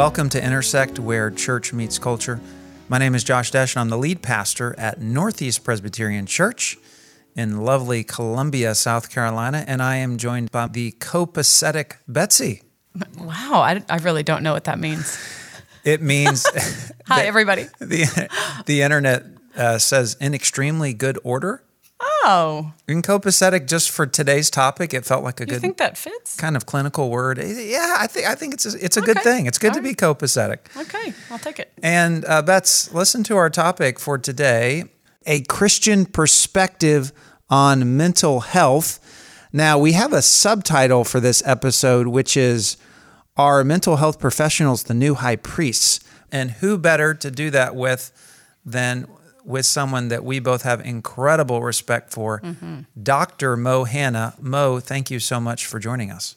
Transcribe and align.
Welcome 0.00 0.30
to 0.30 0.42
Intersect, 0.42 0.98
where 0.98 1.30
church 1.30 1.74
meets 1.74 1.98
culture. 1.98 2.40
My 2.88 2.96
name 2.96 3.14
is 3.14 3.22
Josh 3.22 3.52
Desch, 3.52 3.76
and 3.76 3.82
I'm 3.82 3.90
the 3.90 3.98
lead 3.98 4.22
pastor 4.22 4.74
at 4.78 4.98
Northeast 4.98 5.62
Presbyterian 5.62 6.24
Church 6.24 6.78
in 7.36 7.66
lovely 7.66 8.02
Columbia, 8.02 8.74
South 8.74 9.10
Carolina, 9.10 9.62
and 9.66 9.82
I 9.82 9.96
am 9.96 10.16
joined 10.16 10.50
by 10.50 10.68
the 10.68 10.92
copacetic 10.92 11.96
Betsy. 12.08 12.62
Wow, 13.18 13.60
I, 13.60 13.84
I 13.90 13.98
really 13.98 14.22
don't 14.22 14.42
know 14.42 14.54
what 14.54 14.64
that 14.64 14.78
means. 14.78 15.18
It 15.84 16.00
means 16.00 16.46
Hi, 17.06 17.24
everybody. 17.24 17.66
the 17.78 18.30
the 18.64 18.80
internet 18.80 19.24
uh, 19.54 19.76
says 19.76 20.16
in 20.18 20.32
extremely 20.32 20.94
good 20.94 21.18
order. 21.24 21.62
Oh, 22.22 22.72
In 22.86 23.02
copacetic, 23.02 23.66
just 23.66 23.90
for 23.90 24.06
today's 24.06 24.50
topic, 24.50 24.92
it 24.92 25.04
felt 25.06 25.24
like 25.24 25.40
a 25.40 25.44
you 25.44 25.46
good 25.46 25.60
think 25.60 25.78
that 25.78 25.96
fits? 25.96 26.36
kind 26.36 26.56
of 26.56 26.66
clinical 26.66 27.08
word. 27.08 27.38
Yeah, 27.38 27.96
I 27.98 28.06
think 28.06 28.26
I 28.26 28.34
think 28.34 28.54
it's 28.54 28.66
a, 28.74 28.84
it's 28.84 28.96
a 28.96 29.00
good 29.00 29.20
thing. 29.22 29.46
It's 29.46 29.58
good 29.58 29.72
to 29.72 29.78
All 29.78 29.84
be 29.84 29.94
copacetic. 29.94 30.58
Okay, 30.76 31.14
I'll 31.30 31.38
take 31.38 31.58
it. 31.58 31.72
And 31.82 32.24
uh, 32.26 32.42
Bets, 32.42 32.92
listen 32.92 33.22
to 33.24 33.36
our 33.36 33.48
topic 33.50 33.98
for 33.98 34.18
today 34.18 34.84
a 35.26 35.40
Christian 35.42 36.04
perspective 36.06 37.12
on 37.48 37.96
mental 37.96 38.40
health. 38.40 38.98
Now, 39.52 39.78
we 39.78 39.92
have 39.92 40.12
a 40.12 40.22
subtitle 40.22 41.04
for 41.04 41.20
this 41.20 41.42
episode, 41.46 42.06
which 42.08 42.36
is 42.36 42.76
Are 43.36 43.64
Mental 43.64 43.96
Health 43.96 44.18
Professionals 44.18 44.84
the 44.84 44.94
New 44.94 45.14
High 45.14 45.36
Priests? 45.36 46.00
And 46.30 46.52
who 46.52 46.78
better 46.78 47.12
to 47.14 47.30
do 47.30 47.50
that 47.50 47.74
with 47.74 48.12
than 48.64 49.06
with 49.44 49.66
someone 49.66 50.08
that 50.08 50.24
we 50.24 50.38
both 50.38 50.62
have 50.62 50.80
incredible 50.80 51.62
respect 51.62 52.10
for, 52.10 52.40
mm-hmm. 52.40 52.80
Dr. 53.02 53.56
Mo 53.56 53.84
Hanna. 53.84 54.34
Mo, 54.40 54.80
thank 54.80 55.10
you 55.10 55.18
so 55.18 55.40
much 55.40 55.66
for 55.66 55.78
joining 55.78 56.10
us. 56.10 56.36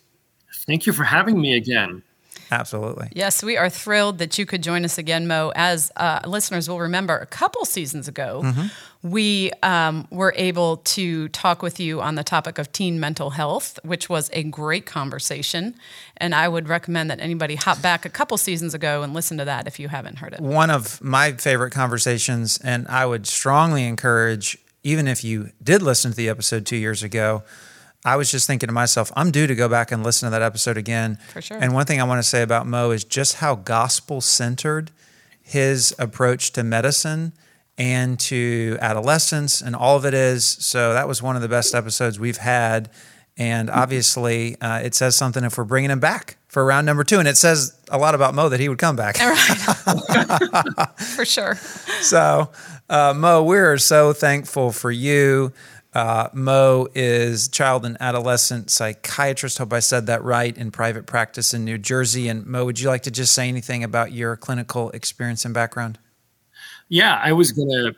Thank 0.66 0.86
you 0.86 0.94
for 0.94 1.04
having 1.04 1.40
me 1.40 1.56
again. 1.56 2.04
Absolutely. 2.52 3.09
Yes, 3.13 3.44
we 3.44 3.58
are 3.58 3.69
thrilled 3.69 4.17
that 4.19 4.38
you 4.38 4.45
could 4.45 4.63
join 4.63 4.86
us 4.86 4.97
again, 4.97 5.27
Mo. 5.27 5.52
As 5.55 5.91
uh, 5.95 6.19
listeners 6.25 6.69
will 6.69 6.80
remember, 6.80 7.17
a 7.17 7.25
couple 7.25 7.66
seasons 7.66 8.08
ago, 8.08 8.44
we 9.02 9.52
um, 9.63 10.08
were 10.11 10.33
able 10.38 10.77
to 10.77 11.27
talk 11.30 11.61
with 11.61 11.80
you 11.80 12.02
on 12.02 12.16
the 12.16 12.23
topic 12.23 12.58
of 12.58 12.72
teen 12.72 13.00
mental 13.00 13.31
health, 13.31 13.80
which 13.83 14.09
was 14.09 14.30
a 14.33 14.44
great 14.44 14.85
conversation. 14.85 15.75
And 16.17 16.33
I 16.33 16.47
would 16.47 16.69
recommend 16.69 17.09
that 17.09 17.19
anybody 17.19 17.55
hop 17.55 17.81
back 17.81 18.05
a 18.05 18.09
couple 18.09 18.38
seasons 18.38 18.73
ago 18.73 19.03
and 19.03 19.13
listen 19.13 19.38
to 19.39 19.45
that 19.45 19.67
if 19.67 19.80
you 19.80 19.89
haven't 19.89 20.19
heard 20.19 20.33
it. 20.33 20.39
one 20.39 20.69
of 20.69 21.02
my 21.02 21.33
favorite 21.33 21.72
conversations, 21.72 22.59
and 22.63 22.88
I 22.88 23.05
would 23.05 23.28
strongly 23.28 23.85
encourage, 23.85 24.57
even 24.83 25.07
if 25.07 25.23
you 25.23 25.50
did 25.61 25.81
listen 25.81 26.11
to 26.11 26.17
the 26.17 26.30
episode 26.30 26.66
two 26.66 26.78
years 26.78 27.03
ago, 27.03 27.44
I 28.06 28.18
was 28.18 28.30
just 28.30 28.48
thinking 28.48 28.68
to 28.68 28.73
myself, 28.73 29.12
I'm 29.16 29.32
due 29.32 29.48
to 29.48 29.56
go 29.56 29.70
back 29.70 29.92
and 29.92 30.04
listen 30.04 30.28
to 30.28 30.32
that 30.32 30.42
episode 30.42 30.78
again. 30.78 31.18
For 31.32 31.42
sure. 31.42 31.58
And 31.59 31.73
one 31.73 31.86
thing 31.86 32.02
I 32.02 32.04
want 32.04 32.20
to 32.20 32.28
say 32.28 32.42
about 32.42 32.68
Mo 32.68 32.92
is 32.92 33.04
just 33.04 33.36
how 33.36 33.56
gospel 33.56 34.20
centered 34.20 34.92
his 35.42 35.96
approach 35.98 36.52
to 36.54 36.64
medicine 36.64 37.34
and 37.78 38.20
to 38.20 38.78
adolescence 38.81 39.62
and 39.62 39.76
all 39.76 39.96
of 39.96 40.06
it 40.06 40.14
is. 40.14 40.46
So 40.46 40.94
that 40.94 41.08
was 41.08 41.22
one 41.22 41.36
of 41.36 41.42
the 41.42 41.50
best 41.50 41.74
episodes 41.74 42.20
we've 42.20 42.38
had. 42.38 42.90
And 43.36 43.70
obviously, 43.70 44.59
uh, 44.62 44.80
it 44.80 44.94
says 44.94 45.16
something 45.16 45.44
if 45.44 45.58
we're 45.58 45.64
bringing 45.64 45.90
him 45.90 46.00
back 46.00 46.38
for 46.48 46.64
round 46.64 46.86
number 46.86 47.04
two. 47.04 47.18
And 47.18 47.28
it 47.28 47.36
says 47.36 47.76
a 47.90 47.98
lot 47.98 48.14
about 48.14 48.36
Mo 48.36 48.50
that 48.50 48.59
he 48.59 48.70
would 48.70 48.78
come 48.78 48.96
back. 48.96 49.18
For 50.98 51.26
sure. 51.26 51.56
So, 52.02 52.52
uh, 52.90 53.13
Mo, 53.16 53.44
we're 53.44 53.80
so 53.80 54.13
thankful 54.13 54.72
for 54.72 54.92
you. 54.92 55.52
Uh, 55.94 56.28
Mo 56.34 56.88
is 56.96 57.48
child 57.48 57.86
and 57.86 57.98
adolescent 58.00 58.72
psychiatrist. 58.72 59.59
Hope 59.59 59.74
I 59.74 59.80
said 59.80 60.08
that 60.08 60.24
right 60.24 60.58
in 60.58 60.72
private 60.72 61.06
practice 61.06 61.54
in 61.54 61.64
New 61.66 61.78
Jersey. 61.78 62.28
And 62.30 62.46
Mo, 62.48 62.66
would 62.66 62.80
you 62.80 62.88
like 62.90 63.04
to 63.04 63.12
just 63.12 63.34
say 63.34 63.48
anything 63.48 63.84
about 63.84 64.12
your 64.12 64.36
clinical 64.36 64.90
experience 64.92 65.46
and 65.46 65.54
background? 65.54 66.00
Yeah, 66.90 67.20
I 67.24 67.31
was 67.34 67.52
going 67.52 67.70
to 67.70 67.96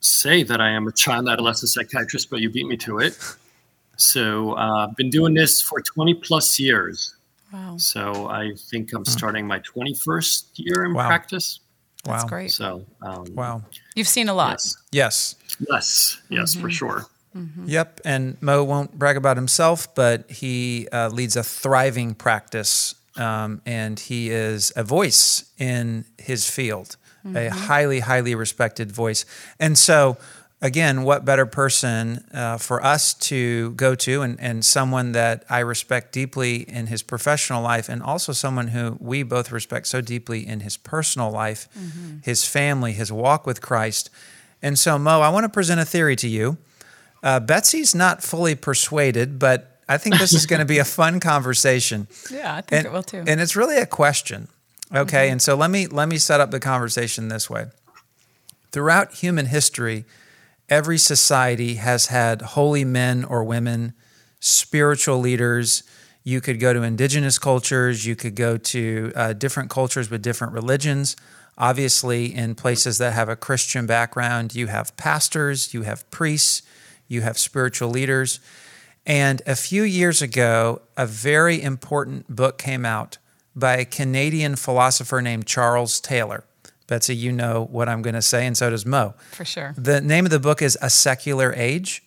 say 0.00 0.42
that 0.44 0.60
I 0.60 0.70
am 0.70 0.86
a 0.86 0.92
child 0.92 1.28
adolescent 1.28 1.70
psychiatrist, 1.70 2.30
but 2.30 2.40
you 2.40 2.48
beat 2.48 2.66
me 2.66 2.76
to 2.78 2.98
it. 2.98 3.18
So 3.96 4.56
uh, 4.56 4.86
I've 4.88 4.96
been 4.96 5.10
doing 5.10 5.34
this 5.34 5.60
for 5.60 5.80
20 5.80 6.14
plus 6.14 6.58
years. 6.60 7.16
Wow. 7.52 7.76
So 7.76 8.28
I 8.28 8.52
think 8.70 8.92
I'm 8.94 9.04
starting 9.04 9.46
my 9.46 9.58
21st 9.60 10.44
year 10.56 10.84
in 10.84 10.94
Wow. 10.94 11.06
practice. 11.08 11.60
That's 12.04 12.22
wow. 12.24 12.28
great. 12.28 12.50
So 12.52 12.84
um, 13.02 13.26
Wow. 13.34 13.62
You've 13.94 14.08
seen 14.08 14.28
a 14.28 14.34
lot. 14.34 14.52
yes, 14.52 14.76
Yes. 14.92 15.34
yes, 15.70 16.20
yes, 16.30 16.54
for 16.54 16.70
sure. 16.70 17.06
Yep. 17.66 18.00
And 18.04 18.40
Mo 18.42 18.64
won't 18.64 18.98
brag 18.98 19.16
about 19.16 19.36
himself, 19.36 19.94
but 19.94 20.30
he 20.30 20.88
uh, 20.92 21.08
leads 21.08 21.36
a 21.36 21.42
thriving 21.42 22.14
practice 22.14 22.94
um, 23.16 23.60
and 23.66 23.98
he 23.98 24.30
is 24.30 24.72
a 24.76 24.82
voice 24.84 25.50
in 25.58 26.04
his 26.18 26.48
field, 26.48 26.96
a 27.36 27.48
highly, 27.48 28.00
highly 28.00 28.34
respected 28.34 28.90
voice. 28.90 29.24
And 29.60 29.76
so, 29.78 30.16
again, 30.60 31.02
what 31.02 31.24
better 31.24 31.46
person 31.46 32.24
uh, 32.32 32.56
for 32.56 32.82
us 32.82 33.14
to 33.14 33.72
go 33.72 33.94
to 33.96 34.22
and, 34.22 34.40
and 34.40 34.64
someone 34.64 35.12
that 35.12 35.44
I 35.50 35.60
respect 35.60 36.12
deeply 36.12 36.62
in 36.62 36.86
his 36.86 37.02
professional 37.02 37.62
life 37.62 37.88
and 37.88 38.02
also 38.02 38.32
someone 38.32 38.68
who 38.68 38.96
we 39.00 39.22
both 39.22 39.52
respect 39.52 39.86
so 39.88 40.00
deeply 40.00 40.46
in 40.46 40.60
his 40.60 40.76
personal 40.76 41.30
life, 41.30 41.68
his 42.24 42.44
family, 42.46 42.92
his 42.92 43.12
walk 43.12 43.46
with 43.46 43.60
Christ. 43.60 44.10
And 44.62 44.78
so, 44.78 44.98
Mo, 44.98 45.20
I 45.20 45.28
want 45.28 45.44
to 45.44 45.48
present 45.48 45.80
a 45.80 45.84
theory 45.84 46.16
to 46.16 46.28
you. 46.28 46.56
Uh, 47.22 47.38
Betsy's 47.40 47.94
not 47.94 48.22
fully 48.22 48.54
persuaded, 48.54 49.38
but 49.38 49.78
I 49.88 49.98
think 49.98 50.18
this 50.18 50.32
is 50.32 50.46
going 50.46 50.60
to 50.60 50.66
be 50.66 50.78
a 50.78 50.84
fun 50.84 51.20
conversation. 51.20 52.08
Yeah, 52.30 52.54
I 52.56 52.60
think 52.62 52.72
And, 52.72 52.86
it 52.86 52.92
will 52.92 53.02
too. 53.02 53.24
and 53.26 53.40
it's 53.40 53.54
really 53.56 53.76
a 53.76 53.86
question. 53.86 54.48
Okay, 54.94 55.30
and 55.30 55.40
so 55.40 55.54
let 55.54 55.70
me 55.70 55.86
let 55.86 56.08
me 56.08 56.18
set 56.18 56.40
up 56.40 56.50
the 56.50 56.60
conversation 56.60 57.28
this 57.28 57.48
way. 57.48 57.66
Throughout 58.72 59.12
human 59.14 59.46
history, 59.46 60.04
every 60.68 60.98
society 60.98 61.74
has 61.76 62.06
had 62.06 62.42
holy 62.42 62.84
men 62.84 63.24
or 63.24 63.44
women, 63.44 63.94
spiritual 64.40 65.18
leaders. 65.18 65.82
You 66.24 66.40
could 66.40 66.60
go 66.60 66.72
to 66.72 66.82
indigenous 66.82 67.38
cultures, 67.38 68.06
you 68.06 68.16
could 68.16 68.34
go 68.34 68.56
to 68.56 69.12
uh, 69.16 69.32
different 69.32 69.70
cultures 69.70 70.10
with 70.10 70.22
different 70.22 70.52
religions. 70.52 71.16
Obviously, 71.58 72.34
in 72.34 72.54
places 72.54 72.98
that 72.98 73.12
have 73.12 73.28
a 73.28 73.36
Christian 73.36 73.86
background, 73.86 74.54
you 74.54 74.68
have 74.68 74.96
pastors, 74.96 75.74
you 75.74 75.82
have 75.82 76.08
priests, 76.10 76.62
you 77.08 77.22
have 77.22 77.38
spiritual 77.38 77.90
leaders. 77.90 78.40
And 79.04 79.42
a 79.46 79.56
few 79.56 79.82
years 79.82 80.22
ago, 80.22 80.82
a 80.96 81.06
very 81.06 81.60
important 81.60 82.34
book 82.34 82.58
came 82.58 82.84
out 82.84 83.18
by 83.54 83.76
a 83.76 83.84
Canadian 83.84 84.56
philosopher 84.56 85.20
named 85.20 85.46
Charles 85.46 86.00
Taylor. 86.00 86.44
Betsy, 86.86 87.16
you 87.16 87.32
know 87.32 87.68
what 87.70 87.88
I'm 87.88 88.02
going 88.02 88.14
to 88.14 88.22
say, 88.22 88.46
and 88.46 88.56
so 88.56 88.70
does 88.70 88.84
Mo. 88.84 89.14
For 89.30 89.44
sure. 89.44 89.74
The 89.76 90.00
name 90.00 90.24
of 90.24 90.30
the 90.30 90.40
book 90.40 90.62
is 90.62 90.76
A 90.82 90.90
Secular 90.90 91.52
Age. 91.56 92.02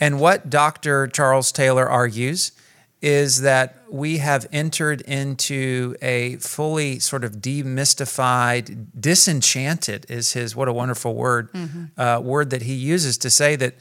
And 0.00 0.20
what 0.20 0.48
Dr. 0.48 1.06
Charles 1.08 1.52
Taylor 1.52 1.88
argues 1.88 2.52
is 3.00 3.42
that 3.42 3.76
we 3.88 4.18
have 4.18 4.46
entered 4.52 5.00
into 5.02 5.94
a 6.02 6.36
fully 6.36 6.98
sort 6.98 7.22
of 7.22 7.36
demystified, 7.36 8.86
disenchanted 8.98 10.06
is 10.08 10.32
his, 10.32 10.56
what 10.56 10.68
a 10.68 10.72
wonderful 10.72 11.14
word, 11.14 11.48
uh, 11.96 12.20
word 12.22 12.50
that 12.50 12.62
he 12.62 12.74
uses 12.74 13.16
to 13.18 13.30
say 13.30 13.56
that 13.56 13.74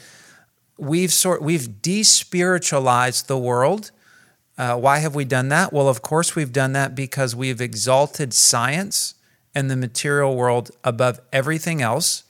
we've 0.77 1.11
sort 1.11 1.41
we've 1.41 1.67
despiritualized 1.81 3.27
the 3.27 3.37
world. 3.37 3.91
Uh, 4.57 4.75
why 4.75 4.99
have 4.99 5.13
we 5.13 5.23
done 5.23 5.49
that? 5.49 5.71
Well, 5.71 5.87
of 5.87 6.01
course, 6.01 6.35
we've 6.35 6.51
done 6.51 6.73
that 6.73 6.95
because 6.95 7.35
we've 7.35 7.61
exalted 7.61 8.33
science 8.33 9.13
and 9.53 9.69
the 9.69 9.75
material 9.75 10.35
world 10.35 10.71
above 10.83 11.19
everything 11.31 11.81
else. 11.81 12.23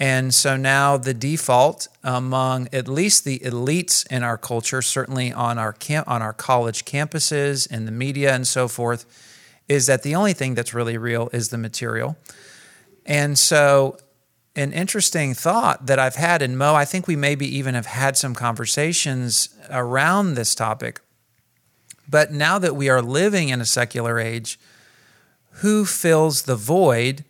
And 0.00 0.34
so 0.34 0.56
now 0.56 0.96
the 0.96 1.14
default 1.14 1.86
among 2.02 2.68
at 2.72 2.88
least 2.88 3.24
the 3.24 3.38
elites 3.40 4.04
in 4.10 4.24
our 4.24 4.36
culture, 4.36 4.82
certainly 4.82 5.32
on 5.32 5.58
our 5.58 5.72
camp, 5.72 6.08
on 6.08 6.22
our 6.22 6.32
college 6.32 6.84
campuses, 6.84 7.70
in 7.70 7.84
the 7.84 7.92
media, 7.92 8.34
and 8.34 8.46
so 8.46 8.66
forth, 8.66 9.06
is 9.68 9.86
that 9.86 10.02
the 10.02 10.16
only 10.16 10.32
thing 10.32 10.54
that's 10.54 10.74
really 10.74 10.98
real 10.98 11.30
is 11.32 11.50
the 11.50 11.58
material. 11.58 12.16
And 13.06 13.38
so, 13.38 13.98
an 14.54 14.72
interesting 14.72 15.34
thought 15.34 15.86
that 15.86 15.98
I've 15.98 16.16
had, 16.16 16.42
and 16.42 16.58
Mo, 16.58 16.74
I 16.74 16.84
think 16.84 17.06
we 17.06 17.16
maybe 17.16 17.46
even 17.56 17.74
have 17.74 17.86
had 17.86 18.16
some 18.16 18.34
conversations 18.34 19.48
around 19.70 20.34
this 20.34 20.54
topic. 20.54 21.00
But 22.08 22.32
now 22.32 22.58
that 22.58 22.76
we 22.76 22.88
are 22.88 23.00
living 23.00 23.48
in 23.48 23.60
a 23.60 23.66
secular 23.66 24.18
age, 24.18 24.58
who 25.56 25.84
fills 25.84 26.42
the 26.42 26.56
void 26.56 27.24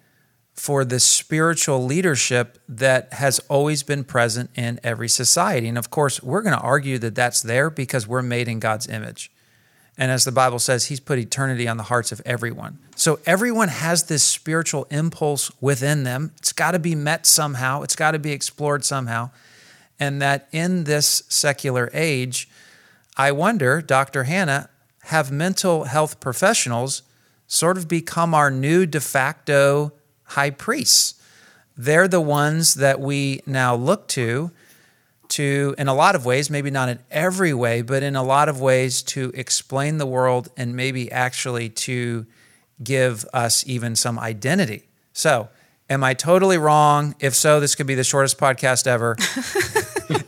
for 0.55 0.85
the 0.85 1.01
spiritual 1.01 1.85
leadership 1.85 2.59
that 2.69 3.13
has 3.15 3.41
always 3.49 3.83
been 3.83 4.05
present 4.05 4.51
in 4.55 4.79
every 4.85 5.09
society? 5.09 5.69
And 5.69 5.79
of 5.79 5.91
course, 5.91 6.23
we're 6.23 6.43
going 6.43 6.57
to 6.57 6.63
argue 6.63 6.99
that 6.99 7.15
that's 7.15 7.43
there 7.43 7.71
because 7.71 8.07
we're 8.07 8.23
made 8.23 8.49
in 8.49 8.61
God's 8.61 8.89
image. 8.89 9.32
And 10.03 10.11
as 10.11 10.25
the 10.25 10.33
Bible 10.33 10.59
says, 10.59 10.87
He's 10.87 10.99
put 10.99 11.21
eternity 11.21 11.69
on 11.69 11.77
the 11.77 11.85
hearts 11.85 12.11
of 12.11 12.21
everyone. 12.27 12.81
So 12.97 13.21
everyone 13.25 13.69
has 13.69 14.03
this 14.03 14.25
spiritual 14.25 14.89
impulse 14.91 15.53
within 15.61 16.03
them. 16.03 16.33
It's 16.39 16.53
got 16.53 16.73
to 16.73 16.81
be 16.81 16.97
met 16.97 17.25
somehow, 17.25 17.83
it's 17.83 17.95
got 17.95 18.11
to 18.11 18.19
be 18.19 18.33
explored 18.33 18.85
somehow. 18.85 19.31
And 20.01 20.21
that 20.21 20.49
in 20.51 20.85
this 20.85 21.23
secular 21.29 21.89
age, 21.93 22.49
I 23.17 23.31
wonder, 23.31 23.81
Dr. 23.81 24.25
Hanna, 24.25 24.71
have 25.05 25.31
mental 25.31 25.85
health 25.85 26.19
professionals 26.19 27.03
sort 27.47 27.79
of 27.79 27.87
become 27.87 28.35
our 28.35 28.51
new 28.51 28.87
de 28.87 28.99
facto 29.01 29.93
high 30.25 30.51
priests. 30.51 31.15
They're 31.77 32.09
the 32.09 32.21
ones 32.21 32.75
that 32.75 32.99
we 32.99 33.41
now 33.47 33.77
look 33.77 34.09
to 34.09 34.51
to 35.33 35.75
in 35.79 35.89
a 35.89 35.95
lot 35.95 36.15
of 36.15 36.25
ways, 36.25 36.51
maybe 36.51 36.71
not 36.71 36.89
in 36.89 36.99
every 37.11 37.53
way, 37.55 37.83
but 37.83 38.03
in 38.03 38.17
a 38.17 38.23
lot 38.23 38.49
of 38.49 38.61
ways 38.61 39.03
to 39.03 39.31
explain 39.35 39.99
the 39.99 40.07
world 40.07 40.49
and 40.57 40.75
maybe 40.77 41.11
actually 41.11 41.69
to 41.69 42.27
give 42.83 43.25
us 43.33 43.67
even 43.67 43.97
some 43.97 44.19
identity. 44.19 44.85
So, 45.13 45.49
am 45.91 46.03
I 46.03 46.15
totally 46.15 46.59
wrong? 46.59 47.15
If 47.21 47.35
so, 47.35 47.61
this 47.61 47.75
could 47.75 47.87
be 47.87 47.95
the 47.95 48.05
shortest 48.05 48.39
podcast 48.39 48.87
ever. 48.87 49.17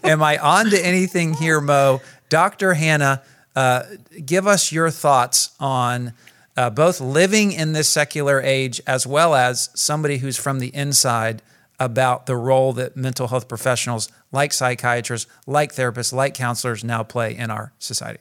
am 0.04 0.22
I 0.22 0.38
on 0.38 0.70
to 0.70 0.86
anything 0.86 1.34
here, 1.34 1.60
Mo? 1.60 2.00
Dr. 2.28 2.74
Hanna, 2.74 3.22
uh, 3.56 3.82
give 4.24 4.46
us 4.46 4.72
your 4.72 4.90
thoughts 4.90 5.54
on 5.60 6.12
uh, 6.56 6.70
both 6.70 7.00
living 7.00 7.52
in 7.52 7.72
this 7.72 7.88
secular 7.88 8.40
age 8.40 8.80
as 8.86 9.06
well 9.06 9.34
as 9.34 9.70
somebody 9.74 10.18
who's 10.18 10.36
from 10.36 10.58
the 10.58 10.74
inside 10.74 11.42
about 11.80 12.26
the 12.26 12.36
role 12.36 12.72
that 12.74 12.96
mental 12.96 13.28
health 13.28 13.48
professionals 13.48 14.08
like 14.32 14.52
psychiatrists, 14.52 15.30
like 15.46 15.74
therapists, 15.74 16.12
like 16.12 16.34
counselors 16.34 16.84
now 16.84 17.02
play 17.02 17.36
in 17.36 17.50
our 17.50 17.72
society. 17.78 18.20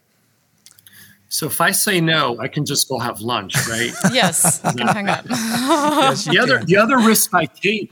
So 1.30 1.48
if 1.48 1.62
I 1.62 1.72
say 1.72 2.00
no, 2.00 2.40
I 2.40 2.48
can 2.48 2.64
just 2.64 2.88
go 2.88 3.00
have 3.00 3.22
lunch, 3.22 3.56
right? 3.68 3.92
yes, 4.14 4.62
you 4.66 4.86
can 4.86 4.88
hang 4.88 5.10
up. 5.10 5.26
yes, 5.30 6.26
the 6.26 6.38
other 6.38 6.64
the 6.64 6.78
other 6.78 6.98
risk 7.00 7.34
I 7.34 7.46
take 7.46 7.92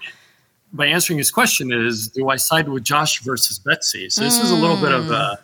by 0.74 0.86
answering 0.86 1.18
his 1.18 1.32
question 1.32 1.72
is 1.72 2.08
do 2.10 2.30
I 2.30 2.36
side 2.36 2.70
with 2.70 2.84
Josh 2.84 3.20
versus 3.22 3.58
Betsy? 3.58 4.10
So 4.10 4.24
this 4.24 4.40
mm. 4.40 4.44
is 4.44 4.52
a 4.52 4.56
little 4.56 4.78
bit 4.78 4.92
of 4.92 5.10
a 5.10 5.40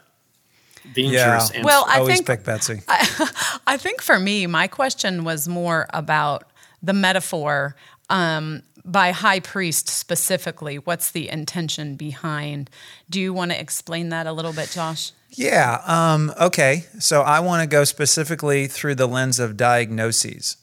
dangerous 0.94 1.14
yeah. 1.14 1.58
answer. 1.58 1.62
Well, 1.64 1.86
I 1.88 2.00
always 2.00 2.18
think, 2.18 2.28
pick 2.28 2.44
Betsy. 2.44 2.82
I, 2.88 3.60
I, 3.68 3.78
think 3.78 4.02
for 4.02 4.20
me, 4.20 4.48
my 4.48 4.68
question 4.68 5.24
was 5.24 5.48
more 5.48 5.88
about 5.92 6.44
the 6.82 6.94
metaphor 6.94 7.76
um, 8.10 8.64
by 8.88 9.12
high 9.12 9.42
priest 9.42 9.90
specifically. 9.90 10.78
What's 10.78 11.12
the 11.12 11.30
intention 11.30 11.96
behind? 11.96 12.70
Do 13.10 13.20
you 13.20 13.34
want 13.34 13.52
to 13.52 13.60
explain 13.60 14.10
that 14.10 14.26
a 14.26 14.32
little 14.32 14.54
bit, 14.54 14.72
Josh? 14.72 15.12
Yeah. 15.32 15.82
Um, 15.86 16.34
okay. 16.40 16.86
So 17.00 17.22
I 17.22 17.42
want 17.42 17.62
to 17.62 17.68
go 17.68 17.84
specifically 17.84 18.68
through 18.68 18.96
the 18.96 19.08
lens 19.08 19.40
of 19.40 19.58
diagnoses. 19.58 20.58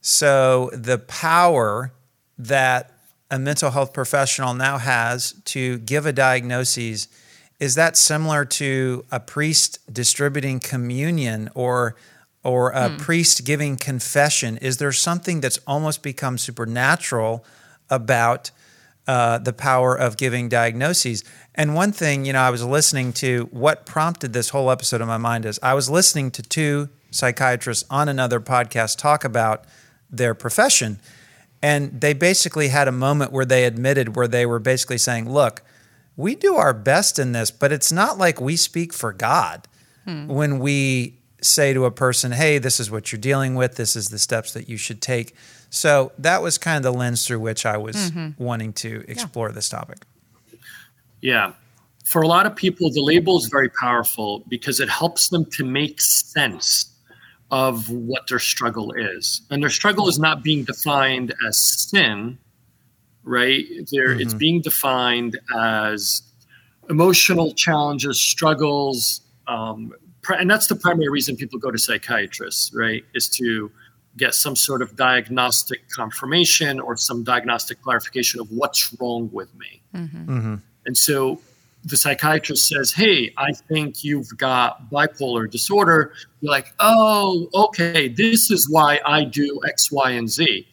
So 0.00 0.70
the 0.72 0.98
power 0.98 1.92
that 2.38 2.94
a 3.30 3.38
mental 3.38 3.70
health 3.70 3.92
professional 3.92 4.54
now 4.54 4.78
has 4.78 5.32
to 5.44 5.78
give 5.78 6.06
a 6.06 6.12
diagnosis 6.12 7.08
is 7.60 7.74
that 7.74 7.96
similar 7.96 8.44
to 8.44 9.04
a 9.10 9.20
priest 9.20 9.80
distributing 9.92 10.60
communion 10.60 11.50
or 11.54 11.96
or 12.44 12.70
a 12.70 12.88
hmm. 12.88 12.96
priest 12.96 13.44
giving 13.44 13.76
confession? 13.76 14.56
Is 14.58 14.78
there 14.78 14.92
something 14.92 15.40
that's 15.40 15.58
almost 15.66 16.02
become 16.02 16.38
supernatural 16.38 17.44
about 17.90 18.50
uh, 19.06 19.38
the 19.38 19.52
power 19.52 19.94
of 19.94 20.16
giving 20.16 20.48
diagnoses? 20.48 21.24
And 21.54 21.74
one 21.74 21.92
thing, 21.92 22.24
you 22.24 22.32
know, 22.32 22.40
I 22.40 22.50
was 22.50 22.64
listening 22.64 23.12
to 23.14 23.48
what 23.50 23.86
prompted 23.86 24.32
this 24.32 24.50
whole 24.50 24.70
episode 24.70 25.00
in 25.00 25.08
my 25.08 25.16
mind 25.16 25.44
is 25.44 25.58
I 25.62 25.74
was 25.74 25.90
listening 25.90 26.30
to 26.32 26.42
two 26.42 26.88
psychiatrists 27.10 27.84
on 27.90 28.08
another 28.08 28.40
podcast 28.40 28.98
talk 28.98 29.24
about 29.24 29.64
their 30.10 30.34
profession. 30.34 31.00
And 31.62 32.00
they 32.00 32.12
basically 32.12 32.68
had 32.68 32.86
a 32.86 32.92
moment 32.92 33.32
where 33.32 33.44
they 33.44 33.64
admitted, 33.64 34.14
where 34.14 34.28
they 34.28 34.46
were 34.46 34.60
basically 34.60 34.98
saying, 34.98 35.30
look, 35.30 35.62
we 36.16 36.34
do 36.34 36.56
our 36.56 36.74
best 36.74 37.18
in 37.18 37.32
this, 37.32 37.50
but 37.50 37.72
it's 37.72 37.92
not 37.92 38.18
like 38.18 38.40
we 38.40 38.56
speak 38.56 38.92
for 38.92 39.12
God 39.12 39.66
hmm. 40.04 40.26
when 40.26 40.58
we 40.58 41.17
say 41.40 41.72
to 41.72 41.84
a 41.84 41.90
person, 41.90 42.32
hey, 42.32 42.58
this 42.58 42.80
is 42.80 42.90
what 42.90 43.12
you're 43.12 43.20
dealing 43.20 43.54
with, 43.54 43.76
this 43.76 43.96
is 43.96 44.08
the 44.08 44.18
steps 44.18 44.52
that 44.52 44.68
you 44.68 44.76
should 44.76 45.00
take. 45.00 45.34
So 45.70 46.12
that 46.18 46.42
was 46.42 46.58
kind 46.58 46.76
of 46.76 46.82
the 46.82 46.96
lens 46.96 47.26
through 47.26 47.40
which 47.40 47.66
I 47.66 47.76
was 47.76 48.10
mm-hmm. 48.10 48.42
wanting 48.42 48.72
to 48.74 49.04
explore 49.06 49.48
yeah. 49.48 49.54
this 49.54 49.68
topic. 49.68 49.98
Yeah. 51.20 51.52
For 52.04 52.22
a 52.22 52.26
lot 52.26 52.46
of 52.46 52.56
people, 52.56 52.90
the 52.90 53.02
label 53.02 53.36
is 53.38 53.46
very 53.46 53.68
powerful 53.68 54.42
because 54.48 54.80
it 54.80 54.88
helps 54.88 55.28
them 55.28 55.44
to 55.52 55.64
make 55.64 56.00
sense 56.00 56.90
of 57.50 57.90
what 57.90 58.28
their 58.28 58.38
struggle 58.38 58.92
is. 58.92 59.42
And 59.50 59.62
their 59.62 59.70
struggle 59.70 60.08
is 60.08 60.18
not 60.18 60.42
being 60.42 60.64
defined 60.64 61.34
as 61.46 61.58
sin, 61.58 62.38
right? 63.24 63.64
There, 63.90 64.08
mm-hmm. 64.08 64.20
it's 64.20 64.34
being 64.34 64.60
defined 64.60 65.38
as 65.54 66.22
emotional 66.88 67.52
challenges, 67.52 68.18
struggles, 68.18 69.20
um, 69.46 69.92
and 70.36 70.50
that's 70.50 70.66
the 70.66 70.76
primary 70.76 71.08
reason 71.08 71.36
people 71.36 71.58
go 71.58 71.70
to 71.70 71.78
psychiatrists, 71.78 72.72
right? 72.74 73.04
Is 73.14 73.28
to 73.30 73.70
get 74.16 74.34
some 74.34 74.56
sort 74.56 74.82
of 74.82 74.96
diagnostic 74.96 75.88
confirmation 75.88 76.80
or 76.80 76.96
some 76.96 77.22
diagnostic 77.22 77.80
clarification 77.80 78.40
of 78.40 78.50
what's 78.50 78.94
wrong 79.00 79.30
with 79.32 79.54
me. 79.54 79.80
Mm-hmm. 79.94 80.30
Mm-hmm. 80.30 80.54
And 80.86 80.96
so 80.96 81.40
the 81.84 81.96
psychiatrist 81.96 82.68
says, 82.68 82.92
Hey, 82.92 83.32
I 83.36 83.52
think 83.52 84.04
you've 84.04 84.36
got 84.36 84.90
bipolar 84.90 85.50
disorder. 85.50 86.12
You're 86.40 86.50
like, 86.50 86.74
Oh, 86.80 87.48
okay, 87.54 88.08
this 88.08 88.50
is 88.50 88.68
why 88.68 89.00
I 89.06 89.24
do 89.24 89.60
X, 89.66 89.92
Y, 89.92 90.10
and 90.10 90.28
Z. 90.28 90.66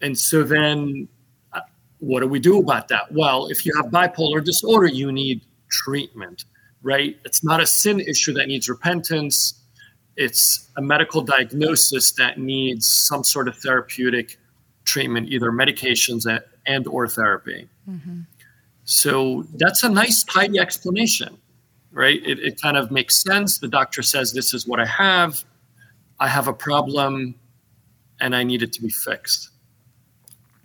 And 0.00 0.16
so 0.18 0.42
then 0.42 1.08
uh, 1.52 1.60
what 1.98 2.20
do 2.20 2.28
we 2.28 2.40
do 2.40 2.58
about 2.58 2.88
that? 2.88 3.12
Well, 3.12 3.46
if 3.48 3.64
you 3.64 3.74
have 3.76 3.92
bipolar 3.92 4.42
disorder, 4.42 4.86
you 4.86 5.12
need 5.12 5.42
treatment 5.68 6.44
right? 6.84 7.18
It's 7.24 7.42
not 7.42 7.60
a 7.60 7.66
sin 7.66 7.98
issue 7.98 8.34
that 8.34 8.46
needs 8.46 8.68
repentance. 8.68 9.54
It's 10.16 10.68
a 10.76 10.82
medical 10.82 11.22
diagnosis 11.22 12.12
that 12.12 12.38
needs 12.38 12.86
some 12.86 13.24
sort 13.24 13.48
of 13.48 13.56
therapeutic 13.56 14.38
treatment, 14.84 15.30
either 15.30 15.50
medications 15.50 16.26
and 16.66 16.86
or 16.86 17.08
therapy. 17.08 17.68
Mm-hmm. 17.90 18.20
So 18.84 19.46
that's 19.54 19.82
a 19.82 19.88
nice, 19.88 20.22
tidy 20.24 20.58
explanation, 20.58 21.38
right? 21.90 22.20
It, 22.24 22.38
it 22.38 22.60
kind 22.60 22.76
of 22.76 22.90
makes 22.90 23.16
sense. 23.16 23.58
The 23.58 23.68
doctor 23.68 24.02
says, 24.02 24.34
This 24.34 24.52
is 24.52 24.68
what 24.68 24.78
I 24.78 24.86
have. 24.86 25.42
I 26.20 26.28
have 26.28 26.48
a 26.48 26.52
problem 26.52 27.34
and 28.20 28.36
I 28.36 28.44
need 28.44 28.62
it 28.62 28.74
to 28.74 28.82
be 28.82 28.90
fixed. 28.90 29.50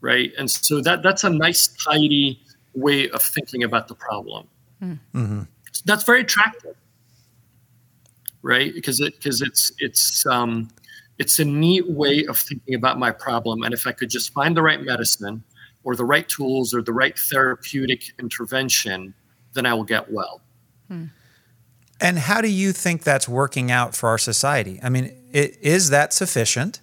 Right. 0.01 0.33
And 0.37 0.51
so 0.51 0.81
that, 0.81 1.01
that's 1.01 1.23
a 1.23 1.29
nice, 1.29 1.69
tidy 1.69 2.41
way 2.73 3.09
of 3.09 3.21
thinking 3.21 3.63
about 3.63 3.87
the 3.87 3.95
problem. 3.95 4.47
Mm-hmm 4.83 5.43
that's 5.81 6.03
very 6.03 6.21
attractive, 6.21 6.75
right? 8.41 8.73
Because 8.73 8.99
it 8.99 9.15
because 9.15 9.41
it's 9.41 9.71
it's 9.79 10.25
um, 10.25 10.69
it's 11.17 11.39
a 11.39 11.45
neat 11.45 11.89
way 11.89 12.25
of 12.25 12.37
thinking 12.37 12.75
about 12.75 12.97
my 12.97 13.11
problem. 13.11 13.63
And 13.63 13.73
if 13.73 13.85
I 13.85 13.91
could 13.91 14.09
just 14.09 14.33
find 14.33 14.55
the 14.55 14.61
right 14.61 14.81
medicine, 14.81 15.43
or 15.83 15.95
the 15.95 16.05
right 16.05 16.27
tools, 16.27 16.73
or 16.73 16.81
the 16.81 16.93
right 16.93 17.17
therapeutic 17.17 18.13
intervention, 18.19 19.13
then 19.53 19.65
I 19.65 19.73
will 19.73 19.83
get 19.83 20.11
well. 20.11 20.41
Hmm. 20.87 21.05
And 22.01 22.17
how 22.17 22.39
do 22.41 22.47
you 22.47 22.71
think 22.71 23.03
that's 23.03 23.27
working 23.27 23.71
out 23.71 23.95
for 23.95 24.07
our 24.07 24.17
society? 24.17 24.79
I 24.81 24.89
mean, 24.89 25.11
it, 25.33 25.57
is 25.61 25.89
that 25.89 26.13
sufficient? 26.13 26.79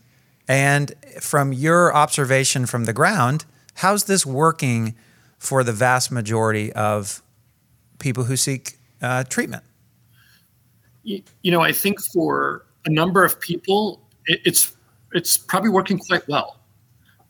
And 0.47 0.95
from 1.21 1.53
your 1.53 1.95
observation 1.95 2.67
from 2.67 2.85
the 2.85 2.93
ground, 2.93 3.47
how's 3.77 4.05
this 4.05 4.27
working 4.27 4.95
for 5.39 5.65
the 5.65 5.73
vast 5.73 6.13
majority 6.13 6.73
of 6.73 7.23
people 7.99 8.25
who 8.25 8.37
seek 8.37 8.76
uh, 9.03 9.25
treatment? 9.25 9.63
You, 11.03 11.23
you, 11.43 11.51
know, 11.53 11.61
I 11.61 11.73
think 11.73 12.01
for 12.01 12.67
a 12.85 12.91
number 12.91 13.25
of 13.25 13.41
people, 13.41 14.01
it, 14.27 14.41
it's 14.45 14.77
it's 15.13 15.39
probably 15.39 15.71
working 15.71 15.99
quite 15.99 16.27
well. 16.29 16.59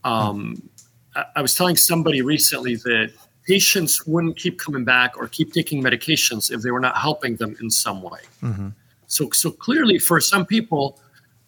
Um, 0.05 0.69
I, 1.15 1.25
I 1.37 1.43
was 1.43 1.55
telling 1.55 1.77
somebody 1.77 2.23
recently 2.23 2.77
that 2.77 3.13
patients 3.47 4.07
wouldn't 4.07 4.37
keep 4.37 4.59
coming 4.59 4.85
back 4.85 5.17
or 5.17 5.29
keep 5.29 5.53
taking 5.53 5.83
medications 5.83 6.51
if 6.51 6.63
they 6.63 6.71
were 6.71 6.81
not 6.81 6.97
helping 6.97 7.37
them 7.37 7.57
in 7.61 7.71
some 7.71 8.03
way. 8.03 8.21
Mm-hmm. 8.43 8.69
So, 9.07 9.31
so 9.31 9.51
clearly, 9.51 9.99
for 9.99 10.21
some 10.21 10.45
people, 10.45 11.01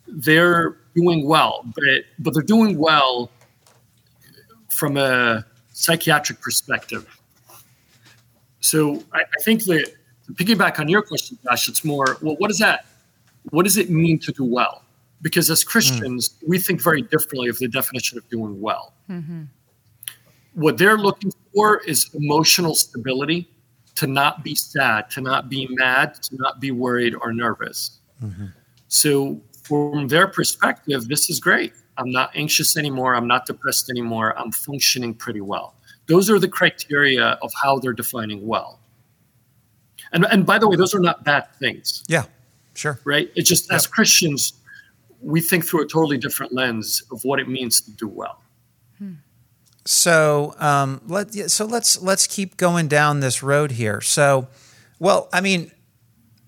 they're 0.07 0.79
doing 0.95 1.27
well, 1.27 1.65
but 1.75 2.05
but 2.19 2.35
they're 2.35 2.43
doing 2.43 2.79
well 2.79 3.31
from 4.71 4.97
a 4.97 5.45
psychiatric 5.73 6.41
perspective. 6.41 7.07
So, 8.61 9.03
I, 9.13 9.21
I 9.21 9.43
think 9.43 9.65
that 9.65 9.93
piggyback 10.35 10.78
on 10.78 10.88
your 10.88 11.02
question, 11.02 11.38
Josh, 11.44 11.68
it's 11.68 11.85
more, 11.85 12.18
well, 12.20 12.37
what 12.37 12.49
does 12.49 12.58
that, 12.58 12.87
what 13.50 13.64
does 13.64 13.76
it 13.76 13.90
mean 13.90 14.18
to 14.20 14.32
do 14.32 14.44
well? 14.44 14.82
Because 15.23 15.50
as 15.50 15.64
Christians, 15.64 16.28
mm. 16.28 16.49
we 16.49 16.58
think 16.58 16.82
very 16.82 17.02
differently 17.02 17.49
of 17.49 17.58
the 17.58 17.68
definition 17.68 18.18
of 18.18 18.28
doing 18.28 18.61
well. 18.61 18.94
Mm-hmm. 19.11 19.44
What 20.54 20.78
they're 20.78 20.99
looking 20.99 21.32
for 21.54 21.78
is 21.85 22.11
emotional 22.14 22.75
stability, 22.75 23.49
to 23.97 24.06
not 24.06 24.44
be 24.44 24.54
sad, 24.54 25.11
to 25.11 25.20
not 25.20 25.49
be 25.49 25.66
mad, 25.70 26.14
to 26.23 26.37
not 26.37 26.61
be 26.61 26.70
worried 26.70 27.14
or 27.20 27.32
nervous. 27.32 27.99
Mm-hmm. 28.23 28.47
So, 28.87 29.40
from 29.64 30.06
their 30.06 30.28
perspective, 30.28 31.08
this 31.08 31.28
is 31.28 31.40
great. 31.40 31.73
I'm 31.97 32.11
not 32.12 32.30
anxious 32.37 32.76
anymore. 32.76 33.16
I'm 33.16 33.26
not 33.26 33.44
depressed 33.44 33.90
anymore. 33.90 34.38
I'm 34.38 34.52
functioning 34.52 35.14
pretty 35.14 35.40
well. 35.40 35.75
Those 36.06 36.30
are 36.30 36.38
the 36.38 36.49
criteria 36.49 37.38
of 37.42 37.52
how 37.61 37.80
they're 37.80 37.92
defining 37.92 38.47
well. 38.47 38.78
And, 40.12 40.27
and 40.31 40.47
by 40.47 40.59
the 40.59 40.69
way, 40.69 40.77
those 40.77 40.95
are 40.95 41.00
not 41.00 41.25
bad 41.25 41.47
things. 41.59 42.05
Yeah, 42.09 42.25
sure. 42.75 42.99
Right? 43.05 43.31
It's 43.35 43.49
just 43.49 43.71
as 43.73 43.87
Christians, 43.87 44.55
we 45.21 45.41
think 45.41 45.67
through 45.67 45.83
a 45.83 45.87
totally 45.87 46.19
different 46.19 46.53
lens 46.53 47.03
of 47.11 47.25
what 47.25 47.41
it 47.41 47.49
means 47.49 47.81
to 47.83 47.91
do 47.91 48.09
well. 48.09 48.43
So 49.88 50.55
um, 50.59 51.00
let 51.07 51.33
so 51.50 51.65
let's 51.65 52.03
let's 52.03 52.27
keep 52.27 52.59
going 52.59 52.88
down 52.88 53.21
this 53.21 53.43
road 53.43 53.71
here. 53.71 54.03
So, 54.03 54.49
well, 54.99 55.31
I 55.33 55.41
mean, 55.41 55.73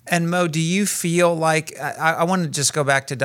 and 0.06 0.28
Mo, 0.28 0.46
do 0.46 0.60
you 0.60 0.84
feel 0.84 1.34
like 1.34 1.72
I, 1.80 2.16
I 2.18 2.24
want 2.24 2.42
to 2.42 2.50
just 2.50 2.74
go 2.74 2.84
back 2.84 3.06
to 3.06 3.16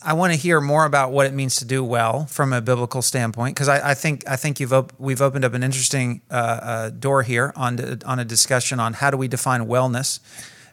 I 0.00 0.12
want 0.12 0.32
to 0.32 0.38
hear 0.38 0.60
more 0.60 0.84
about 0.84 1.10
what 1.10 1.26
it 1.26 1.34
means 1.34 1.56
to 1.56 1.64
do 1.64 1.82
well 1.82 2.26
from 2.26 2.52
a 2.52 2.60
biblical 2.60 3.02
standpoint 3.02 3.56
because 3.56 3.68
I, 3.68 3.90
I, 3.90 3.94
think 3.94 4.28
I 4.28 4.36
think 4.36 4.60
you've 4.60 4.72
op- 4.72 4.92
we've 4.98 5.20
opened 5.20 5.44
up 5.44 5.54
an 5.54 5.64
interesting 5.64 6.20
uh, 6.30 6.34
uh, 6.34 6.90
door 6.90 7.22
here 7.24 7.52
on 7.56 8.00
on 8.06 8.18
a 8.20 8.24
discussion 8.24 8.78
on 8.78 8.92
how 8.94 9.10
do 9.10 9.16
we 9.16 9.26
define 9.26 9.62
wellness 9.62 10.20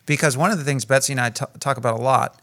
because 0.06 0.38
one 0.38 0.52
of 0.52 0.60
the 0.60 0.64
things 0.64 0.86
Betsy 0.86 1.14
and 1.14 1.20
I 1.20 1.32
t- 1.32 1.46
talk 1.60 1.78
about 1.78 2.00
a 2.00 2.02
lot 2.02 2.40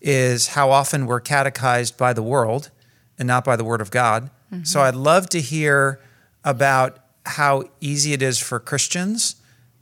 is 0.00 0.48
how 0.48 0.70
often 0.70 1.06
we're 1.06 1.20
catechized 1.20 1.98
by 1.98 2.12
the 2.12 2.22
world 2.22 2.70
and 3.18 3.26
not 3.26 3.44
by 3.44 3.56
the 3.56 3.64
Word 3.64 3.80
of 3.80 3.90
God. 3.90 4.30
Mm-hmm. 4.52 4.64
So 4.64 4.80
I'd 4.80 4.94
love 4.94 5.28
to 5.30 5.40
hear 5.40 6.00
about 6.44 6.98
how 7.26 7.64
easy 7.80 8.12
it 8.12 8.22
is 8.22 8.38
for 8.38 8.58
Christians 8.60 9.36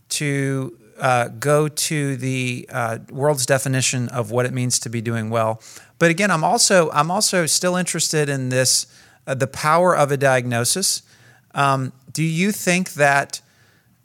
to 0.08 0.76
uh, 0.98 1.28
go 1.28 1.68
to 1.68 2.16
the 2.16 2.68
uh, 2.72 2.98
world's 3.10 3.46
definition 3.46 4.08
of 4.08 4.30
what 4.30 4.46
it 4.46 4.52
means 4.52 4.78
to 4.80 4.88
be 4.88 5.00
doing 5.00 5.30
well. 5.30 5.60
But 5.98 6.10
again, 6.10 6.30
I'm 6.30 6.44
also 6.44 6.90
I'm 6.90 7.10
also 7.10 7.46
still 7.46 7.76
interested 7.76 8.28
in 8.28 8.48
this 8.48 8.86
uh, 9.26 9.34
the 9.34 9.46
power 9.46 9.96
of 9.96 10.12
a 10.12 10.16
diagnosis. 10.16 11.02
Um, 11.54 11.92
do 12.12 12.22
you 12.22 12.52
think 12.52 12.94
that 12.94 13.40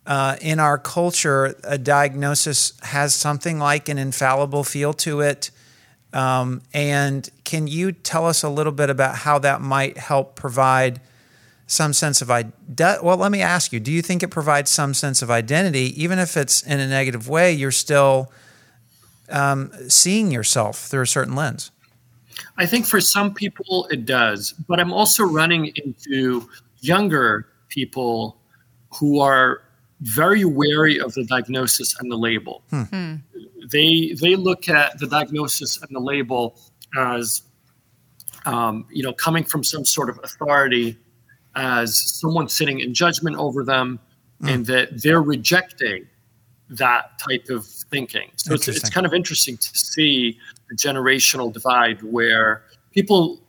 uh, 0.05 0.38
in 0.41 0.60
our 0.60 0.77
culture 0.77 1.55
a 1.63 1.77
diagnosis 1.77 2.74
has 2.81 3.13
something 3.13 3.60
like 3.60 3.89
an 3.89 3.98
infallible 3.98 4.63
feel 4.63 4.93
to 4.93 5.21
it? 5.21 5.51
Um, 6.13 6.62
and 6.74 7.29
can 7.45 7.67
you 7.67 7.91
tell 7.91 8.27
us 8.27 8.43
a 8.43 8.50
little 8.50 8.74
bit 8.74 8.89
about 8.89 9.15
how 9.15 9.39
that 9.39 9.62
might 9.62 9.98
help 9.98 10.36
provide 10.36 11.00
some 11.72 11.94
sense 11.94 12.22
of 12.22 12.30
identity? 12.30 13.06
Well, 13.06 13.18
let 13.18 13.32
me 13.32 13.42
ask 13.42 13.74
you: 13.74 13.80
Do 13.80 13.92
you 13.92 14.01
think 14.01 14.24
it 14.24 14.30
provides 14.30 14.70
some 14.70 14.94
sense 14.94 15.22
of 15.22 15.32
identity, 15.32 16.01
even 16.01 16.20
if 16.20 16.38
it's 16.38 16.63
in 16.63 16.80
a 16.80 16.88
negative 16.88 17.30
way? 17.30 17.51
You're 17.51 17.72
still 17.72 18.32
um, 19.30 19.72
seeing 19.88 20.32
yourself 20.32 20.80
through 20.88 21.04
a 21.04 21.08
certain 21.08 21.36
lens. 21.36 21.72
I 22.58 22.66
think 22.66 22.86
for 22.86 23.01
some 23.01 23.34
people 23.34 23.88
it 23.92 24.06
does, 24.06 24.54
but 24.68 24.80
I'm 24.80 24.94
also 24.94 25.24
running 25.24 25.72
into 25.75 26.48
younger 26.80 27.48
people 27.70 28.38
who 29.00 29.20
are 29.20 29.62
very 30.01 30.44
wary 30.44 31.00
of 31.00 31.13
the 31.13 31.24
diagnosis 31.24 31.98
and 32.00 32.12
the 32.12 32.18
label. 32.18 32.63
Hmm. 32.70 32.84
hmm 32.84 33.16
they 33.72 34.13
they 34.20 34.36
look 34.36 34.70
at 34.70 35.00
the 35.00 35.08
diagnosis 35.08 35.82
and 35.82 35.96
the 35.96 36.00
label 36.00 36.60
as 36.98 37.44
um, 38.46 38.86
you 38.92 39.04
know 39.04 39.13
coming 39.13 39.44
from 39.44 39.63
some 39.63 39.86
sort 39.86 40.10
of 40.10 40.20
authority 40.24 40.98
as 41.55 41.96
someone 41.96 42.48
sitting 42.48 42.79
in 42.79 42.93
judgment 42.93 43.36
over 43.38 43.63
them 43.63 44.00
mm. 44.41 44.53
and 44.53 44.65
that 44.65 45.01
they're 45.01 45.22
rejecting 45.22 46.08
that 46.70 47.20
type 47.20 47.50
of 47.50 47.65
thinking 47.65 48.31
so 48.38 48.53
it's, 48.53 48.67
it's 48.67 48.89
kind 48.89 49.05
of 49.05 49.13
interesting 49.13 49.58
to 49.58 49.77
see 49.77 50.38
the 50.70 50.75
generational 50.75 51.51
divide 51.51 52.01
where 52.03 52.63
people 52.91 53.41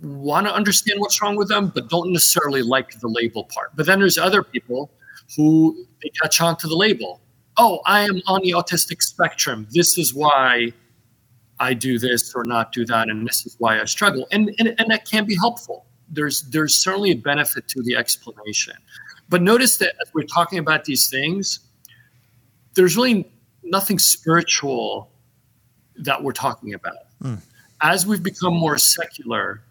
want 0.00 0.46
to 0.46 0.54
understand 0.54 0.98
what's 0.98 1.20
wrong 1.20 1.36
with 1.36 1.48
them 1.48 1.70
but 1.74 1.90
don't 1.90 2.10
necessarily 2.10 2.62
like 2.62 2.98
the 3.00 3.08
label 3.08 3.44
part 3.44 3.70
but 3.76 3.84
then 3.84 3.98
there's 4.00 4.16
other 4.16 4.42
people 4.42 4.90
who 5.36 5.86
they 6.02 6.08
catch 6.08 6.40
on 6.40 6.56
to 6.56 6.66
the 6.66 6.74
label 6.74 7.20
oh, 7.60 7.80
I 7.84 8.00
am 8.00 8.22
on 8.26 8.40
the 8.42 8.52
autistic 8.52 9.02
spectrum. 9.02 9.66
This 9.70 9.98
is 9.98 10.14
why 10.14 10.72
I 11.60 11.74
do 11.74 11.98
this 11.98 12.34
or 12.34 12.44
not 12.44 12.72
do 12.72 12.86
that, 12.86 13.10
and 13.10 13.26
this 13.28 13.44
is 13.44 13.56
why 13.58 13.80
I 13.80 13.84
struggle. 13.84 14.26
And, 14.32 14.54
and, 14.58 14.74
and 14.78 14.90
that 14.90 15.04
can 15.04 15.26
be 15.26 15.36
helpful. 15.36 15.84
There's, 16.10 16.42
there's 16.42 16.74
certainly 16.74 17.12
a 17.12 17.16
benefit 17.16 17.68
to 17.68 17.82
the 17.82 17.96
explanation. 17.96 18.74
But 19.28 19.42
notice 19.42 19.76
that 19.78 19.94
as 20.02 20.12
we're 20.12 20.24
talking 20.24 20.58
about 20.58 20.84
these 20.84 21.08
things, 21.08 21.60
there's 22.74 22.96
really 22.96 23.30
nothing 23.62 23.98
spiritual 23.98 25.10
that 25.96 26.22
we're 26.22 26.32
talking 26.32 26.74
about. 26.74 26.96
Mm. 27.22 27.40
As 27.80 28.06
we've 28.06 28.22
become 28.22 28.54
more 28.54 28.76
secular, 28.76 29.62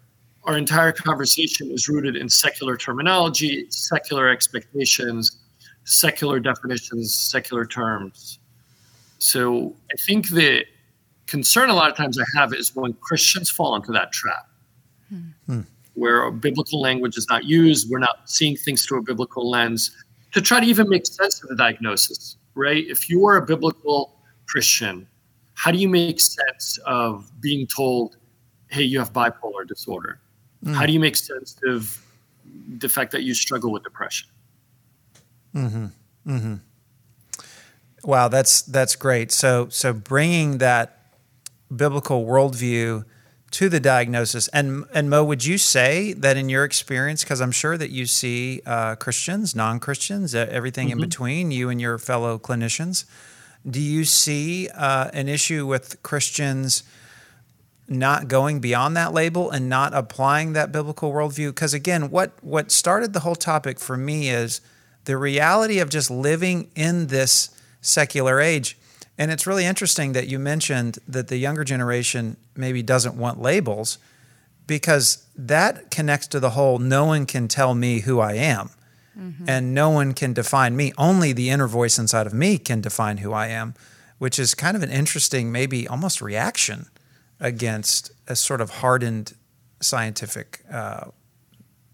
our 0.44 0.56
entire 0.56 0.92
conversation 0.92 1.70
is 1.70 1.88
rooted 1.88 2.16
in 2.16 2.28
secular 2.28 2.76
terminology, 2.76 3.66
secular 3.68 4.28
expectations, 4.28 5.38
secular 5.84 6.40
definitions, 6.40 7.12
secular 7.12 7.66
terms. 7.66 8.38
So 9.18 9.74
I 9.92 9.96
think 10.06 10.30
the 10.30 10.64
concern 11.26 11.68
a 11.70 11.74
lot 11.74 11.90
of 11.90 11.96
times 11.96 12.18
I 12.18 12.24
have 12.36 12.54
is 12.54 12.74
when 12.74 12.94
Christians 12.94 13.50
fall 13.50 13.76
into 13.76 13.92
that 13.92 14.12
trap, 14.12 14.48
hmm. 15.08 15.60
Where 15.94 16.22
a 16.24 16.32
biblical 16.32 16.80
language 16.80 17.16
is 17.16 17.26
not 17.28 17.44
used, 17.44 17.90
we're 17.90 17.98
not 17.98 18.28
seeing 18.30 18.56
things 18.56 18.84
through 18.84 18.98
a 18.98 19.02
biblical 19.02 19.48
lens 19.48 19.90
to 20.32 20.40
try 20.40 20.60
to 20.60 20.66
even 20.66 20.88
make 20.88 21.06
sense 21.06 21.42
of 21.42 21.48
the 21.48 21.56
diagnosis, 21.56 22.36
right? 22.54 22.86
If 22.86 23.10
you 23.10 23.26
are 23.26 23.36
a 23.36 23.44
biblical 23.44 24.16
Christian, 24.46 25.06
how 25.54 25.70
do 25.70 25.78
you 25.78 25.88
make 25.88 26.20
sense 26.20 26.78
of 26.86 27.30
being 27.40 27.66
told, 27.66 28.16
hey, 28.68 28.82
you 28.82 28.98
have 28.98 29.12
bipolar 29.12 29.66
disorder? 29.66 30.20
Hmm. 30.64 30.74
How 30.74 30.86
do 30.86 30.92
you 30.92 31.00
make 31.00 31.16
sense 31.16 31.56
of 31.66 32.02
the 32.78 32.88
fact 32.88 33.12
that 33.12 33.22
you 33.24 33.34
struggle 33.34 33.72
with 33.72 33.82
depression? 33.82 34.28
Mm-hmm. 35.54 35.86
Mm-hmm. 36.26 36.54
Wow, 38.04 38.28
that's 38.28 38.62
that's 38.62 38.96
great. 38.96 39.30
So 39.32 39.68
so 39.68 39.92
bringing 39.92 40.58
that 40.58 41.14
biblical 41.74 42.24
worldview 42.24 43.04
to 43.52 43.68
the 43.68 43.80
diagnosis, 43.80 44.48
and 44.48 44.84
and 44.92 45.10
Mo, 45.10 45.24
would 45.24 45.44
you 45.44 45.58
say 45.58 46.12
that 46.12 46.36
in 46.36 46.48
your 46.48 46.64
experience, 46.64 47.24
because 47.24 47.40
I'm 47.40 47.52
sure 47.52 47.76
that 47.76 47.90
you 47.90 48.06
see 48.06 48.62
uh, 48.64 48.94
Christians, 48.96 49.54
non 49.54 49.80
Christians, 49.80 50.34
everything 50.34 50.88
mm-hmm. 50.88 51.00
in 51.00 51.08
between, 51.08 51.50
you 51.50 51.68
and 51.68 51.80
your 51.80 51.98
fellow 51.98 52.38
clinicians, 52.38 53.04
do 53.68 53.80
you 53.80 54.04
see 54.04 54.68
uh, 54.68 55.10
an 55.12 55.28
issue 55.28 55.66
with 55.66 56.02
Christians? 56.02 56.82
not 57.92 58.28
going 58.28 58.60
beyond 58.60 58.96
that 58.96 59.12
label 59.12 59.50
and 59.50 59.68
not 59.68 59.92
applying 59.92 60.52
that 60.52 60.70
biblical 60.70 61.12
worldview 61.12 61.48
because 61.48 61.74
again 61.74 62.08
what 62.08 62.30
what 62.40 62.70
started 62.70 63.12
the 63.12 63.18
whole 63.18 63.34
topic 63.34 63.80
for 63.80 63.96
me 63.96 64.30
is 64.30 64.60
the 65.06 65.16
reality 65.16 65.80
of 65.80 65.88
just 65.88 66.10
living 66.10 66.70
in 66.74 67.08
this 67.08 67.50
secular 67.80 68.40
age. 68.40 68.76
And 69.20 69.30
it's 69.30 69.46
really 69.46 69.66
interesting 69.66 70.12
that 70.12 70.28
you 70.28 70.38
mentioned 70.38 70.98
that 71.06 71.28
the 71.28 71.36
younger 71.36 71.62
generation 71.62 72.38
maybe 72.56 72.82
doesn't 72.82 73.16
want 73.16 73.38
labels 73.38 73.98
because 74.66 75.26
that 75.36 75.90
connects 75.90 76.26
to 76.28 76.40
the 76.40 76.50
whole 76.50 76.78
no 76.78 77.04
one 77.04 77.26
can 77.26 77.46
tell 77.46 77.74
me 77.74 78.00
who 78.00 78.18
I 78.18 78.32
am. 78.32 78.70
Mm-hmm. 79.18 79.44
And 79.46 79.74
no 79.74 79.90
one 79.90 80.14
can 80.14 80.32
define 80.32 80.74
me. 80.74 80.94
Only 80.96 81.34
the 81.34 81.50
inner 81.50 81.66
voice 81.66 81.98
inside 81.98 82.26
of 82.26 82.32
me 82.32 82.56
can 82.56 82.80
define 82.80 83.18
who 83.18 83.34
I 83.34 83.48
am, 83.48 83.74
which 84.16 84.38
is 84.38 84.54
kind 84.54 84.74
of 84.74 84.82
an 84.82 84.90
interesting, 84.90 85.52
maybe 85.52 85.86
almost 85.86 86.22
reaction 86.22 86.86
against 87.38 88.12
a 88.26 88.34
sort 88.34 88.62
of 88.62 88.70
hardened 88.70 89.34
scientific, 89.80 90.64
uh, 90.72 91.10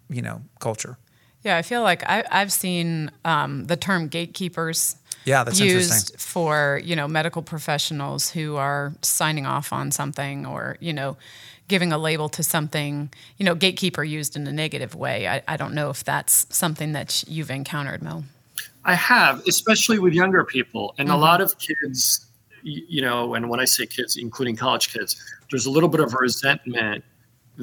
you 0.09 0.23
know, 0.23 0.42
culture. 0.61 0.97
Yeah, 1.42 1.56
I 1.56 1.62
feel 1.62 1.83
like 1.83 2.02
I, 2.09 2.25
have 2.30 2.52
seen 2.52 3.11
um, 3.25 3.66
the 3.66 3.76
term 3.76 4.06
gatekeepers. 4.09 4.97
Yeah, 5.26 5.42
that's 5.42 5.59
used 5.59 6.18
for 6.21 6.80
you 6.85 6.95
know 6.95 7.09
medical 7.09 7.42
professionals 7.42 8.30
who 8.30 8.56
are 8.56 8.95
signing 9.02 9.45
off 9.45 9.73
on 9.73 9.90
something 9.90 10.47
or 10.47 10.76
you 10.78 10.92
know 10.92 11.16
giving 11.66 11.92
a 11.92 11.99
label 11.99 12.28
to 12.30 12.45
something. 12.45 13.12
You 13.37 13.45
know, 13.45 13.56
gatekeeper 13.56 14.04
used 14.04 14.37
in 14.37 14.47
a 14.47 14.52
negative 14.52 14.95
way. 14.95 15.26
I, 15.26 15.42
I 15.49 15.56
don't 15.56 15.75
know 15.75 15.90
if 15.90 16.04
that's 16.04 16.47
something 16.56 16.92
that 16.92 17.25
you've 17.26 17.50
encountered, 17.50 18.02
Mo. 18.02 18.23
I 18.85 18.95
have, 18.95 19.42
especially 19.49 19.99
with 19.99 20.12
younger 20.12 20.45
people, 20.45 20.95
and 20.97 21.09
mm-hmm. 21.09 21.16
a 21.16 21.21
lot 21.21 21.40
of 21.40 21.59
kids. 21.59 22.23
You 22.62 23.02
know, 23.02 23.35
and 23.35 23.49
when 23.49 23.61
I 23.61 23.64
say 23.64 23.87
kids, 23.87 24.16
including 24.16 24.56
college 24.56 24.92
kids, 24.92 25.16
there's 25.50 25.66
a 25.66 25.71
little 25.71 25.88
bit 25.88 26.00
of 26.00 26.14
resentment 26.14 27.04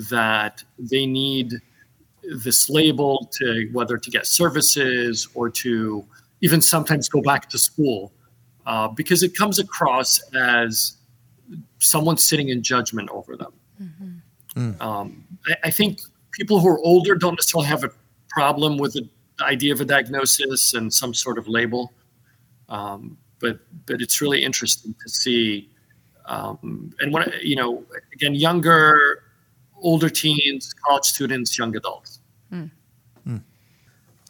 that 0.09 0.63
they 0.77 1.05
need 1.05 1.61
this 2.23 2.69
label 2.69 3.29
to 3.33 3.69
whether 3.71 3.97
to 3.97 4.09
get 4.09 4.25
services 4.25 5.27
or 5.33 5.49
to 5.49 6.05
even 6.43 6.59
sometimes 6.59 7.07
go 7.07 7.21
back 7.21 7.49
to 7.49 7.57
school 7.57 8.11
uh, 8.65 8.89
because 8.89 9.23
it 9.23 9.35
comes 9.35 9.59
across 9.59 10.21
as 10.35 10.97
someone 11.79 12.17
sitting 12.17 12.49
in 12.49 12.61
judgment 12.61 13.09
over 13.11 13.37
them. 13.37 13.53
Mm-hmm. 13.81 14.59
Mm. 14.59 14.81
Um, 14.81 15.23
I, 15.47 15.55
I, 15.63 15.69
think 15.71 16.01
people 16.31 16.59
who 16.59 16.67
are 16.67 16.79
older 16.79 17.15
don't 17.15 17.35
necessarily 17.35 17.67
have 17.67 17.83
a 17.85 17.91
problem 18.29 18.77
with 18.77 18.93
the 18.93 19.09
idea 19.41 19.73
of 19.73 19.79
a 19.79 19.85
diagnosis 19.85 20.73
and 20.73 20.93
some 20.93 21.13
sort 21.13 21.37
of 21.37 21.47
label, 21.47 21.93
um, 22.69 23.17
but 23.39 23.59
but 23.87 24.01
it's 24.01 24.21
really 24.21 24.43
interesting 24.43 24.93
to 25.01 25.09
see. 25.09 25.69
Um, 26.25 26.93
and 26.99 27.11
when 27.13 27.31
you 27.41 27.55
know, 27.55 27.83
again, 28.13 28.35
younger 28.35 29.23
older 29.81 30.09
teens, 30.09 30.73
college 30.85 31.05
students, 31.05 31.57
young 31.57 31.75
adults. 31.75 32.19
Mm. 32.51 32.69
Mm. 33.27 33.41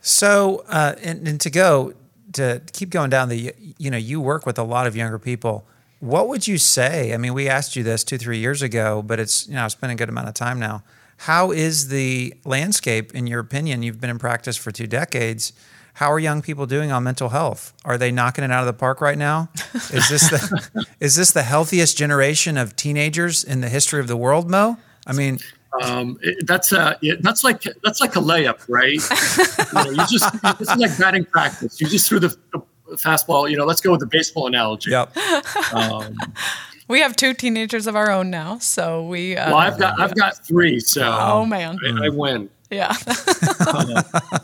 So, 0.01 0.63
uh, 0.67 0.95
and, 1.03 1.27
and 1.27 1.41
to 1.41 1.49
go 1.49 1.93
to 2.33 2.61
keep 2.71 2.89
going 2.89 3.09
down 3.09 3.29
the, 3.29 3.53
you 3.77 3.89
know, 3.91 3.97
you 3.97 4.19
work 4.21 4.45
with 4.45 4.57
a 4.57 4.63
lot 4.63 4.87
of 4.87 4.95
younger 4.95 5.19
people. 5.19 5.65
What 5.99 6.27
would 6.27 6.47
you 6.47 6.57
say? 6.57 7.13
I 7.13 7.17
mean, 7.17 7.33
we 7.33 7.47
asked 7.47 7.75
you 7.75 7.83
this 7.83 8.03
two, 8.03 8.17
three 8.17 8.39
years 8.39 8.61
ago, 8.61 9.01
but 9.01 9.19
it's 9.19 9.47
you 9.47 9.53
know 9.53 9.65
it's 9.65 9.75
been 9.75 9.89
a 9.89 9.95
good 9.95 10.09
amount 10.09 10.27
of 10.27 10.33
time 10.33 10.59
now. 10.59 10.83
How 11.17 11.51
is 11.51 11.87
the 11.87 12.33
landscape, 12.43 13.15
in 13.15 13.27
your 13.27 13.39
opinion? 13.39 13.83
You've 13.83 14.01
been 14.01 14.09
in 14.09 14.19
practice 14.19 14.57
for 14.57 14.71
two 14.71 14.87
decades. 14.87 15.53
How 15.93 16.11
are 16.11 16.19
young 16.19 16.41
people 16.41 16.65
doing 16.65 16.91
on 16.91 17.03
mental 17.03 17.29
health? 17.29 17.71
Are 17.85 17.97
they 17.97 18.11
knocking 18.11 18.43
it 18.43 18.51
out 18.51 18.61
of 18.61 18.65
the 18.65 18.73
park 18.73 18.99
right 18.99 19.17
now? 19.17 19.49
Is 19.73 20.09
this 20.09 20.29
the 20.29 20.85
is 20.99 21.15
this 21.15 21.31
the 21.31 21.43
healthiest 21.43 21.97
generation 21.97 22.57
of 22.57 22.75
teenagers 22.75 23.43
in 23.43 23.61
the 23.61 23.69
history 23.69 23.99
of 23.99 24.07
the 24.07 24.17
world, 24.17 24.49
Mo? 24.49 24.77
I 25.05 25.13
mean, 25.13 25.39
um, 25.81 26.19
it, 26.21 26.45
that's 26.45 26.71
a 26.71 26.97
yeah, 27.01 27.13
that's 27.21 27.43
like 27.43 27.63
that's 27.83 27.99
like 27.99 28.15
a 28.15 28.19
layup, 28.19 28.63
right? 28.67 28.93
you, 29.87 29.91
know, 29.91 30.03
you 30.03 30.07
just 30.07 30.35
it's 30.59 30.75
like 30.75 30.97
batting 30.97 31.25
practice. 31.25 31.81
You 31.81 31.87
just 31.87 32.07
threw 32.07 32.19
the, 32.19 32.35
the, 32.51 32.61
fastball. 32.97 33.49
You 33.49 33.57
know, 33.57 33.65
let's 33.65 33.81
go 33.81 33.91
with 33.91 33.99
the 33.99 34.07
baseball 34.07 34.47
analogy. 34.47 34.91
Yep. 34.91 35.17
Um, 35.73 36.15
we 36.87 36.99
have 36.99 37.15
two 37.15 37.33
teenagers 37.33 37.87
of 37.87 37.95
our 37.95 38.11
own 38.11 38.29
now, 38.29 38.59
so 38.59 39.05
we. 39.07 39.35
Uh, 39.35 39.49
well, 39.49 39.57
I've 39.59 39.79
got 39.79 39.99
I've 39.99 40.15
got 40.15 40.45
three, 40.45 40.79
so 40.79 41.03
oh 41.03 41.45
man, 41.45 41.79
I, 41.83 42.05
I 42.05 42.09
win. 42.09 42.49
Yeah. 42.69 42.95
uh, 43.59 44.39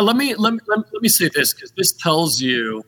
let 0.00 0.16
me 0.16 0.34
let 0.34 0.54
me 0.54 0.60
let 0.68 1.02
me 1.02 1.08
say 1.08 1.30
this 1.32 1.54
because 1.54 1.72
this 1.72 1.92
tells 1.92 2.40
you 2.40 2.84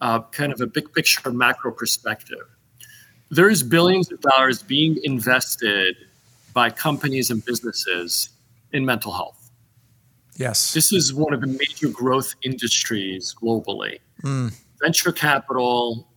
uh, 0.00 0.20
kind 0.20 0.52
of 0.52 0.60
a 0.60 0.66
big 0.66 0.92
picture, 0.92 1.30
macro 1.30 1.72
perspective. 1.72 2.46
There's 3.30 3.62
billions 3.62 4.12
of 4.12 4.20
dollars 4.20 4.62
being 4.62 4.98
invested 5.02 5.96
by 6.56 6.70
companies 6.70 7.28
and 7.30 7.44
businesses 7.44 8.30
in 8.72 8.82
mental 8.82 9.12
health. 9.12 9.50
Yes. 10.36 10.72
This 10.72 10.90
is 10.90 11.12
one 11.12 11.34
of 11.34 11.42
the 11.42 11.48
major 11.48 11.90
growth 11.90 12.34
industries 12.40 13.34
globally. 13.38 13.98
Mm. 14.22 14.58
Venture 14.80 15.12
capital, 15.12 16.08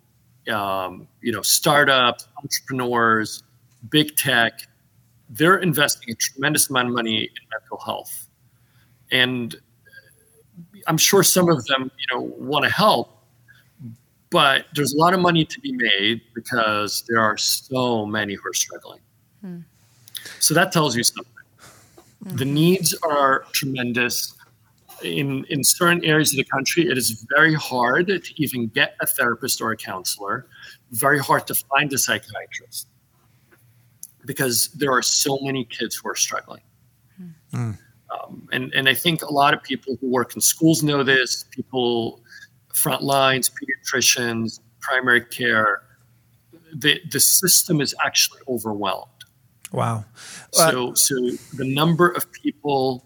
um, 0.49 1.09
you 1.21 1.33
know, 1.33 1.41
startups, 1.41 2.25
entrepreneurs, 2.41 3.43
big 3.89 4.15
tech, 4.15 4.61
they're 5.29 5.57
investing 5.57 6.09
a 6.09 6.15
tremendous 6.15 6.69
amount 6.69 6.87
of 6.87 6.93
money 6.93 7.23
in 7.23 7.29
mental 7.51 7.77
health. 7.77 8.29
And 9.11 9.53
I'm 10.87 10.97
sure 10.97 11.21
some 11.21 11.49
of 11.49 11.65
them, 11.65 11.91
you 11.99 12.15
know, 12.15 12.21
want 12.37 12.63
to 12.63 12.71
help, 12.71 13.25
but 14.29 14.67
there's 14.73 14.93
a 14.93 14.97
lot 14.97 15.13
of 15.13 15.19
money 15.19 15.43
to 15.43 15.59
be 15.59 15.73
made 15.73 16.21
because 16.33 17.03
there 17.09 17.19
are 17.19 17.35
so 17.35 18.05
many 18.05 18.35
who 18.35 18.49
are 18.49 18.53
struggling. 18.53 19.01
Hmm. 19.41 19.59
So 20.39 20.53
that 20.53 20.71
tells 20.71 20.95
you 20.95 21.03
something. 21.03 21.33
Mm-hmm. 22.25 22.37
The 22.37 22.45
needs 22.45 22.93
are 23.03 23.45
tremendous. 23.51 24.35
In, 25.03 25.45
in 25.49 25.63
certain 25.63 26.03
areas 26.03 26.33
of 26.33 26.37
the 26.37 26.43
country, 26.43 26.87
it 26.89 26.97
is 26.97 27.25
very 27.33 27.53
hard 27.53 28.07
to 28.07 28.21
even 28.35 28.67
get 28.67 28.95
a 29.01 29.07
therapist 29.07 29.61
or 29.61 29.71
a 29.71 29.77
counselor, 29.77 30.45
very 30.91 31.19
hard 31.19 31.47
to 31.47 31.55
find 31.55 31.93
a 31.93 31.97
psychiatrist 31.97 32.87
because 34.25 34.67
there 34.69 34.91
are 34.91 35.01
so 35.01 35.39
many 35.41 35.63
kids 35.63 35.95
who 35.95 36.09
are 36.09 36.15
struggling. 36.15 36.61
Mm. 37.53 37.77
Um, 38.11 38.49
and, 38.51 38.73
and 38.73 38.89
I 38.89 38.93
think 38.93 39.21
a 39.21 39.31
lot 39.31 39.53
of 39.53 39.63
people 39.63 39.97
who 40.01 40.07
work 40.07 40.35
in 40.35 40.41
schools 40.41 40.83
know 40.83 41.03
this, 41.03 41.45
people, 41.51 42.21
front 42.73 43.03
lines, 43.03 43.49
pediatricians, 43.49 44.59
primary 44.81 45.21
care, 45.21 45.83
the, 46.73 47.01
the 47.11 47.19
system 47.19 47.81
is 47.81 47.95
actually 48.03 48.41
overwhelmed. 48.47 49.18
Wow. 49.71 50.05
So, 50.51 50.91
uh, 50.91 50.95
so 50.95 51.15
the 51.53 51.65
number 51.65 52.09
of 52.09 52.31
people, 52.31 53.05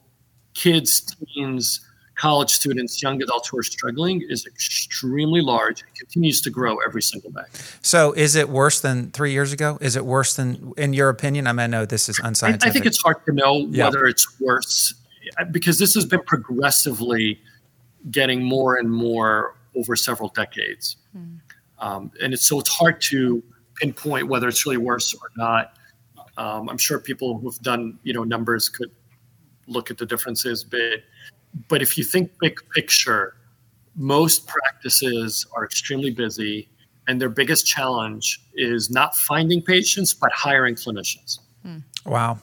kids, 0.54 1.16
teens, 1.34 1.82
college 2.16 2.52
students, 2.52 3.02
young 3.02 3.22
adults 3.22 3.50
who 3.50 3.58
are 3.58 3.64
struggling 3.64 4.22
is 4.30 4.46
extremely 4.46 5.42
large 5.42 5.82
and 5.82 5.96
continues 5.96 6.40
to 6.42 6.50
grow 6.50 6.78
every 6.86 7.02
single 7.02 7.32
day. 7.32 7.42
So, 7.82 8.14
is 8.14 8.36
it 8.36 8.50
worse 8.50 8.80
than 8.80 9.12
three 9.12 9.32
years 9.32 9.52
ago? 9.52 9.78
Is 9.82 9.96
it 9.96 10.06
worse 10.06 10.36
than, 10.36 10.74
in 10.78 10.94
your 10.94 11.10
opinion? 11.10 11.48
I 11.48 11.52
mean, 11.52 11.60
I 11.60 11.68
know 11.68 11.86
this 11.86 12.08
is 12.08 12.20
unscientific. 12.20 12.66
I, 12.66 12.70
I 12.70 12.74
think 12.74 12.86
it's 12.86 13.02
hard 13.02 13.26
to 13.26 13.34
know 13.34 13.68
yep. 13.70 13.88
whether 13.88 14.06
it's 14.06 14.40
worse 14.40 14.94
because 15.52 15.80
this 15.80 15.94
has 15.96 16.06
been 16.06 16.22
progressively 16.26 17.40
getting 18.12 18.44
more 18.44 18.76
and 18.76 18.90
more 18.90 19.56
over 19.76 19.96
several 19.96 20.30
decades. 20.30 20.98
Mm. 21.18 21.40
Um, 21.80 22.12
and 22.22 22.34
it's 22.34 22.46
so 22.46 22.60
it's 22.60 22.70
hard 22.70 23.02
to 23.02 23.44
pinpoint 23.76 24.28
whether 24.28 24.48
it's 24.48 24.66
really 24.66 24.78
worse 24.78 25.14
or 25.14 25.30
not. 25.36 25.74
Um, 26.38 26.70
I'm 26.70 26.78
sure 26.78 27.00
people 27.00 27.38
who've 27.38 27.60
done 27.60 28.00
you 28.04 28.14
know 28.14 28.24
numbers 28.24 28.70
could 28.70 28.92
look 29.68 29.92
at 29.92 29.98
the 29.98 30.06
differences, 30.06 30.64
but 30.64 31.04
but 31.68 31.82
if 31.82 31.98
you 31.98 32.04
think 32.04 32.32
big 32.40 32.58
picture, 32.74 33.36
most 33.96 34.48
practices 34.48 35.46
are 35.56 35.64
extremely 35.64 36.12
busy, 36.12 36.68
and 37.08 37.22
their 37.22 37.30
biggest 37.30 37.68
challenge 37.68 38.42
is 38.56 38.90
not 38.90 39.16
finding 39.16 39.62
patients 39.62 40.14
but 40.14 40.32
hiring 40.32 40.76
clinicians. 40.76 41.40
Mm. 41.66 41.84
Wow, 42.06 42.40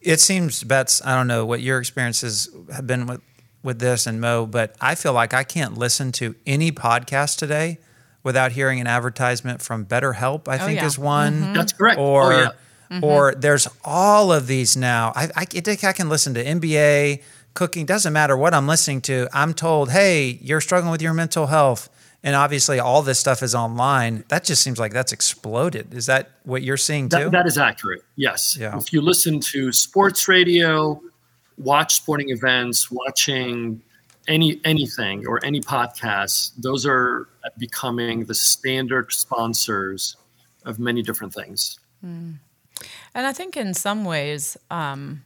it 0.00 0.20
seems 0.20 0.62
Betts. 0.62 1.04
I 1.04 1.16
don't 1.16 1.26
know 1.26 1.44
what 1.44 1.60
your 1.60 1.78
experiences 1.78 2.48
have 2.72 2.86
been 2.86 3.06
with 3.06 3.20
with 3.62 3.78
this 3.78 4.06
and 4.06 4.20
Mo, 4.20 4.46
but 4.46 4.74
I 4.80 4.94
feel 4.94 5.12
like 5.12 5.34
I 5.34 5.44
can't 5.44 5.76
listen 5.76 6.12
to 6.12 6.34
any 6.46 6.72
podcast 6.72 7.36
today 7.36 7.78
without 8.22 8.52
hearing 8.52 8.80
an 8.80 8.86
advertisement 8.86 9.62
from 9.62 9.84
BetterHelp. 9.86 10.48
I 10.48 10.56
oh, 10.56 10.66
think 10.66 10.80
yeah. 10.80 10.86
is 10.86 10.98
one. 10.98 11.34
Mm-hmm. 11.34 11.52
That's 11.54 11.72
correct. 11.72 11.98
Or 11.98 12.32
oh, 12.32 12.38
yeah. 12.38 12.48
Mm-hmm. 12.90 13.04
or 13.04 13.34
there's 13.34 13.68
all 13.84 14.32
of 14.32 14.46
these 14.46 14.76
now. 14.76 15.12
I, 15.14 15.28
I, 15.36 15.46
I 15.46 15.92
can 15.92 16.08
listen 16.08 16.34
to 16.34 16.44
NBA, 16.44 17.22
cooking. 17.54 17.86
Doesn't 17.86 18.12
matter 18.12 18.36
what 18.36 18.54
I'm 18.54 18.66
listening 18.66 19.00
to. 19.02 19.28
I'm 19.32 19.54
told, 19.54 19.90
hey, 19.90 20.38
you're 20.42 20.60
struggling 20.60 20.90
with 20.90 21.02
your 21.02 21.14
mental 21.14 21.46
health. 21.46 21.88
And 22.22 22.36
obviously, 22.36 22.78
all 22.78 23.00
this 23.00 23.18
stuff 23.18 23.42
is 23.42 23.54
online. 23.54 24.24
That 24.28 24.44
just 24.44 24.62
seems 24.62 24.78
like 24.78 24.92
that's 24.92 25.12
exploded. 25.12 25.94
Is 25.94 26.04
that 26.06 26.30
what 26.44 26.62
you're 26.62 26.76
seeing 26.76 27.08
too? 27.08 27.16
that, 27.16 27.32
that 27.32 27.46
is 27.46 27.56
accurate. 27.56 28.02
Yes. 28.16 28.58
Yeah. 28.60 28.76
If 28.76 28.92
you 28.92 29.00
listen 29.00 29.40
to 29.40 29.72
sports 29.72 30.28
radio, 30.28 31.00
watch 31.56 31.94
sporting 31.94 32.28
events, 32.28 32.90
watching 32.90 33.80
any 34.28 34.60
anything 34.66 35.26
or 35.26 35.42
any 35.44 35.62
podcasts, 35.62 36.52
those 36.58 36.84
are 36.84 37.28
becoming 37.56 38.26
the 38.26 38.34
standard 38.34 39.12
sponsors 39.12 40.16
of 40.66 40.78
many 40.78 41.00
different 41.00 41.32
things. 41.32 41.78
Mm. 42.04 42.34
And 43.14 43.26
I 43.26 43.32
think 43.32 43.56
in 43.56 43.74
some 43.74 44.04
ways, 44.04 44.56
um, 44.70 45.24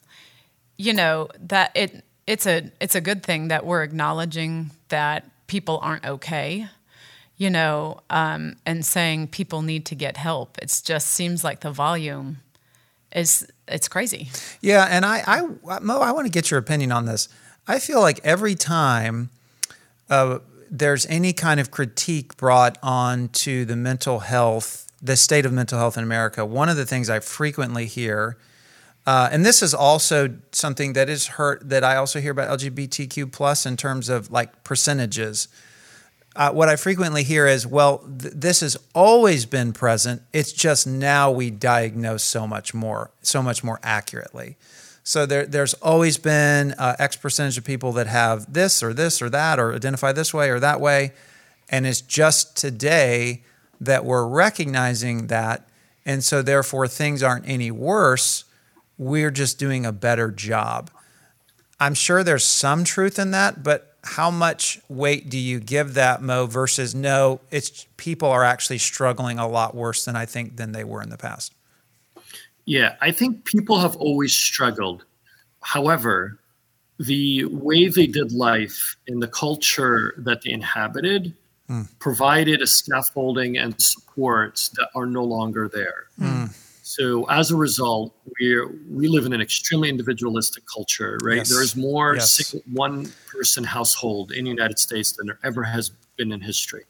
you 0.77 0.93
know, 0.93 1.29
that 1.39 1.73
it 1.75 2.05
it's 2.27 2.47
a 2.47 2.71
it's 2.81 2.95
a 2.95 3.01
good 3.01 3.23
thing 3.23 3.49
that 3.49 3.67
we're 3.67 3.83
acknowledging 3.83 4.71
that 4.89 5.25
people 5.47 5.79
aren't 5.83 6.07
okay 6.07 6.67
you 7.37 7.51
know 7.51 8.01
um, 8.09 8.57
and 8.65 8.83
saying 8.83 9.27
people 9.27 9.61
need 9.61 9.85
to 9.85 9.95
get 9.95 10.17
help 10.17 10.57
it 10.57 10.81
just 10.85 11.09
seems 11.09 11.45
like 11.45 11.61
the 11.61 11.71
volume 11.71 12.39
is 13.15 13.47
it's 13.69 13.89
crazy. 13.89 14.29
Yeah, 14.61 14.87
and 14.91 15.07
I, 15.07 15.23
I 15.27 15.81
Mo, 15.81 16.01
I 16.01 16.13
want 16.13 16.27
to 16.27 16.31
get 16.31 16.51
your 16.51 16.59
opinion 16.59 16.93
on 16.93 17.07
this. 17.07 17.29
I 17.67 17.79
feel 17.79 18.01
like 18.01 18.21
every 18.25 18.55
time 18.55 19.31
uh, 20.11 20.41
there's 20.71 21.07
any 21.07 21.33
kind 21.33 21.61
of 21.61 21.71
critique 21.71 22.37
brought 22.37 22.77
on 22.83 23.29
to 23.29 23.65
the 23.65 23.77
mental 23.77 24.21
health, 24.21 24.84
the 25.05 25.17
state 25.17 25.47
of 25.47 25.53
mental 25.53 25.79
health 25.79 25.97
in 25.97 26.03
America, 26.03 26.45
one 26.45 26.69
of 26.69 26.77
the 26.77 26.87
things 26.87 27.09
I 27.09 27.21
frequently 27.21 27.87
hear, 27.87 28.37
uh, 29.07 29.29
and 29.31 29.45
this 29.45 29.63
is 29.63 29.75
also 29.75 30.35
something 30.51 30.95
that 30.95 31.09
is 31.09 31.27
hurt 31.27 31.69
that 31.69 31.85
I 31.85 31.97
also 31.97 32.21
hear 32.21 32.33
about 32.33 32.59
LGBTQ 32.59 33.31
plus 33.31 33.67
in 33.67 33.77
terms 33.77 34.09
of 34.09 34.33
like 34.33 34.65
percentages 34.65 35.49
uh, 36.37 36.51
what 36.51 36.69
I 36.69 36.77
frequently 36.77 37.23
hear 37.23 37.47
is, 37.47 37.67
well, 37.67 37.99
th- 37.99 38.35
this 38.35 38.61
has 38.61 38.77
always 38.95 39.47
been 39.47 39.73
present. 39.73 40.23
It's 40.33 40.53
just 40.53 40.87
now 40.87 41.31
we 41.31 41.51
diagnose 41.51 42.25
so 42.25 42.47
much 42.47 42.75
more, 42.75 43.13
so 43.23 43.43
much 43.43 43.63
more 43.63 43.79
accurately. 43.83 44.57
So 45.05 45.27
there, 45.27 45.47
there's 45.47 45.75
always 45.75 46.19
been 46.19 46.73
uh, 46.73 46.97
X 46.99 47.17
percentage 47.17 47.59
of 47.59 47.65
people 47.65 47.93
that 47.93 48.07
have 48.07 48.53
this 48.53 48.83
or 48.83 48.93
this 48.93 49.23
or 49.23 49.31
that 49.31 49.61
or 49.61 49.75
identify 49.75 50.13
this 50.13 50.35
way 50.35 50.51
or 50.51 50.59
that 50.59 50.81
way. 50.81 51.13
And 51.69 51.87
it's 51.87 52.01
just 52.01 52.57
today 52.57 53.43
that 53.85 54.05
we're 54.05 54.27
recognizing 54.27 55.29
that. 55.29 55.69
And 56.05 56.23
so 56.23 56.43
therefore, 56.43 56.89
things 56.89 57.23
aren't 57.23 57.49
any 57.49 57.71
worse. 57.71 58.45
We're 58.99 59.31
just 59.31 59.59
doing 59.59 59.87
a 59.87 59.93
better 59.93 60.31
job. 60.31 60.91
I'm 61.81 61.95
sure 61.95 62.23
there's 62.23 62.45
some 62.45 62.85
truth 62.85 63.19
in 63.19 63.33
that, 63.33 63.63
but 63.63 63.95
how 64.05 64.31
much 64.31 64.81
weight 64.89 65.31
do 65.31 65.39
you 65.39 65.59
give 65.59 65.95
that 65.95 66.21
mo 66.21 66.47
versus 66.47 66.95
no 66.95 67.41
it's 67.51 67.87
people 67.97 68.29
are 68.29 68.45
actually 68.45 68.77
struggling 68.77 69.39
a 69.39 69.49
lot 69.49 69.75
worse 69.75 70.05
than 70.05 70.15
i 70.15 70.27
think 70.27 70.57
than 70.57 70.73
they 70.73 70.85
were 70.85 71.03
in 71.03 71.09
the 71.09 71.17
past 71.17 71.55
yeah 72.67 72.97
i 73.01 73.11
think 73.11 73.45
people 73.47 73.79
have 73.79 73.97
always 73.97 74.35
struggled 74.35 75.07
however 75.63 76.39
the 76.99 77.45
way 77.47 77.89
they 77.89 78.07
did 78.07 78.31
life 78.33 78.97
in 79.07 79.19
the 79.19 79.29
culture 79.29 80.15
that 80.19 80.43
they 80.43 80.51
inhabited 80.51 81.35
mm. 81.69 81.89
provided 81.99 82.63
a 82.63 82.67
scaffolding 82.67 83.59
and 83.59 83.81
supports 83.81 84.69
that 84.71 84.89
are 84.95 85.07
no 85.07 85.25
longer 85.25 85.69
there 85.69 86.07
mm. 86.21 86.55
So 86.87 87.25
as 87.31 87.51
a 87.51 87.57
result, 87.57 88.15
we 88.39 88.63
we 88.91 89.09
live 89.09 89.25
in 89.25 89.33
an 89.33 89.41
extremely 89.41 89.89
individualistic 89.89 90.65
culture, 90.67 91.19
right? 91.23 91.39
Yes. 91.39 91.49
There 91.49 91.63
is 91.63 91.75
more 91.75 92.15
yes. 92.15 92.55
one 92.73 93.11
person 93.27 93.65
household 93.65 94.33
in 94.33 94.45
the 94.45 94.51
United 94.51 94.79
States 94.79 95.13
than 95.13 95.27
there 95.27 95.39
ever 95.43 95.63
has 95.63 95.93
been 96.19 96.31
in 96.31 96.43
history. 96.43 96.85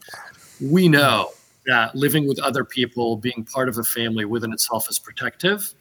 We 0.61 0.89
know 0.89 1.31
that 1.67 1.95
living 1.95 2.27
with 2.27 2.41
other 2.41 2.65
people, 2.65 3.17
being 3.17 3.45
part 3.45 3.69
of 3.69 3.79
a 3.79 3.85
family 3.85 4.25
within 4.25 4.53
itself 4.53 4.91
is 4.91 4.99
protective, 4.99 5.73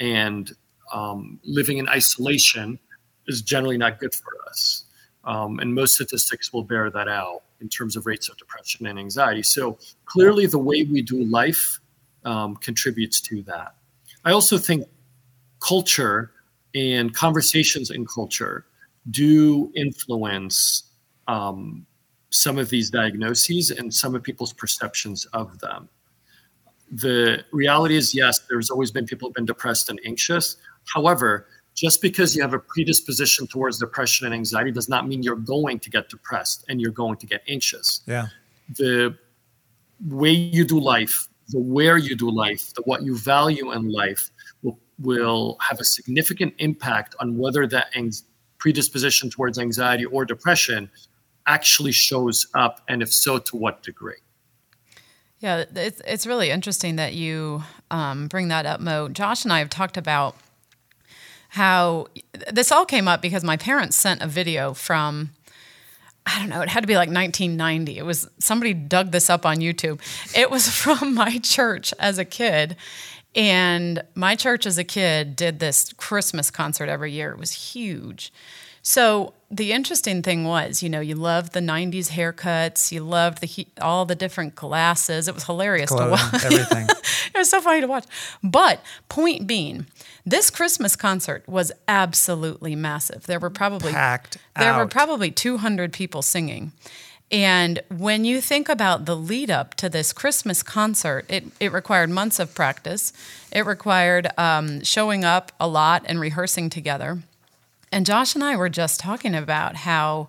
and 0.00 0.50
um, 0.92 1.38
living 1.44 1.78
in 1.78 1.88
isolation 1.88 2.80
is 3.28 3.42
generally 3.42 3.78
not 3.78 4.00
good 4.00 4.12
for 4.12 4.38
us. 4.48 4.86
Um, 5.24 5.60
and 5.60 5.72
most 5.74 5.94
statistics 5.94 6.52
will 6.52 6.64
bear 6.64 6.90
that 6.90 7.08
out 7.08 7.42
in 7.60 7.68
terms 7.68 7.96
of 7.96 8.06
rates 8.06 8.28
of 8.28 8.36
depression 8.36 8.86
and 8.86 8.98
anxiety. 8.98 9.42
So 9.42 9.78
clearly, 10.04 10.46
the 10.46 10.58
way 10.58 10.82
we 10.82 11.00
do 11.00 11.22
life 11.24 11.78
um, 12.24 12.56
contributes 12.56 13.20
to 13.22 13.42
that. 13.42 13.76
I 14.24 14.32
also 14.32 14.58
think 14.58 14.86
culture 15.60 16.32
and 16.74 17.14
conversations 17.14 17.90
in 17.90 18.06
culture 18.06 18.66
do 19.10 19.72
influence 19.74 20.84
um, 21.28 21.86
some 22.30 22.58
of 22.58 22.68
these 22.70 22.90
diagnoses 22.90 23.70
and 23.70 23.92
some 23.92 24.14
of 24.14 24.22
people's 24.22 24.52
perceptions 24.52 25.24
of 25.26 25.58
them. 25.60 25.88
The 26.90 27.44
reality 27.52 27.96
is, 27.96 28.14
yes, 28.14 28.40
there's 28.48 28.70
always 28.70 28.90
been 28.90 29.06
people 29.06 29.28
who've 29.28 29.34
been 29.34 29.46
depressed 29.46 29.88
and 29.88 30.00
anxious. 30.04 30.56
However, 30.84 31.46
just 31.74 32.02
because 32.02 32.36
you 32.36 32.42
have 32.42 32.54
a 32.54 32.58
predisposition 32.58 33.46
towards 33.46 33.78
depression 33.78 34.26
and 34.26 34.34
anxiety 34.34 34.70
does 34.70 34.88
not 34.88 35.08
mean 35.08 35.22
you're 35.22 35.36
going 35.36 35.78
to 35.80 35.90
get 35.90 36.08
depressed 36.08 36.64
and 36.68 36.80
you're 36.80 36.90
going 36.90 37.16
to 37.16 37.26
get 37.26 37.42
anxious. 37.48 38.02
Yeah. 38.06 38.26
The 38.76 39.16
way 40.06 40.30
you 40.30 40.64
do 40.64 40.78
life, 40.78 41.28
the 41.48 41.60
where 41.60 41.96
you 41.96 42.16
do 42.16 42.30
life, 42.30 42.72
the 42.74 42.82
what 42.82 43.02
you 43.02 43.16
value 43.16 43.72
in 43.72 43.90
life 43.90 44.30
will, 44.62 44.78
will 44.98 45.56
have 45.60 45.80
a 45.80 45.84
significant 45.84 46.54
impact 46.58 47.14
on 47.20 47.36
whether 47.38 47.66
that 47.66 47.92
predisposition 48.58 49.30
towards 49.30 49.58
anxiety 49.58 50.04
or 50.04 50.24
depression 50.24 50.90
actually 51.46 51.92
shows 51.92 52.46
up, 52.54 52.80
and 52.88 53.02
if 53.02 53.12
so, 53.12 53.38
to 53.38 53.56
what 53.56 53.82
degree. 53.82 54.14
Yeah, 55.40 55.64
it's, 55.74 56.00
it's 56.06 56.24
really 56.24 56.50
interesting 56.50 56.96
that 56.96 57.14
you 57.14 57.64
um, 57.90 58.28
bring 58.28 58.48
that 58.48 58.64
up, 58.64 58.80
Mo. 58.80 59.08
Josh 59.08 59.42
and 59.42 59.52
I 59.52 59.58
have 59.58 59.68
talked 59.68 59.96
about 59.96 60.36
how 61.52 62.06
this 62.50 62.72
all 62.72 62.86
came 62.86 63.06
up 63.06 63.20
because 63.20 63.44
my 63.44 63.58
parents 63.58 63.94
sent 63.94 64.22
a 64.22 64.26
video 64.26 64.72
from 64.72 65.32
I 66.24 66.38
don't 66.38 66.48
know, 66.48 66.62
it 66.62 66.70
had 66.70 66.80
to 66.80 66.86
be 66.86 66.94
like 66.94 67.10
1990. 67.10 67.98
It 67.98 68.06
was 68.06 68.26
somebody 68.38 68.72
dug 68.72 69.10
this 69.10 69.28
up 69.28 69.44
on 69.44 69.58
YouTube. 69.58 70.00
It 70.34 70.50
was 70.50 70.68
from 70.74 71.14
my 71.14 71.36
church 71.38 71.92
as 71.98 72.16
a 72.16 72.24
kid. 72.24 72.76
And 73.34 74.02
my 74.14 74.34
church 74.34 74.64
as 74.64 74.78
a 74.78 74.84
kid 74.84 75.36
did 75.36 75.58
this 75.58 75.92
Christmas 75.92 76.50
concert 76.50 76.88
every 76.88 77.12
year. 77.12 77.32
It 77.32 77.38
was 77.38 77.52
huge. 77.52 78.32
So 78.82 79.34
the 79.50 79.72
interesting 79.72 80.22
thing 80.22 80.44
was, 80.44 80.82
you 80.82 80.88
know, 80.88 81.00
you 81.00 81.14
loved 81.14 81.52
the 81.52 81.60
'90s 81.60 82.10
haircuts, 82.10 82.90
you 82.90 83.02
loved 83.02 83.40
the 83.40 83.66
all 83.80 84.04
the 84.04 84.16
different 84.16 84.54
glasses. 84.54 85.28
It 85.28 85.34
was 85.34 85.44
hilarious 85.44 85.90
to 85.90 86.08
watch. 86.08 86.34
Everything. 86.44 86.88
it 86.88 87.38
was 87.38 87.50
so 87.50 87.60
funny 87.60 87.80
to 87.80 87.86
watch. 87.86 88.04
But 88.42 88.80
point 89.08 89.46
being, 89.46 89.86
this 90.26 90.50
Christmas 90.50 90.96
concert 90.96 91.48
was 91.48 91.70
absolutely 91.86 92.74
massive. 92.74 93.26
There 93.26 93.38
were 93.38 93.50
probably 93.50 93.92
packed. 93.92 94.38
There 94.58 94.72
out. 94.72 94.78
were 94.78 94.88
probably 94.88 95.30
200 95.30 95.92
people 95.92 96.22
singing. 96.22 96.72
And 97.30 97.80
when 97.88 98.26
you 98.26 98.42
think 98.42 98.68
about 98.68 99.06
the 99.06 99.16
lead 99.16 99.50
up 99.50 99.74
to 99.76 99.88
this 99.88 100.12
Christmas 100.12 100.62
concert, 100.62 101.24
it, 101.30 101.44
it 101.60 101.72
required 101.72 102.10
months 102.10 102.38
of 102.38 102.54
practice. 102.54 103.10
It 103.50 103.64
required 103.64 104.28
um, 104.36 104.84
showing 104.84 105.24
up 105.24 105.50
a 105.58 105.66
lot 105.66 106.02
and 106.04 106.20
rehearsing 106.20 106.68
together. 106.68 107.22
And 107.92 108.06
Josh 108.06 108.34
and 108.34 108.42
I 108.42 108.56
were 108.56 108.70
just 108.70 108.98
talking 108.98 109.34
about 109.34 109.76
how 109.76 110.28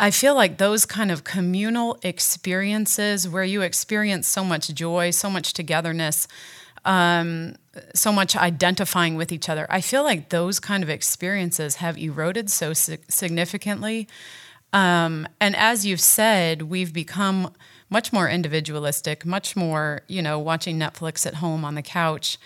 I 0.00 0.10
feel 0.10 0.34
like 0.34 0.56
those 0.56 0.86
kind 0.86 1.10
of 1.10 1.24
communal 1.24 1.98
experiences 2.02 3.28
where 3.28 3.44
you 3.44 3.60
experience 3.60 4.26
so 4.26 4.42
much 4.42 4.68
joy, 4.68 5.10
so 5.10 5.28
much 5.28 5.52
togetherness, 5.52 6.26
um, 6.86 7.56
so 7.94 8.10
much 8.10 8.34
identifying 8.34 9.16
with 9.16 9.30
each 9.30 9.50
other, 9.50 9.66
I 9.68 9.82
feel 9.82 10.02
like 10.02 10.30
those 10.30 10.58
kind 10.58 10.82
of 10.82 10.88
experiences 10.88 11.76
have 11.76 11.98
eroded 11.98 12.50
so 12.50 12.72
significantly. 12.72 14.08
Um, 14.72 15.28
and 15.38 15.54
as 15.56 15.84
you've 15.84 16.00
said, 16.00 16.62
we've 16.62 16.94
become 16.94 17.52
much 17.90 18.10
more 18.10 18.28
individualistic, 18.28 19.26
much 19.26 19.54
more, 19.54 20.00
you 20.08 20.22
know, 20.22 20.38
watching 20.38 20.78
Netflix 20.78 21.26
at 21.26 21.34
home 21.34 21.62
on 21.62 21.74
the 21.74 21.82
couch. 21.82 22.38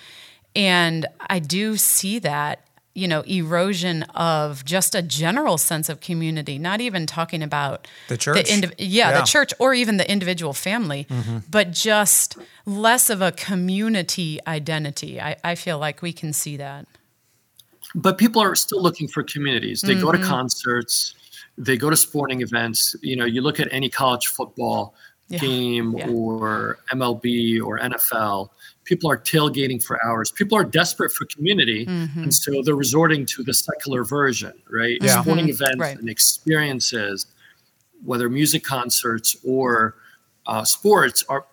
And 0.56 1.06
I 1.28 1.38
do 1.38 1.76
see 1.76 2.18
that 2.20 2.66
you 2.94 3.08
know 3.08 3.22
erosion 3.22 4.04
of 4.14 4.64
just 4.64 4.94
a 4.94 5.02
general 5.02 5.58
sense 5.58 5.88
of 5.88 6.00
community 6.00 6.58
not 6.58 6.80
even 6.80 7.06
talking 7.06 7.42
about 7.42 7.86
the 8.08 8.16
church 8.16 8.36
the 8.36 8.52
indiv- 8.52 8.74
yeah, 8.78 9.10
yeah, 9.10 9.20
the 9.20 9.26
church 9.26 9.52
or 9.58 9.74
even 9.74 9.96
the 9.96 10.10
individual 10.10 10.52
family 10.52 11.06
mm-hmm. 11.10 11.38
but 11.50 11.72
just 11.72 12.38
less 12.64 13.10
of 13.10 13.20
a 13.20 13.32
community 13.32 14.38
identity 14.46 15.20
I, 15.20 15.36
I 15.42 15.54
feel 15.54 15.78
like 15.78 16.02
we 16.02 16.12
can 16.12 16.32
see 16.32 16.56
that 16.56 16.86
but 17.94 18.16
people 18.16 18.40
are 18.40 18.54
still 18.54 18.82
looking 18.82 19.08
for 19.08 19.22
communities 19.22 19.80
they 19.82 19.94
mm-hmm. 19.94 20.02
go 20.02 20.12
to 20.12 20.18
mm-hmm. 20.18 20.28
concerts 20.28 21.14
they 21.58 21.76
go 21.76 21.90
to 21.90 21.96
sporting 21.96 22.42
events 22.42 22.94
you 23.02 23.16
know 23.16 23.24
you 23.24 23.42
look 23.42 23.58
at 23.58 23.68
any 23.72 23.88
college 23.88 24.28
football 24.28 24.94
yeah. 25.34 25.38
game 25.38 25.96
yeah. 25.96 26.08
or 26.08 26.78
mlb 26.92 27.62
or 27.62 27.78
nfl 27.78 28.50
people 28.84 29.10
are 29.10 29.18
tailgating 29.18 29.82
for 29.82 30.02
hours. 30.04 30.30
People 30.30 30.56
are 30.56 30.64
desperate 30.64 31.10
for 31.10 31.24
community, 31.26 31.86
mm-hmm. 31.86 32.22
and 32.22 32.34
so 32.34 32.62
they're 32.62 32.74
resorting 32.74 33.26
to 33.26 33.42
the 33.42 33.52
secular 33.52 34.04
version, 34.04 34.52
right? 34.70 34.98
Yeah. 35.00 35.20
Sporting 35.20 35.46
mm-hmm. 35.46 35.62
events 35.62 35.78
right. 35.78 35.98
and 35.98 36.08
experiences, 36.08 37.26
whether 38.04 38.28
music 38.28 38.62
concerts 38.62 39.36
or 39.46 39.96
uh, 40.46 40.64
sports, 40.64 41.24
are 41.28 41.44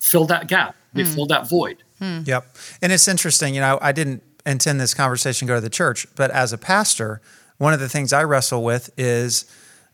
fill 0.00 0.26
that 0.26 0.48
gap. 0.48 0.76
They 0.92 1.02
mm. 1.02 1.14
fill 1.14 1.26
that 1.26 1.48
void. 1.48 1.82
Mm. 2.00 2.26
Yep, 2.26 2.56
and 2.82 2.92
it's 2.92 3.08
interesting. 3.08 3.54
You 3.54 3.60
know, 3.60 3.78
I 3.80 3.92
didn't 3.92 4.22
intend 4.44 4.80
this 4.80 4.94
conversation 4.94 5.46
to 5.46 5.52
go 5.52 5.54
to 5.56 5.60
the 5.60 5.70
church, 5.70 6.06
but 6.16 6.30
as 6.30 6.52
a 6.52 6.58
pastor, 6.58 7.20
one 7.58 7.72
of 7.72 7.80
the 7.80 7.88
things 7.88 8.12
I 8.12 8.24
wrestle 8.24 8.62
with 8.62 8.90
is 8.96 9.44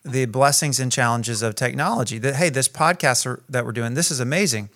the 0.05 0.27
blessings 0.27 0.81
and 0.81 0.91
challenges 0.91 1.43
of 1.43 1.55
technology. 1.55 2.19
That 2.19 2.37
hey, 2.37 2.49
this 2.49 2.69
podcast 2.69 3.41
that 3.49 3.65
we're 3.65 3.73
doing, 3.73 3.95
this 3.95 4.11
is 4.11 4.21
amazing 4.21 4.69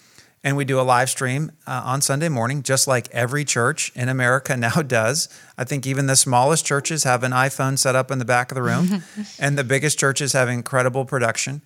and 0.47 0.57
we 0.57 0.65
do 0.65 0.79
a 0.79 0.83
live 0.83 1.11
stream 1.11 1.51
uh, 1.67 1.83
on 1.85 2.01
Sunday 2.01 2.29
morning, 2.29 2.63
just 2.63 2.87
like 2.87 3.09
every 3.11 3.45
church 3.45 3.91
in 3.97 4.09
America 4.09 4.57
now 4.57 4.81
does. 4.83 5.29
I 5.59 5.65
think 5.65 5.87
even 5.89 6.07
the 6.07 6.15
smallest 6.15 6.65
churches 6.65 7.03
have 7.03 7.25
an 7.25 7.33
iPhone 7.33 7.77
set 7.77 7.97
up 7.97 8.13
in 8.13 8.21
the 8.21 8.25
back 8.25 8.53
of 8.53 8.55
the 8.55 8.63
room, 8.63 9.03
and 9.41 9.59
the 9.59 9.65
biggest 9.65 9.99
churches 9.99 10.35
have 10.35 10.49
incredible 10.49 11.05
production. 11.05 11.63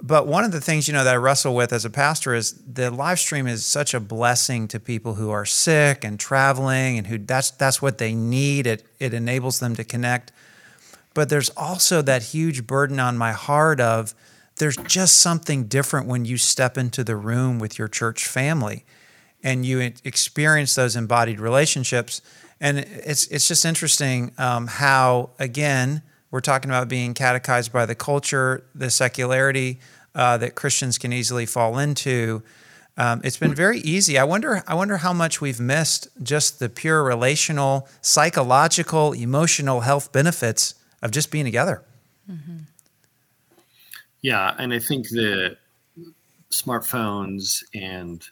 But 0.00 0.28
one 0.28 0.44
of 0.44 0.52
the 0.52 0.60
things 0.60 0.86
you 0.86 0.94
know 0.94 1.02
that 1.02 1.14
I 1.14 1.16
wrestle 1.16 1.56
with 1.56 1.72
as 1.72 1.84
a 1.84 1.90
pastor 1.90 2.34
is 2.34 2.52
the 2.52 2.90
live 2.90 3.18
stream 3.18 3.48
is 3.48 3.64
such 3.66 3.94
a 3.94 4.00
blessing 4.00 4.68
to 4.68 4.78
people 4.78 5.14
who 5.14 5.30
are 5.30 5.44
sick 5.44 6.04
and 6.04 6.18
traveling, 6.18 6.98
and 6.98 7.08
who 7.08 7.18
that's 7.18 7.50
that's 7.50 7.82
what 7.82 7.98
they 7.98 8.14
need. 8.14 8.68
It 8.68 8.86
it 9.00 9.12
enables 9.12 9.58
them 9.58 9.74
to 9.74 9.82
connect. 9.82 10.30
But 11.14 11.28
there's 11.28 11.50
also 11.50 12.02
that 12.02 12.22
huge 12.22 12.66
burden 12.66 13.00
on 13.00 13.16
my 13.16 13.32
heart 13.32 13.80
of 13.80 14.14
there's 14.56 14.76
just 14.76 15.18
something 15.18 15.64
different 15.64 16.06
when 16.06 16.24
you 16.24 16.36
step 16.36 16.78
into 16.78 17.02
the 17.02 17.16
room 17.16 17.58
with 17.58 17.78
your 17.78 17.88
church 17.88 18.26
family 18.26 18.84
and 19.42 19.66
you 19.66 19.92
experience 20.04 20.74
those 20.74 20.96
embodied 20.96 21.40
relationships. 21.40 22.22
And 22.60 22.78
it's 22.78 23.26
it's 23.28 23.48
just 23.48 23.64
interesting 23.64 24.32
um, 24.38 24.66
how 24.66 25.30
again 25.38 26.02
we're 26.30 26.40
talking 26.40 26.70
about 26.70 26.88
being 26.88 27.14
catechized 27.14 27.72
by 27.72 27.86
the 27.86 27.94
culture, 27.94 28.64
the 28.74 28.90
secularity 28.90 29.80
uh, 30.14 30.36
that 30.38 30.54
Christians 30.54 30.98
can 30.98 31.12
easily 31.12 31.46
fall 31.46 31.78
into. 31.78 32.42
Um, 32.96 33.20
it's 33.24 33.36
been 33.36 33.54
very 33.54 33.78
easy. 33.80 34.18
I 34.18 34.24
wonder. 34.24 34.62
I 34.66 34.74
wonder 34.74 34.98
how 34.98 35.12
much 35.12 35.40
we've 35.40 35.60
missed 35.60 36.08
just 36.22 36.60
the 36.60 36.68
pure 36.68 37.02
relational, 37.02 37.88
psychological, 38.00 39.12
emotional 39.12 39.80
health 39.80 40.12
benefits 40.12 40.74
of 41.02 41.10
just 41.10 41.30
being 41.30 41.44
together. 41.44 41.82
Mm-hmm. 42.30 42.58
Yeah, 44.22 44.54
and 44.58 44.72
I 44.72 44.78
think 44.78 45.08
the 45.08 45.56
smartphones 46.50 47.62
and 47.74 48.26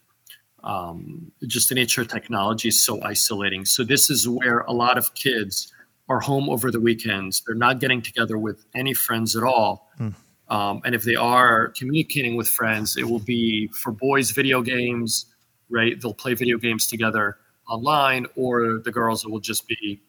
um, 0.64 1.32
just 1.46 1.68
the 1.68 1.74
nature 1.74 2.02
of 2.02 2.08
technology 2.08 2.68
is 2.68 2.80
so 2.80 3.02
isolating. 3.02 3.64
So 3.64 3.84
this 3.84 4.08
is 4.10 4.28
where 4.28 4.60
a 4.60 4.72
lot 4.72 4.96
of 4.96 5.12
kids 5.14 5.72
are 6.08 6.20
home 6.20 6.48
over 6.48 6.70
the 6.70 6.80
weekends. 6.80 7.42
They're 7.46 7.54
not 7.54 7.80
getting 7.80 8.00
together 8.00 8.38
with 8.38 8.64
any 8.74 8.94
friends 8.94 9.36
at 9.36 9.42
all. 9.42 9.90
Hmm. 9.98 10.08
Um, 10.48 10.82
and 10.84 10.94
if 10.94 11.02
they 11.02 11.14
are 11.16 11.68
communicating 11.68 12.36
with 12.36 12.48
friends, 12.48 12.96
it 12.96 13.08
will 13.08 13.20
be 13.20 13.68
for 13.68 13.90
boys 13.90 14.30
video 14.30 14.60
games, 14.60 15.26
right? 15.70 16.00
They'll 16.00 16.14
play 16.14 16.34
video 16.34 16.58
games 16.58 16.86
together 16.86 17.38
online, 17.68 18.26
or 18.36 18.78
the 18.78 18.90
girls 18.90 19.24
it 19.24 19.30
will 19.30 19.40
just 19.40 19.66
be, 19.66 20.00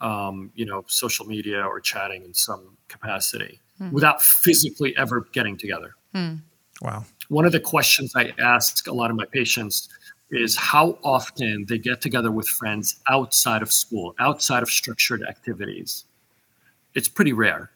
um, 0.00 0.50
you 0.54 0.66
know, 0.66 0.84
social 0.86 1.26
media 1.26 1.62
or 1.62 1.80
chatting 1.80 2.24
in 2.24 2.34
some 2.34 2.76
capacity 2.88 3.60
mm. 3.80 3.90
without 3.92 4.22
physically 4.22 4.96
ever 4.96 5.26
getting 5.32 5.56
together. 5.56 5.94
Mm. 6.14 6.40
Wow. 6.82 7.04
One 7.28 7.44
of 7.44 7.52
the 7.52 7.60
questions 7.60 8.12
I 8.14 8.32
ask 8.38 8.86
a 8.86 8.92
lot 8.92 9.10
of 9.10 9.16
my 9.16 9.24
patients 9.26 9.88
is 10.30 10.56
how 10.56 10.98
often 11.02 11.64
they 11.68 11.78
get 11.78 12.00
together 12.00 12.30
with 12.30 12.48
friends 12.48 13.00
outside 13.08 13.62
of 13.62 13.72
school, 13.72 14.14
outside 14.18 14.62
of 14.62 14.68
structured 14.70 15.22
activities. 15.22 16.04
It's 16.94 17.08
pretty 17.08 17.32
rare, 17.32 17.70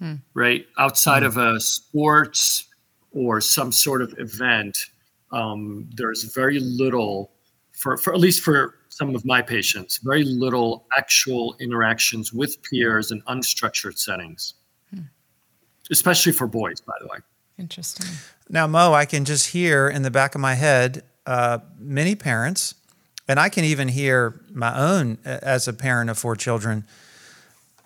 mm. 0.00 0.20
right? 0.34 0.66
Outside 0.78 1.22
hmm. 1.22 1.26
of 1.26 1.36
a 1.36 1.60
sports 1.60 2.68
or 3.12 3.40
some 3.40 3.72
sort 3.72 4.02
of 4.02 4.14
event, 4.18 4.86
um, 5.32 5.88
there's 5.94 6.24
very 6.24 6.60
little, 6.60 7.30
for, 7.72 7.96
for 7.96 8.12
at 8.12 8.20
least 8.20 8.42
for 8.42 8.76
some 8.92 9.14
of 9.14 9.24
my 9.24 9.40
patients, 9.40 9.98
very 9.98 10.22
little 10.22 10.84
actual 10.96 11.56
interactions 11.58 12.30
with 12.32 12.62
peers 12.62 13.10
in 13.10 13.22
unstructured 13.22 13.96
settings, 13.96 14.54
hmm. 14.90 15.00
especially 15.90 16.32
for 16.32 16.46
boys, 16.46 16.80
by 16.82 16.92
the 17.00 17.06
way. 17.06 17.18
Interesting. 17.58 18.06
Now, 18.50 18.66
Mo, 18.66 18.92
I 18.92 19.06
can 19.06 19.24
just 19.24 19.48
hear 19.48 19.88
in 19.88 20.02
the 20.02 20.10
back 20.10 20.34
of 20.34 20.42
my 20.42 20.54
head 20.54 21.04
uh, 21.24 21.60
many 21.78 22.14
parents, 22.14 22.74
and 23.26 23.40
I 23.40 23.48
can 23.48 23.64
even 23.64 23.88
hear 23.88 24.38
my 24.52 24.78
own 24.78 25.16
as 25.24 25.66
a 25.66 25.72
parent 25.72 26.10
of 26.10 26.18
four 26.18 26.36
children, 26.36 26.84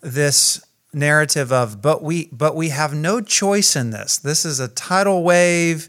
this 0.01 0.65
narrative 0.93 1.53
of 1.53 1.83
but 1.83 2.03
we 2.03 2.29
but 2.33 2.57
we 2.57 2.71
have 2.71 2.95
no 2.95 3.21
choice 3.21 3.77
in 3.77 3.91
this. 3.91 4.19
This 4.19 4.45
is 4.45 4.59
a 4.59 4.69
tidal 4.69 5.23
wave. 5.23 5.89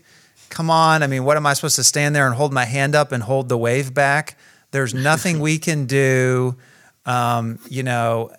Come 0.50 0.70
on. 0.70 1.02
I 1.02 1.08
mean, 1.08 1.24
what 1.24 1.38
am 1.38 1.46
I 1.46 1.54
supposed 1.54 1.76
to 1.78 1.84
stand 1.84 2.16
there 2.16 2.28
and 2.28 2.36
hold 2.36 2.54
my 2.54 2.66
hand 2.66 2.94
up 2.94 3.12
and 3.12 3.24
hold 3.24 3.50
the 3.50 3.58
wave 3.58 3.94
back? 3.94 4.38
There's 4.72 4.94
nothing 4.94 5.40
we 5.40 5.58
can 5.60 5.86
do. 5.86 6.58
Um, 7.06 7.60
you 7.70 7.84
know, 7.84 8.32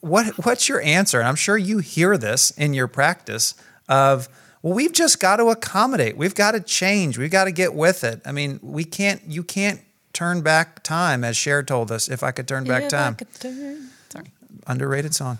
what 0.00 0.44
what's 0.44 0.68
your 0.68 0.80
answer? 0.82 1.18
And 1.18 1.28
I'm 1.28 1.36
sure 1.36 1.56
you 1.56 1.78
hear 1.78 2.16
this 2.16 2.50
in 2.52 2.74
your 2.74 2.86
practice 2.86 3.54
of 3.88 4.28
well, 4.62 4.74
we've 4.74 4.92
just 4.92 5.20
got 5.20 5.36
to 5.36 5.46
accommodate. 5.46 6.16
We've 6.16 6.34
got 6.34 6.52
to 6.52 6.60
change. 6.60 7.16
We've 7.16 7.30
got 7.30 7.44
to 7.44 7.52
get 7.52 7.74
with 7.74 8.04
it. 8.04 8.20
I 8.26 8.32
mean, 8.32 8.60
we 8.62 8.84
can't 8.84 9.22
you 9.26 9.42
can't 9.42 9.80
turn 10.12 10.42
back 10.42 10.82
time 10.82 11.24
as 11.24 11.36
Cher 11.36 11.62
told 11.62 11.90
us 11.90 12.08
if 12.08 12.22
I 12.22 12.30
could 12.30 12.46
turn 12.46 12.64
back 12.64 12.88
time. 12.88 13.16
Turn. 13.38 13.90
Sorry. 14.10 14.26
Underrated 14.66 15.14
song. 15.14 15.38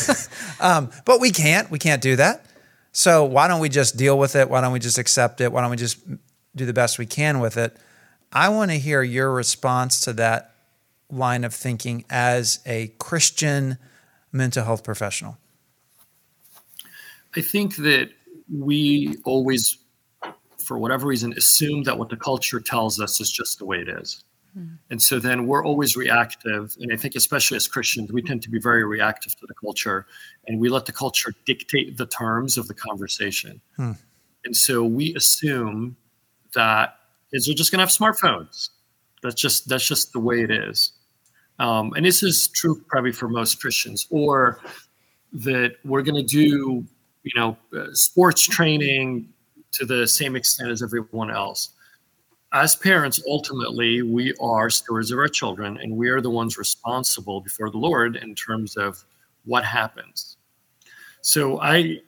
um, 0.60 0.90
but 1.04 1.20
we 1.20 1.30
can't. 1.30 1.70
We 1.70 1.78
can't 1.78 2.00
do 2.00 2.16
that. 2.16 2.46
So 2.92 3.24
why 3.24 3.48
don't 3.48 3.60
we 3.60 3.68
just 3.68 3.96
deal 3.96 4.18
with 4.18 4.36
it? 4.36 4.48
Why 4.48 4.60
don't 4.60 4.72
we 4.72 4.78
just 4.78 4.98
accept 4.98 5.40
it? 5.40 5.52
Why 5.52 5.60
don't 5.60 5.70
we 5.70 5.76
just 5.76 5.98
do 6.54 6.64
the 6.64 6.72
best 6.72 6.98
we 6.98 7.06
can 7.06 7.40
with 7.40 7.56
it? 7.56 7.76
I 8.34 8.48
want 8.48 8.72
to 8.72 8.78
hear 8.78 9.02
your 9.02 9.32
response 9.32 10.00
to 10.02 10.12
that 10.14 10.54
line 11.08 11.44
of 11.44 11.54
thinking 11.54 12.04
as 12.10 12.58
a 12.66 12.88
Christian 12.98 13.78
mental 14.32 14.64
health 14.64 14.82
professional. 14.82 15.38
I 17.36 17.40
think 17.40 17.76
that 17.76 18.10
we 18.52 19.16
always, 19.24 19.78
for 20.58 20.78
whatever 20.78 21.06
reason, 21.06 21.32
assume 21.34 21.84
that 21.84 21.96
what 21.98 22.08
the 22.08 22.16
culture 22.16 22.60
tells 22.60 23.00
us 23.00 23.20
is 23.20 23.30
just 23.30 23.58
the 23.58 23.64
way 23.64 23.78
it 23.78 23.88
is. 23.88 24.24
Mm. 24.58 24.78
And 24.90 25.02
so 25.02 25.18
then 25.18 25.46
we're 25.46 25.64
always 25.64 25.96
reactive. 25.96 26.76
And 26.80 26.92
I 26.92 26.96
think, 26.96 27.14
especially 27.14 27.56
as 27.56 27.66
Christians, 27.68 28.12
we 28.12 28.22
tend 28.22 28.42
to 28.42 28.50
be 28.50 28.58
very 28.58 28.84
reactive 28.84 29.36
to 29.36 29.46
the 29.46 29.54
culture 29.54 30.06
and 30.46 30.60
we 30.60 30.68
let 30.68 30.86
the 30.86 30.92
culture 30.92 31.32
dictate 31.44 31.96
the 31.96 32.06
terms 32.06 32.56
of 32.56 32.68
the 32.68 32.74
conversation. 32.74 33.60
Mm. 33.78 33.96
And 34.44 34.56
so 34.56 34.84
we 34.84 35.14
assume 35.14 35.96
that 36.54 36.96
is 37.34 37.46
they're 37.46 37.54
just 37.54 37.70
going 37.70 37.78
to 37.78 37.82
have 37.82 37.90
smartphones. 37.90 38.70
That's 39.22 39.34
just 39.34 39.68
that's 39.68 39.86
just 39.86 40.12
the 40.12 40.20
way 40.20 40.42
it 40.42 40.50
is. 40.50 40.92
Um, 41.58 41.92
and 41.94 42.06
this 42.06 42.22
is 42.22 42.48
true 42.48 42.82
probably 42.88 43.12
for 43.12 43.28
most 43.28 43.60
Christians, 43.60 44.06
or 44.10 44.60
that 45.32 45.76
we're 45.84 46.02
going 46.02 46.14
to 46.14 46.22
do 46.22 46.84
you 47.24 47.32
know 47.34 47.56
uh, 47.76 47.86
sports 47.92 48.46
training 48.46 49.28
to 49.72 49.84
the 49.84 50.06
same 50.06 50.36
extent 50.36 50.70
as 50.70 50.82
everyone 50.82 51.30
else. 51.30 51.70
As 52.52 52.76
parents, 52.76 53.20
ultimately, 53.28 54.02
we 54.02 54.32
are 54.40 54.70
stewards 54.70 55.10
of 55.10 55.18
our 55.18 55.26
children, 55.26 55.76
and 55.78 55.96
we 55.96 56.08
are 56.08 56.20
the 56.20 56.30
ones 56.30 56.56
responsible 56.56 57.40
before 57.40 57.68
the 57.68 57.78
Lord 57.78 58.14
in 58.14 58.34
terms 58.36 58.76
of 58.76 59.04
what 59.44 59.64
happens. 59.64 60.36
So 61.20 61.60
I 61.60 62.00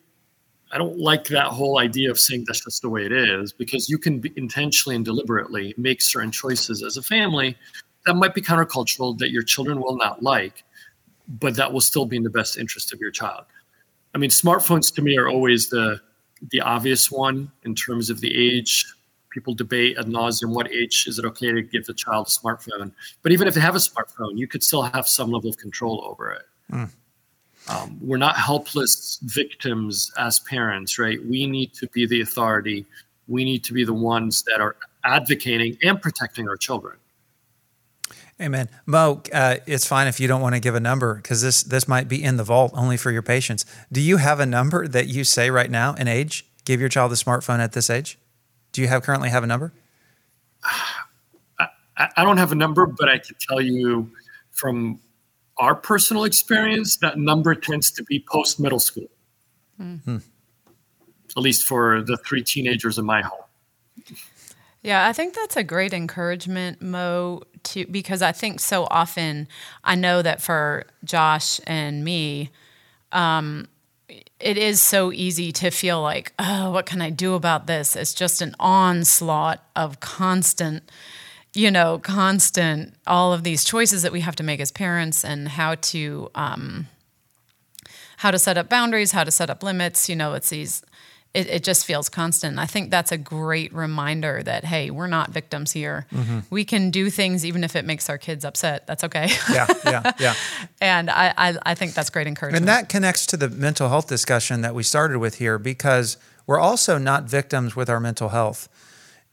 I 0.73 0.79
don't 0.79 0.99
like 0.99 1.25
that 1.29 1.47
whole 1.47 1.79
idea 1.79 2.11
of 2.11 2.19
saying 2.19 2.45
that's 2.47 2.65
just 2.65 2.83
the 2.83 2.89
way 2.89 3.07
it 3.07 3.13
is 3.13 3.53
because 3.53 3.89
you 3.89 3.99
can 3.99 4.23
intentionally 4.37 4.97
and 4.97 5.05
deliberately 5.05 5.75
make 5.77 6.03
certain 6.03 6.33
choices 6.33 6.83
as 6.83 6.97
a 6.97 7.03
family 7.03 7.57
that 8.05 8.15
might 8.15 8.35
be 8.35 8.41
countercultural 8.41 9.19
that 9.19 9.31
your 9.31 9.43
children 9.43 9.81
will 9.81 9.97
not 9.97 10.23
like, 10.23 10.65
but 11.29 11.57
that 11.57 11.73
will 11.73 11.81
still 11.81 12.07
be 12.07 12.17
in 12.17 12.23
the 12.23 12.31
best 12.31 12.57
interest 12.57 12.93
of 12.93 13.01
your 13.01 13.11
child. 13.11 13.45
I 14.15 14.19
mean, 14.19 14.31
smartphones 14.31 14.95
to 14.95 15.03
me 15.03 15.19
are 15.19 15.29
always 15.29 15.69
the 15.69 16.01
the 16.51 16.61
obvious 16.61 17.11
one 17.11 17.51
in 17.65 17.75
terms 17.75 18.11
of 18.11 18.21
the 18.21 18.35
age. 18.35 18.85
People 19.31 19.55
debate 19.55 19.97
ad 19.99 20.07
nauseum 20.07 20.55
what 20.55 20.71
age 20.73 21.07
is 21.07 21.19
it 21.19 21.25
okay 21.25 21.53
to 21.53 21.63
give 21.63 21.85
the 21.85 21.95
child 21.95 22.27
a 22.27 22.31
smartphone. 22.31 22.93
But 23.23 23.33
even 23.33 23.49
if 23.49 23.55
they 23.55 23.61
have 23.61 23.75
a 23.75 23.79
smartphone, 23.79 24.39
you 24.39 24.47
could 24.47 24.63
still 24.63 24.83
have 24.83 25.07
some 25.07 25.31
level 25.31 25.51
of 25.51 25.59
control 25.59 26.03
over 26.05 26.31
it. 26.33 26.43
Mm. 26.73 26.91
Um, 27.69 27.99
we're 28.01 28.17
not 28.17 28.37
helpless 28.37 29.19
victims 29.23 30.13
as 30.19 30.39
parents, 30.41 30.99
right? 30.99 31.25
We 31.25 31.47
need 31.47 31.73
to 31.75 31.89
be 31.89 32.07
the 32.07 32.21
authority. 32.21 32.87
We 33.29 33.45
need 33.45 33.65
to 33.65 33.73
be 33.73 33.85
the 33.85 33.95
ones 33.95 34.45
that 34.45 34.61
are 34.61 34.77
advocating 35.05 35.77
and 35.83 36.01
protecting 36.01 36.49
our 36.49 36.57
children. 36.57 36.97
Amen. 38.41 38.69
Mo, 38.85 39.23
uh, 39.33 39.57
it's 39.67 39.87
fine 39.87 40.09
if 40.09 40.21
you 40.21 40.29
don't 40.29 40.43
want 40.43 40.55
to 40.55 40.61
give 40.61 40.75
a 40.75 40.81
number 40.81 41.15
because 41.15 41.41
this 41.41 41.63
this 41.63 41.89
might 41.89 42.07
be 42.07 42.23
in 42.23 42.37
the 42.37 42.45
vault 42.45 42.71
only 42.75 42.99
for 42.99 43.11
your 43.11 43.23
patients. 43.23 43.65
Do 43.91 44.01
you 44.01 44.19
have 44.19 44.41
a 44.41 44.47
number 44.47 44.87
that 44.87 45.07
you 45.09 45.25
say 45.25 45.51
right 45.51 45.71
now, 45.71 45.95
an 45.95 46.07
age? 46.07 46.45
Give 46.67 46.79
your 46.79 46.91
child 46.91 47.13
a 47.13 47.15
smartphone 47.15 47.61
at 47.61 47.73
this 47.73 47.89
age. 47.89 48.19
Do 48.73 48.83
you 48.83 48.89
have 48.89 49.03
currently 49.03 49.31
have 49.31 49.43
a 49.43 49.47
number? 49.47 49.73
I, 51.59 52.11
I 52.19 52.25
don't 52.25 52.37
have 52.37 52.53
a 52.53 52.55
number, 52.57 52.85
but 52.85 53.09
I 53.09 53.17
can 53.17 53.37
tell 53.41 53.61
you 53.61 54.11
from 54.51 55.01
our 55.59 55.75
personal 55.75 56.25
experience, 56.25 56.97
that 56.99 57.19
number 57.19 57.55
tends 57.55 57.91
to 57.93 58.03
be 58.05 58.25
post 58.29 58.61
middle 58.61 58.81
school. 58.81 59.09
Mm-hmm. 59.81 60.19
At 61.37 61.43
least 61.43 61.65
for 61.65 62.03
the 62.03 62.17
three 62.17 62.43
teenagers 62.43 62.99
in 62.99 63.05
my 63.05 63.23
home. 63.23 63.41
Yeah, 64.83 65.07
I 65.07 65.13
think 65.13 65.35
that's 65.35 65.57
a 65.57 65.65
great 65.65 65.93
encouragement, 65.93 66.81
Mo, 66.81 67.43
to 67.65 67.87
because 67.87 68.23
I 68.23 68.33
think 68.33 68.61
so 68.61 68.87
often 68.91 69.49
I 69.83 69.97
know 69.97 70.23
that 70.23 70.41
for 70.41 70.85
Josh 71.05 71.61
and 71.67 72.05
me, 72.05 72.51
um, 73.11 73.67
it 74.09 74.57
is 74.57 74.81
so 74.81 75.13
easy 75.13 75.51
to 75.53 75.71
feel 75.71 76.01
like, 76.01 76.33
oh, 76.39 76.71
what 76.71 76.87
can 76.87 77.03
I 77.03 77.11
do 77.11 77.35
about 77.35 77.67
this? 77.67 77.97
It's 77.97 78.15
just 78.15 78.41
an 78.41 78.55
onslaught 78.61 79.65
of 79.75 79.99
constant 80.01 80.91
you 81.57 81.71
know, 81.71 81.99
constant, 81.99 82.95
all 83.07 83.33
of 83.33 83.43
these 83.43 83.65
choices 83.65 84.03
that 84.03 84.13
we 84.13 84.21
have 84.21 84.37
to 84.37 84.43
make 84.43 84.61
as 84.61 84.71
parents 84.71 85.25
and 85.25 85.49
how 85.49 85.75
to, 85.77 86.31
um, 86.35 86.87
how 88.19 88.31
to 88.31 88.39
set 88.39 88.59
up 88.59 88.69
boundaries, 88.69 89.13
how 89.13 89.25
to 89.25 89.31
set 89.31 89.49
up 89.49 89.63
limits. 89.63 90.09
You 90.09 90.17
know, 90.17 90.35
it's 90.35 90.51
these, 90.51 90.83
it, 91.33 91.49
it 91.49 91.65
just 91.65 91.87
feels 91.87 92.11
constant. 92.11 92.59
I 92.59 92.67
think 92.67 92.91
that's 92.91 93.11
a 93.11 93.17
great 93.17 93.73
reminder 93.73 94.43
that, 94.43 94.65
hey, 94.65 94.91
we're 94.91 95.07
not 95.07 95.31
victims 95.31 95.73
here. 95.73 96.07
Mm-hmm. 96.13 96.41
We 96.51 96.65
can 96.65 96.91
do 96.91 97.09
things 97.09 97.45
even 97.47 97.65
if 97.65 97.75
it 97.75 97.87
makes 97.87 98.11
our 98.11 98.19
kids 98.19 98.45
upset. 98.45 98.87
That's 98.87 99.05
okay. 99.05 99.29
yeah, 99.51 99.67
yeah, 99.85 100.13
yeah. 100.19 100.35
and 100.83 101.09
I, 101.09 101.33
I, 101.37 101.57
I 101.65 101.75
think 101.75 101.95
that's 101.95 102.11
great 102.11 102.27
encouragement. 102.27 102.63
And 102.63 102.69
that 102.69 102.91
connects 102.91 103.25
to 103.27 103.39
the 103.39 103.49
mental 103.49 103.89
health 103.89 104.09
discussion 104.09 104.61
that 104.61 104.75
we 104.75 104.83
started 104.83 105.19
with 105.21 105.37
here 105.37 105.59
because 105.59 106.19
we're 106.47 106.61
also 106.61 106.99
not 106.99 107.25
victims 107.25 107.75
with 107.75 107.89
our 107.89 107.99
mental 107.99 108.29
health. 108.29 108.69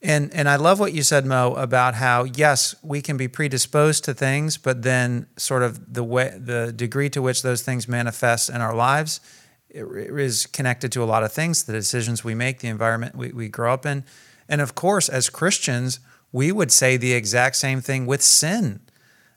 And 0.03 0.33
and 0.33 0.49
I 0.49 0.57
love 0.57 0.81
what 0.81 0.91
you 0.91 1.01
said, 1.01 1.25
Mo, 1.25 1.53
about 1.53 1.95
how 1.95 2.25
yes, 2.25 2.75
we 2.83 3.01
can 3.01 3.15
be 3.15 3.29
predisposed 3.29 4.03
to 4.03 4.13
things, 4.13 4.57
but 4.57 4.83
then 4.83 5.27
sort 5.37 5.63
of 5.63 5.93
the 5.93 6.03
way 6.03 6.37
the 6.37 6.73
degree 6.73 7.09
to 7.11 7.21
which 7.21 7.41
those 7.41 7.61
things 7.61 7.87
manifest 7.87 8.49
in 8.49 8.57
our 8.57 8.75
lives 8.75 9.21
is 9.69 10.45
connected 10.45 10.91
to 10.91 11.03
a 11.03 11.05
lot 11.05 11.23
of 11.23 11.31
things, 11.31 11.63
the 11.63 11.73
decisions 11.73 12.23
we 12.23 12.35
make, 12.35 12.59
the 12.59 12.67
environment 12.67 13.15
we, 13.15 13.31
we 13.31 13.47
grow 13.47 13.73
up 13.73 13.85
in. 13.85 14.03
And 14.47 14.61
of 14.61 14.75
course, 14.75 15.09
as 15.09 15.29
Christians, 15.29 15.99
we 16.31 16.51
would 16.51 16.71
say 16.71 16.97
the 16.97 17.13
exact 17.13 17.55
same 17.55 17.81
thing 17.81 18.05
with 18.05 18.21
sin, 18.21 18.81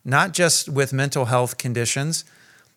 not 0.04 0.32
just 0.32 0.68
with 0.68 0.92
mental 0.92 1.26
health 1.26 1.56
conditions, 1.58 2.24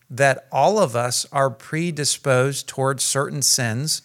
that 0.10 0.47
all 0.52 0.80
of 0.80 0.95
us 0.95 1.25
are 1.32 1.49
predisposed 1.49 2.67
towards 2.67 3.04
certain 3.04 3.41
sins 3.41 4.04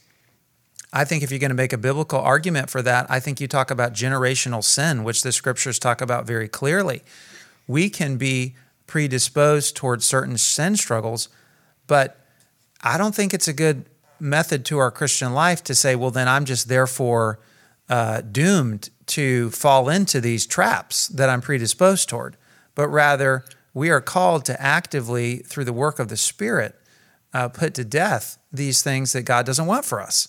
I 0.96 1.04
think 1.04 1.24
if 1.24 1.33
you're 1.33 1.40
going 1.40 1.50
to 1.50 1.57
make 1.57 1.72
a 1.72 1.78
biblical 1.78 2.20
argument 2.20 2.70
for 2.70 2.80
that, 2.83 3.11
I 3.11 3.18
think 3.18 3.40
you 3.40 3.48
talk 3.48 3.72
about 3.72 3.94
generational 3.94 4.62
sin, 4.62 5.02
which 5.02 5.22
the 5.22 5.33
scriptures 5.33 5.80
talk 5.80 6.00
about 6.00 6.24
very 6.24 6.46
clearly. 6.46 7.02
We 7.66 7.90
can 7.90 8.16
be 8.16 8.54
predisposed 8.87 9.74
towards 9.74 10.07
certain 10.07 10.38
sin 10.38 10.76
struggles, 10.76 11.28
but 11.88 12.24
I 12.80 12.96
don't 12.96 13.12
think 13.14 13.35
it's 13.35 13.48
a 13.48 13.52
good 13.52 13.87
method 14.20 14.64
to 14.66 14.78
our 14.78 14.92
Christian 14.92 15.35
life 15.35 15.64
to 15.64 15.74
say, 15.74 15.96
well, 15.96 16.12
then 16.12 16.28
I'm 16.28 16.44
just 16.44 16.68
therefore 16.68 17.40
uh, 17.88 18.20
doomed 18.20 18.90
to 19.07 19.50
fall 19.50 19.88
into 19.88 20.20
these 20.20 20.46
traps 20.46 21.09
that 21.09 21.28
I'm 21.28 21.40
predisposed 21.40 22.09
toward. 22.09 22.37
But 22.76 22.87
rather, 22.88 23.44
we 23.72 23.90
are 23.90 24.00
called 24.00 24.44
to 24.44 24.62
actively, 24.62 25.38
through 25.38 25.64
the 25.64 25.72
work 25.72 25.98
of 25.98 26.07
the 26.07 26.16
Spirit, 26.16 26.78
uh, 27.33 27.48
put 27.48 27.74
to 27.74 27.85
death 27.85 28.38
these 28.52 28.80
things 28.80 29.12
that 29.12 29.22
God 29.22 29.44
doesn't 29.44 29.66
want 29.66 29.85
for 29.85 30.00
us. 30.00 30.28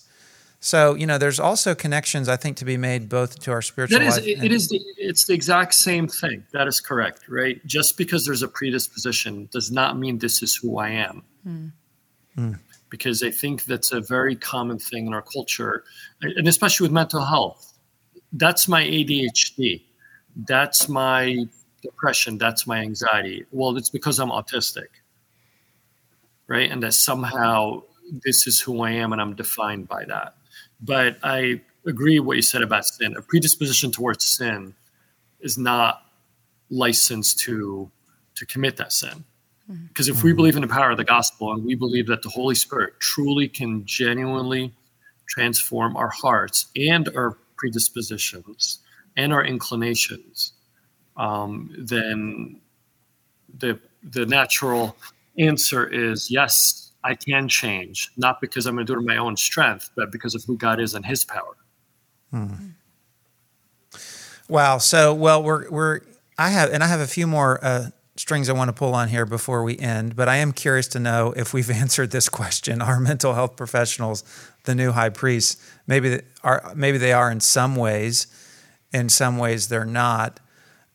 So 0.66 0.96
you 0.96 1.06
know, 1.06 1.16
there's 1.16 1.38
also 1.38 1.76
connections 1.76 2.28
I 2.28 2.34
think 2.34 2.56
to 2.56 2.64
be 2.64 2.76
made 2.76 3.08
both 3.08 3.38
to 3.42 3.52
our 3.52 3.62
spiritual. 3.62 4.00
That 4.00 4.04
is, 4.04 4.16
life. 4.16 4.26
It, 4.26 4.42
it 4.42 4.50
is. 4.50 4.68
The, 4.68 4.80
it's 4.96 5.24
the 5.24 5.32
exact 5.32 5.74
same 5.74 6.08
thing. 6.08 6.42
That 6.52 6.66
is 6.66 6.80
correct, 6.80 7.28
right? 7.28 7.64
Just 7.66 7.96
because 7.96 8.26
there's 8.26 8.42
a 8.42 8.48
predisposition 8.48 9.48
does 9.52 9.70
not 9.70 9.96
mean 9.96 10.18
this 10.18 10.42
is 10.42 10.56
who 10.56 10.78
I 10.78 10.88
am. 10.88 11.22
Mm. 11.46 11.72
Mm. 12.36 12.58
Because 12.90 13.22
I 13.22 13.30
think 13.30 13.66
that's 13.66 13.92
a 13.92 14.00
very 14.00 14.34
common 14.34 14.80
thing 14.80 15.06
in 15.06 15.14
our 15.14 15.22
culture, 15.22 15.84
and 16.20 16.48
especially 16.48 16.86
with 16.86 16.92
mental 16.92 17.24
health. 17.24 17.72
that's 18.32 18.66
my 18.66 18.82
ADHD. 18.82 19.82
That's 20.48 20.88
my 20.88 21.46
depression. 21.80 22.38
That's 22.38 22.66
my 22.66 22.78
anxiety. 22.80 23.46
Well, 23.52 23.76
it's 23.76 23.88
because 23.88 24.18
I'm 24.18 24.30
autistic, 24.30 24.88
right? 26.48 26.68
And 26.72 26.82
that 26.82 26.94
somehow 26.94 27.82
this 28.24 28.48
is 28.48 28.60
who 28.60 28.82
I 28.82 28.90
am 28.90 29.12
and 29.12 29.20
I'm 29.22 29.36
defined 29.36 29.86
by 29.86 30.04
that. 30.06 30.35
But 30.80 31.18
I 31.22 31.60
agree 31.86 32.18
what 32.18 32.36
you 32.36 32.42
said 32.42 32.62
about 32.62 32.84
sin. 32.84 33.16
A 33.16 33.22
predisposition 33.22 33.90
towards 33.90 34.24
sin 34.24 34.74
is 35.40 35.56
not 35.56 36.02
licensed 36.70 37.38
to 37.40 37.90
to 38.34 38.46
commit 38.46 38.76
that 38.76 38.92
sin. 38.92 39.24
Because 39.88 40.08
if 40.08 40.22
we 40.22 40.32
believe 40.32 40.54
in 40.54 40.62
the 40.62 40.68
power 40.68 40.90
of 40.90 40.96
the 40.96 41.04
gospel 41.04 41.52
and 41.52 41.64
we 41.64 41.74
believe 41.74 42.06
that 42.06 42.22
the 42.22 42.28
Holy 42.28 42.54
Spirit 42.54 43.00
truly 43.00 43.48
can 43.48 43.84
genuinely 43.84 44.72
transform 45.28 45.96
our 45.96 46.08
hearts 46.08 46.66
and 46.76 47.08
our 47.16 47.36
predispositions 47.56 48.78
and 49.16 49.32
our 49.32 49.44
inclinations, 49.44 50.52
um, 51.16 51.74
then 51.78 52.60
the 53.58 53.80
the 54.02 54.26
natural 54.26 54.96
answer 55.38 55.86
is 55.86 56.30
yes, 56.30 56.85
I 57.06 57.14
can 57.14 57.48
change, 57.48 58.10
not 58.16 58.40
because 58.40 58.66
I'm 58.66 58.74
going 58.74 58.84
to 58.84 58.92
do 58.92 58.98
it 58.98 59.02
in 59.02 59.06
my 59.06 59.16
own 59.16 59.36
strength, 59.36 59.90
but 59.94 60.10
because 60.10 60.34
of 60.34 60.42
who 60.44 60.56
God 60.56 60.80
is 60.80 60.94
and 60.94 61.06
His 61.06 61.24
power. 61.24 61.56
Hmm. 62.32 62.70
Wow. 64.48 64.78
So, 64.78 65.14
well, 65.14 65.42
we're 65.42 65.70
we're 65.70 66.00
I 66.36 66.50
have 66.50 66.72
and 66.72 66.82
I 66.82 66.88
have 66.88 67.00
a 67.00 67.06
few 67.06 67.26
more 67.26 67.64
uh, 67.64 67.90
strings 68.16 68.48
I 68.48 68.54
want 68.54 68.68
to 68.68 68.72
pull 68.72 68.94
on 68.94 69.08
here 69.08 69.24
before 69.24 69.62
we 69.62 69.78
end, 69.78 70.16
but 70.16 70.28
I 70.28 70.36
am 70.36 70.52
curious 70.52 70.88
to 70.88 70.98
know 70.98 71.32
if 71.36 71.54
we've 71.54 71.70
answered 71.82 72.10
this 72.10 72.28
question. 72.28 72.82
Are 72.82 72.98
mental 72.98 73.34
health 73.34 73.56
professionals 73.56 74.24
the 74.64 74.74
new 74.74 74.90
high 74.92 75.10
priests? 75.10 75.62
Maybe 75.86 76.08
they 76.08 76.22
are. 76.42 76.72
Maybe 76.74 76.98
they 76.98 77.12
are 77.12 77.30
in 77.30 77.40
some 77.40 77.76
ways. 77.76 78.26
In 78.92 79.08
some 79.08 79.38
ways, 79.38 79.68
they're 79.68 79.84
not. 79.84 80.40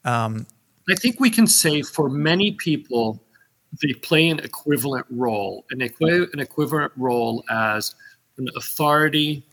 Um, 0.03 0.47
I 0.89 0.95
think 0.95 1.19
we 1.19 1.29
can 1.29 1.47
say 1.47 1.81
for 1.83 2.09
many 2.09 2.51
people, 2.51 3.23
they 3.81 3.93
play 3.93 4.29
an 4.29 4.39
equivalent 4.39 5.05
role, 5.09 5.65
an, 5.71 5.81
equi- 5.81 6.27
an 6.33 6.39
equivalent 6.39 6.91
role 6.97 7.43
as 7.49 7.95
an 8.37 8.49
authority, 8.55 9.45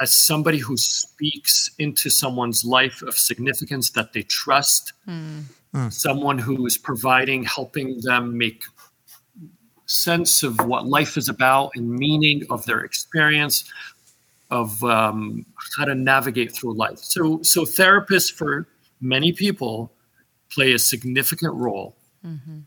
as 0.00 0.12
somebody 0.12 0.58
who 0.58 0.76
speaks 0.76 1.70
into 1.78 2.10
someone's 2.10 2.64
life 2.64 3.02
of 3.02 3.14
significance 3.14 3.90
that 3.90 4.12
they 4.12 4.22
trust. 4.22 4.92
Mm 5.06 5.44
mm. 5.74 5.92
someone 5.92 6.38
who 6.38 6.66
is 6.66 6.78
providing, 6.78 7.44
helping 7.44 8.00
them 8.00 8.36
make 8.36 8.64
sense 9.86 10.42
of 10.42 10.64
what 10.66 10.86
life 10.86 11.16
is 11.16 11.28
about 11.28 11.72
and 11.74 11.90
meaning 11.90 12.44
of 12.50 12.64
their 12.66 12.80
experience 12.80 13.70
of 14.50 14.82
um, 14.84 15.46
how 15.76 15.84
to 15.84 15.94
navigate 15.94 16.52
through 16.52 16.74
life. 16.74 16.98
So, 16.98 17.40
so 17.42 17.62
therapists 17.62 18.32
for 18.32 18.66
many 19.00 19.32
people 19.32 19.92
play 20.50 20.72
a 20.72 20.78
significant 20.78 21.54
role. 21.54 21.96
Mm-hmm. 22.26 22.58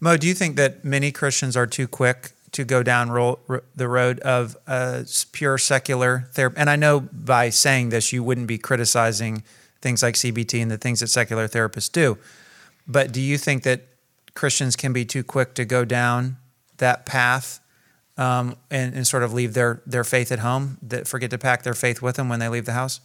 Mo, 0.00 0.16
do 0.16 0.28
you 0.28 0.34
think 0.34 0.56
that 0.56 0.84
many 0.84 1.10
Christians 1.10 1.56
are 1.56 1.66
too 1.66 1.88
quick 1.88 2.30
to 2.52 2.64
go 2.64 2.82
down 2.82 3.10
ro- 3.10 3.38
the 3.74 3.88
road 3.88 4.20
of 4.20 4.56
uh, 4.66 5.02
pure 5.32 5.58
secular 5.58 6.28
therapy? 6.32 6.56
And 6.56 6.70
I 6.70 6.76
know 6.76 7.00
by 7.00 7.50
saying 7.50 7.88
this, 7.88 8.12
you 8.12 8.22
wouldn't 8.22 8.46
be 8.46 8.58
criticizing 8.58 9.42
things 9.80 10.02
like 10.02 10.14
CBT 10.14 10.62
and 10.62 10.70
the 10.70 10.78
things 10.78 11.00
that 11.00 11.08
secular 11.08 11.48
therapists 11.48 11.90
do. 11.90 12.16
But 12.86 13.12
do 13.12 13.20
you 13.20 13.38
think 13.38 13.64
that 13.64 13.82
Christians 14.34 14.76
can 14.76 14.92
be 14.92 15.04
too 15.04 15.24
quick 15.24 15.54
to 15.54 15.64
go 15.64 15.84
down 15.84 16.36
that 16.78 17.04
path 17.04 17.60
um, 18.16 18.56
and, 18.70 18.94
and, 18.94 19.06
sort 19.06 19.22
of 19.22 19.32
leave 19.32 19.54
their, 19.54 19.80
their 19.86 20.02
faith 20.02 20.32
at 20.32 20.40
home, 20.40 20.78
that 20.82 21.06
forget 21.06 21.30
to 21.30 21.38
pack 21.38 21.62
their 21.62 21.74
faith 21.74 22.02
with 22.02 22.16
them 22.16 22.28
when 22.28 22.40
they 22.40 22.48
leave 22.48 22.64
the 22.64 22.72
house? 22.72 23.00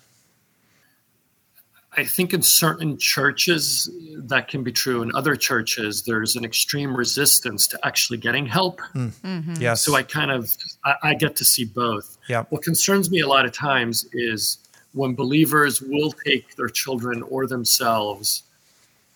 I 1.96 2.04
think 2.04 2.34
in 2.34 2.42
certain 2.42 2.98
churches 2.98 3.90
that 4.18 4.48
can 4.48 4.64
be 4.64 4.72
true. 4.72 5.02
In 5.04 5.12
other 5.16 5.36
churches, 5.36 6.04
there's 6.04 6.36
an 6.36 6.44
extreme 6.44 6.96
resistance 6.96 7.68
to 7.68 7.80
actually 7.84 8.18
getting 8.18 8.46
help. 8.46 8.82
Mm. 8.96 9.12
Mm-hmm. 9.12 9.54
Yes. 9.60 9.82
So 9.82 9.96
I 9.96 10.04
kind 10.04 10.32
of 10.32 10.56
I, 10.84 10.96
I 11.04 11.14
get 11.14 11.36
to 11.38 11.46
see 11.46 11.66
both. 11.66 12.18
Yeah. 12.28 12.44
What 12.50 12.64
concerns 12.64 13.12
me 13.12 13.20
a 13.22 13.28
lot 13.28 13.46
of 13.46 13.52
times 13.52 14.08
is 14.14 14.58
when 14.94 15.16
believers 15.16 15.82
will 15.82 16.12
take 16.12 16.56
their 16.56 16.70
children 16.70 17.24
or 17.24 17.48
themselves 17.48 18.44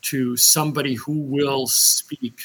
to 0.03 0.37
somebody 0.37 0.95
who 0.95 1.19
will 1.19 1.67
speak 1.67 2.39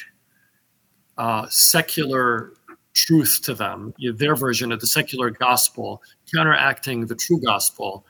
uh, 1.17 1.47
secular 1.49 2.53
truth 2.93 3.41
to 3.43 3.53
them, 3.53 3.93
their 4.15 4.35
version 4.35 4.71
of 4.71 4.79
the 4.79 4.87
secular 4.87 5.29
gospel, 5.29 6.01
counteracting 6.33 7.05
the 7.07 7.15
true 7.15 7.39
gospel, 7.39 8.05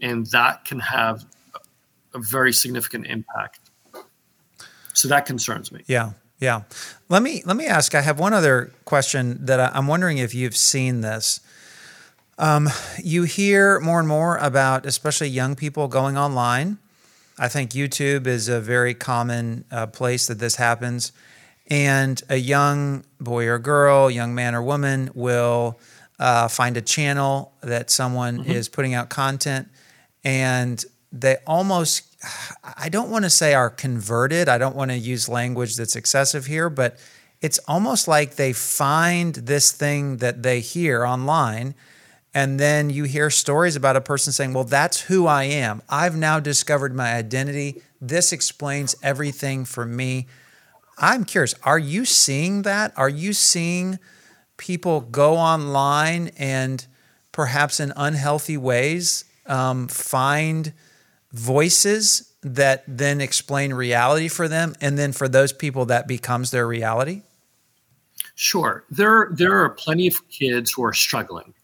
and 0.00 0.26
that 0.26 0.64
can 0.64 0.80
have 0.80 1.24
a 2.14 2.18
very 2.18 2.52
significant 2.52 3.06
impact. 3.06 3.60
So 4.92 5.08
that 5.08 5.26
concerns 5.26 5.70
me. 5.72 5.82
Yeah, 5.86 6.12
yeah. 6.38 6.62
Let 7.08 7.22
me 7.22 7.42
let 7.46 7.56
me 7.56 7.66
ask. 7.66 7.94
I 7.94 8.00
have 8.00 8.18
one 8.18 8.32
other 8.32 8.72
question 8.84 9.44
that 9.46 9.60
I, 9.60 9.70
I'm 9.72 9.86
wondering 9.86 10.18
if 10.18 10.34
you've 10.34 10.56
seen 10.56 11.00
this. 11.00 11.40
Um, 12.38 12.70
you 13.02 13.24
hear 13.24 13.80
more 13.80 13.98
and 13.98 14.08
more 14.08 14.38
about, 14.38 14.86
especially 14.86 15.28
young 15.28 15.54
people 15.54 15.88
going 15.88 16.16
online. 16.16 16.78
I 17.38 17.48
think 17.48 17.70
YouTube 17.70 18.26
is 18.26 18.48
a 18.48 18.60
very 18.60 18.94
common 18.94 19.64
uh, 19.70 19.86
place 19.86 20.26
that 20.26 20.38
this 20.38 20.56
happens. 20.56 21.12
And 21.68 22.20
a 22.28 22.36
young 22.36 23.04
boy 23.20 23.46
or 23.46 23.58
girl, 23.58 24.10
young 24.10 24.34
man 24.34 24.54
or 24.54 24.62
woman 24.62 25.10
will 25.14 25.78
uh, 26.18 26.48
find 26.48 26.76
a 26.76 26.82
channel 26.82 27.52
that 27.62 27.90
someone 27.90 28.40
mm-hmm. 28.40 28.50
is 28.50 28.68
putting 28.68 28.94
out 28.94 29.08
content 29.08 29.68
and 30.24 30.84
they 31.12 31.38
almost, 31.46 32.16
I 32.76 32.88
don't 32.88 33.10
want 33.10 33.24
to 33.24 33.30
say 33.30 33.54
are 33.54 33.70
converted. 33.70 34.48
I 34.48 34.58
don't 34.58 34.76
want 34.76 34.90
to 34.90 34.96
use 34.96 35.28
language 35.28 35.76
that's 35.76 35.96
excessive 35.96 36.46
here, 36.46 36.70
but 36.70 36.98
it's 37.40 37.58
almost 37.66 38.06
like 38.06 38.36
they 38.36 38.52
find 38.52 39.34
this 39.34 39.72
thing 39.72 40.18
that 40.18 40.42
they 40.42 40.60
hear 40.60 41.04
online 41.04 41.74
and 42.32 42.60
then 42.60 42.90
you 42.90 43.04
hear 43.04 43.28
stories 43.28 43.74
about 43.74 43.96
a 43.96 44.00
person 44.00 44.32
saying, 44.32 44.52
Well, 44.52 44.64
that's 44.64 45.02
who 45.02 45.26
I 45.26 45.44
am. 45.44 45.82
I've 45.88 46.16
now 46.16 46.38
discovered 46.38 46.94
my 46.94 47.14
identity. 47.14 47.82
This 48.00 48.32
explains 48.32 48.94
everything 49.02 49.64
for 49.64 49.84
me. 49.84 50.26
I'm 50.98 51.24
curious, 51.24 51.54
are 51.64 51.78
you 51.78 52.04
seeing 52.04 52.62
that? 52.62 52.92
Are 52.96 53.08
you 53.08 53.32
seeing 53.32 53.98
people 54.58 55.00
go 55.00 55.36
online 55.36 56.30
and 56.38 56.86
perhaps 57.32 57.80
in 57.80 57.92
unhealthy 57.96 58.56
ways 58.56 59.24
um, 59.46 59.88
find 59.88 60.72
voices 61.32 62.32
that 62.42 62.84
then 62.86 63.20
explain 63.20 63.72
reality 63.74 64.28
for 64.28 64.48
them? 64.48 64.74
And 64.80 64.98
then 64.98 65.12
for 65.12 65.28
those 65.28 65.52
people, 65.52 65.86
that 65.86 66.06
becomes 66.06 66.50
their 66.50 66.66
reality? 66.66 67.22
Sure. 68.34 68.84
There, 68.90 69.28
there 69.32 69.58
are 69.62 69.70
plenty 69.70 70.06
of 70.06 70.28
kids 70.28 70.72
who 70.72 70.82
are 70.84 70.94
struggling 70.94 71.54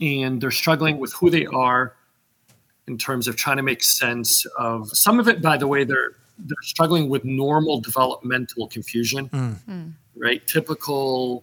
and 0.00 0.40
they're 0.40 0.50
struggling 0.50 0.98
with 0.98 1.12
who 1.14 1.30
they 1.30 1.46
are 1.46 1.94
in 2.86 2.98
terms 2.98 3.28
of 3.28 3.36
trying 3.36 3.56
to 3.56 3.62
make 3.62 3.82
sense 3.82 4.46
of 4.58 4.88
some 4.96 5.20
of 5.20 5.28
it 5.28 5.42
by 5.42 5.56
the 5.56 5.66
way 5.66 5.84
they're 5.84 6.12
they're 6.38 6.56
struggling 6.62 7.08
with 7.08 7.24
normal 7.24 7.80
developmental 7.80 8.68
confusion 8.68 9.28
mm. 9.28 9.92
right 10.16 10.46
typical 10.46 11.42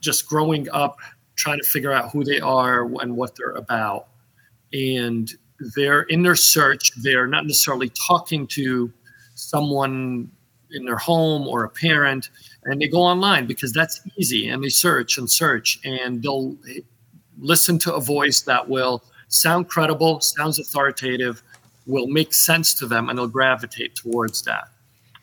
just 0.00 0.26
growing 0.26 0.68
up 0.70 0.98
trying 1.36 1.58
to 1.58 1.66
figure 1.68 1.92
out 1.92 2.10
who 2.10 2.24
they 2.24 2.40
are 2.40 2.84
and 3.00 3.16
what 3.16 3.34
they're 3.36 3.52
about 3.52 4.08
and 4.72 5.34
they're 5.76 6.02
in 6.02 6.22
their 6.22 6.34
search 6.34 6.92
they're 7.02 7.26
not 7.26 7.44
necessarily 7.44 7.90
talking 7.90 8.46
to 8.46 8.92
someone 9.34 10.30
in 10.70 10.84
their 10.84 10.96
home 10.96 11.46
or 11.46 11.64
a 11.64 11.68
parent 11.68 12.30
and 12.64 12.80
they 12.80 12.88
go 12.88 13.00
online 13.00 13.46
because 13.46 13.72
that's 13.72 14.00
easy 14.16 14.48
and 14.48 14.62
they 14.62 14.68
search 14.68 15.18
and 15.18 15.30
search 15.30 15.78
and 15.84 16.22
they'll 16.22 16.56
listen 17.38 17.78
to 17.78 17.94
a 17.94 18.00
voice 18.00 18.42
that 18.42 18.68
will 18.68 19.02
sound 19.28 19.68
credible, 19.68 20.20
sounds 20.20 20.58
authoritative, 20.58 21.42
will 21.86 22.06
make 22.06 22.32
sense 22.32 22.74
to 22.74 22.86
them, 22.86 23.08
and 23.08 23.18
they'll 23.18 23.28
gravitate 23.28 23.94
towards 23.94 24.42
that. 24.42 24.68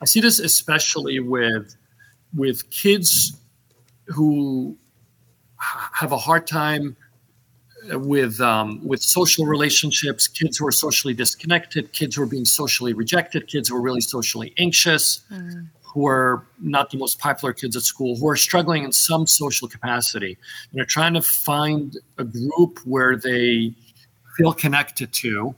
I 0.02 0.06
see 0.06 0.20
this 0.20 0.40
especially 0.40 1.20
with 1.20 1.76
with 2.36 2.70
kids 2.72 3.38
who 4.08 4.78
have 5.94 6.12
a 6.12 6.18
hard 6.18 6.48
time 6.48 6.96
with 7.90 8.40
um, 8.42 8.86
with 8.86 9.02
social 9.02 9.46
relationships, 9.46 10.28
kids 10.28 10.58
who 10.58 10.68
are 10.68 10.72
socially 10.72 11.14
disconnected, 11.14 11.94
kids 11.94 12.16
who 12.16 12.24
are 12.24 12.28
being 12.28 12.46
socially 12.46 12.94
rejected, 12.94 13.48
kids 13.48 13.70
who 13.70 13.76
are 13.76 13.82
really 13.82 14.02
socially 14.02 14.54
anxious, 14.58 15.22
mm 15.32 15.68
who 15.94 16.08
are 16.08 16.46
not 16.62 16.90
the 16.90 16.98
most 16.98 17.20
popular 17.20 17.54
kids 17.54 17.76
at 17.76 17.82
school, 17.82 18.16
who 18.16 18.28
are 18.30 18.38
struggling 18.38 18.84
in 18.84 18.92
some 18.92 19.28
social 19.28 19.68
capacity, 19.68 20.38
and 20.72 20.82
are 20.82 20.86
trying 20.86 21.14
to 21.14 21.22
find 21.22 21.98
a 22.18 22.24
group 22.24 22.80
where 22.86 23.18
they 23.18 23.74
feel 24.38 24.54
connected 24.54 25.12
to. 25.12 25.54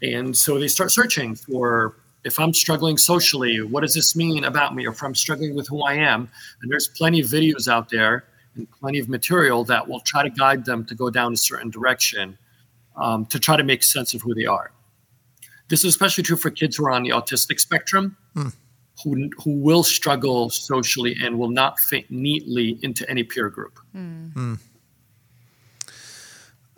And 0.00 0.36
so 0.36 0.58
they 0.58 0.68
start 0.68 0.92
searching 0.92 1.34
for 1.34 1.96
if 2.22 2.38
I'm 2.38 2.54
struggling 2.54 2.96
socially, 2.96 3.60
what 3.62 3.80
does 3.80 3.94
this 3.94 4.14
mean 4.14 4.44
about 4.44 4.74
me? 4.74 4.86
Or 4.86 4.92
if 4.92 5.02
I'm 5.02 5.14
struggling 5.14 5.54
with 5.54 5.66
who 5.68 5.82
I 5.82 5.94
am, 5.94 6.28
and 6.62 6.70
there's 6.70 6.88
plenty 6.88 7.20
of 7.20 7.26
videos 7.26 7.66
out 7.68 7.90
there 7.90 8.24
and 8.56 8.70
plenty 8.70 8.98
of 8.98 9.08
material 9.08 9.64
that 9.64 9.88
will 9.88 10.00
try 10.00 10.22
to 10.22 10.30
guide 10.30 10.64
them 10.64 10.84
to 10.86 10.94
go 10.94 11.10
down 11.10 11.32
a 11.32 11.36
certain 11.36 11.70
direction. 11.70 12.38
um, 12.96 13.26
to 13.26 13.38
try 13.38 13.56
to 13.56 13.64
make 13.64 13.82
sense 13.82 14.14
of 14.14 14.22
who 14.22 14.34
they 14.34 14.46
are. 14.46 14.72
This 15.68 15.80
is 15.80 15.86
especially 15.86 16.24
true 16.24 16.36
for 16.36 16.50
kids 16.50 16.76
who 16.76 16.86
are 16.86 16.90
on 16.90 17.02
the 17.02 17.10
autistic 17.10 17.58
spectrum, 17.58 18.16
hmm. 18.34 18.48
who, 19.02 19.30
who 19.42 19.58
will 19.58 19.82
struggle 19.82 20.50
socially 20.50 21.16
and 21.22 21.38
will 21.38 21.50
not 21.50 21.80
fit 21.80 22.10
neatly 22.10 22.78
into 22.82 23.08
any 23.08 23.24
peer 23.24 23.48
group. 23.48 23.78
Hmm. 23.92 24.54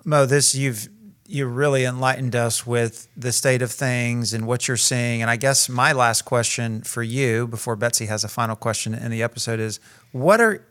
Mo, 0.04 0.24
this 0.24 0.54
you've 0.54 0.88
you 1.28 1.44
really 1.44 1.84
enlightened 1.84 2.36
us 2.36 2.64
with 2.64 3.08
the 3.16 3.32
state 3.32 3.60
of 3.60 3.72
things 3.72 4.32
and 4.32 4.46
what 4.46 4.68
you're 4.68 4.76
seeing. 4.76 5.22
And 5.22 5.28
I 5.28 5.34
guess 5.34 5.68
my 5.68 5.90
last 5.90 6.22
question 6.22 6.82
for 6.82 7.02
you, 7.02 7.48
before 7.48 7.74
Betsy 7.74 8.06
has 8.06 8.22
a 8.22 8.28
final 8.28 8.54
question 8.54 8.94
in 8.94 9.10
the 9.10 9.24
episode, 9.24 9.58
is 9.58 9.80
what 10.12 10.40
are 10.40 10.64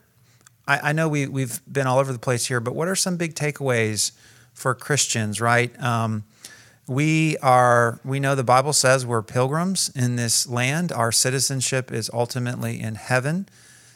I, 0.66 0.90
I 0.90 0.92
know 0.92 1.08
we 1.08 1.26
we've 1.26 1.60
been 1.70 1.86
all 1.86 1.98
over 1.98 2.12
the 2.12 2.18
place 2.18 2.46
here, 2.46 2.60
but 2.60 2.74
what 2.74 2.88
are 2.88 2.96
some 2.96 3.16
big 3.16 3.34
takeaways 3.34 4.12
for 4.52 4.74
Christians? 4.74 5.40
Right. 5.40 5.78
Um, 5.82 6.24
we 6.86 7.36
are 7.38 7.98
we 8.04 8.20
know 8.20 8.34
the 8.34 8.44
bible 8.44 8.72
says 8.72 9.04
we're 9.04 9.22
pilgrims 9.22 9.90
in 9.96 10.16
this 10.16 10.46
land 10.46 10.92
our 10.92 11.10
citizenship 11.10 11.90
is 11.90 12.08
ultimately 12.14 12.80
in 12.80 12.94
heaven 12.94 13.48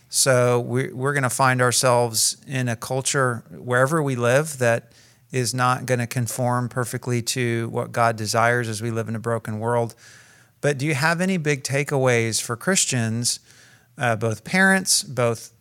so 0.08 0.58
we're, 0.58 0.92
we're 0.94 1.12
going 1.12 1.22
to 1.22 1.30
find 1.30 1.62
ourselves 1.62 2.36
in 2.48 2.68
a 2.68 2.74
culture 2.74 3.44
wherever 3.50 4.02
we 4.02 4.16
live 4.16 4.58
that 4.58 4.90
is 5.30 5.54
not 5.54 5.86
going 5.86 6.00
to 6.00 6.06
conform 6.06 6.68
perfectly 6.68 7.22
to 7.22 7.68
what 7.68 7.92
god 7.92 8.16
desires 8.16 8.68
as 8.68 8.82
we 8.82 8.90
live 8.90 9.08
in 9.08 9.14
a 9.14 9.20
broken 9.20 9.60
world 9.60 9.94
but 10.60 10.76
do 10.76 10.84
you 10.84 10.94
have 10.94 11.20
any 11.20 11.36
big 11.36 11.62
takeaways 11.62 12.42
for 12.42 12.56
christians 12.56 13.38
uh, 13.98 14.16
both 14.16 14.42
parents 14.42 15.04
both 15.04 15.52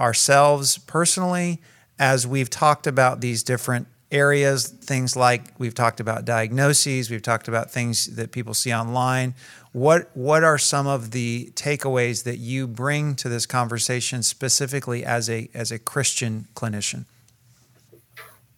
ourselves 0.00 0.78
personally 0.78 1.60
as 1.98 2.26
we've 2.26 2.50
talked 2.50 2.86
about 2.86 3.20
these 3.20 3.42
different 3.42 3.86
areas, 4.10 4.68
things 4.68 5.16
like 5.16 5.52
we've 5.58 5.74
talked 5.74 6.00
about 6.00 6.24
diagnoses, 6.24 7.10
we've 7.10 7.22
talked 7.22 7.48
about 7.48 7.70
things 7.70 8.16
that 8.16 8.30
people 8.32 8.54
see 8.54 8.72
online. 8.72 9.34
What 9.72 10.10
what 10.14 10.44
are 10.44 10.56
some 10.56 10.86
of 10.86 11.10
the 11.10 11.50
takeaways 11.54 12.22
that 12.24 12.38
you 12.38 12.66
bring 12.68 13.16
to 13.16 13.28
this 13.28 13.44
conversation 13.44 14.22
specifically 14.22 15.04
as 15.04 15.28
a 15.28 15.50
as 15.52 15.72
a 15.72 15.78
Christian 15.78 16.46
clinician? 16.54 17.06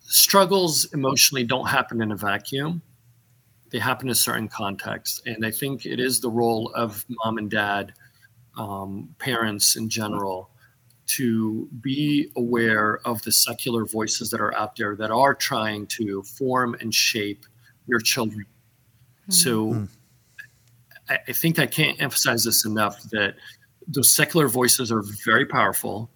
Struggles 0.01 0.93
emotionally 0.93 1.43
don't 1.43 1.69
happen 1.69 2.03
in 2.03 2.13
a 2.13 2.17
vacuum. 2.17 2.83
They 3.71 3.79
happen 3.79 4.09
in 4.09 4.15
certain 4.15 4.49
contexts, 4.49 5.23
and 5.27 5.45
I 5.45 5.51
think 5.51 5.87
it 5.87 5.99
is 5.99 6.21
the 6.21 6.31
role 6.31 6.71
of 6.75 7.05
mom 7.09 7.39
and 7.39 7.51
dad, 7.51 7.95
um, 8.57 9.15
parents 9.19 9.75
in 9.75 9.89
general, 9.89 10.51
to 11.07 11.69
be 11.81 12.31
aware 12.37 12.99
of 13.05 13.23
the 13.23 13.33
secular 13.33 13.85
voices 13.85 14.31
that 14.31 14.41
are 14.41 14.55
out 14.55 14.77
there 14.77 14.97
that 14.97 15.11
are 15.11 15.35
trying 15.35 15.87
to 15.87 16.23
form 16.23 16.77
and 16.81 16.95
shape 16.95 17.47
your 17.87 18.01
children. 18.01 18.47
Mm-hmm. 19.23 19.33
So 19.33 19.73
hmm. 19.73 19.85
I, 21.09 21.19
I, 21.29 21.33
think 21.33 21.59
I 21.59 21.67
can't 21.67 22.01
emphasize 22.03 22.45
this 22.45 22.65
enough 22.65 23.03
that 23.11 23.37
those 23.87 24.09
secular 24.09 24.49
voices 24.49 24.91
are 24.91 25.03
very 25.25 25.47
powerful 25.47 26.11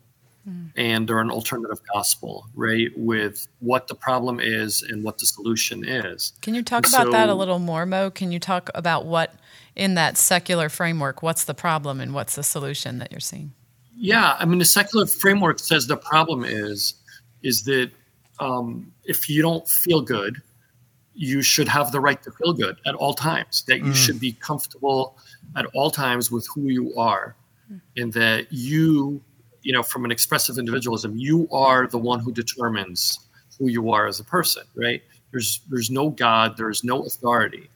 mm-hmm. 0.49 0.69
and 0.77 1.09
they're 1.09 1.21
an 1.21 1.31
alternative 1.31 1.81
gospel, 1.93 2.47
right? 2.55 2.89
With 2.97 3.47
what 3.61 3.87
the 3.87 3.95
problem 3.95 4.41
is 4.41 4.83
and 4.83 5.05
what 5.05 5.19
the 5.19 5.27
solution 5.27 5.85
is. 5.85 6.33
Can 6.43 6.55
you 6.55 6.63
talk 6.63 6.85
and 6.85 6.95
about 6.95 7.07
so, 7.07 7.13
that 7.13 7.29
a 7.29 7.35
little 7.35 7.61
more, 7.61 7.87
Mo? 7.87 8.11
Can 8.11 8.33
you 8.33 8.41
talk 8.41 8.71
about 8.75 9.07
what 9.07 9.35
in 9.77 9.95
that 9.95 10.17
secular 10.17 10.69
framework, 10.69 11.23
what's 11.23 11.45
the 11.45 11.55
problem 11.55 12.01
and 12.01 12.13
what's 12.13 12.35
the 12.35 12.43
solution 12.43 12.99
that 12.99 13.13
you're 13.13 13.21
seeing? 13.21 13.53
Yeah, 14.03 14.35
I 14.39 14.47
mean, 14.47 14.59
the 14.59 14.65
secular 14.65 15.05
framework 15.05 15.59
says 15.59 15.87
the 15.87 15.97
problem 15.97 16.43
is 16.43 16.95
is 17.43 17.65
that 17.65 17.91
um, 18.39 18.91
if 19.05 19.29
you 19.29 19.43
don't 19.43 19.69
feel 19.69 20.01
good, 20.01 20.41
you 21.13 21.43
should 21.43 21.69
have 21.69 21.93
the 21.93 22.01
right 22.01 22.23
to 22.23 22.31
feel 22.31 22.55
good 22.55 22.79
at 22.87 22.95
all 22.95 23.13
times. 23.13 23.63
That 23.69 23.81
you 23.81 23.93
mm. 23.93 23.95
should 23.95 24.19
be 24.19 24.33
comfortable 24.33 25.19
at 25.55 25.67
all 25.75 25.91
times 25.91 26.31
with 26.31 26.49
who 26.55 26.69
you 26.69 26.97
are, 26.97 27.37
and 27.95 28.11
that 28.15 28.47
you, 28.51 29.21
you 29.61 29.75
know, 29.75 29.83
from 29.83 30.07
an 30.07 30.11
expressive 30.11 30.57
individualism, 30.57 31.19
you 31.19 31.47
are 31.53 31.87
the 31.87 31.99
one 31.99 32.21
who 32.21 32.33
determines 32.33 33.19
who 33.59 33.69
you 33.69 33.93
are 33.93 34.07
as 34.07 34.19
a 34.19 34.25
person. 34.25 34.63
Right? 34.75 35.03
There's 35.31 35.61
there's 35.69 35.91
no 35.91 36.09
God. 36.09 36.57
There's 36.57 36.83
no 36.83 37.03
authority, 37.03 37.69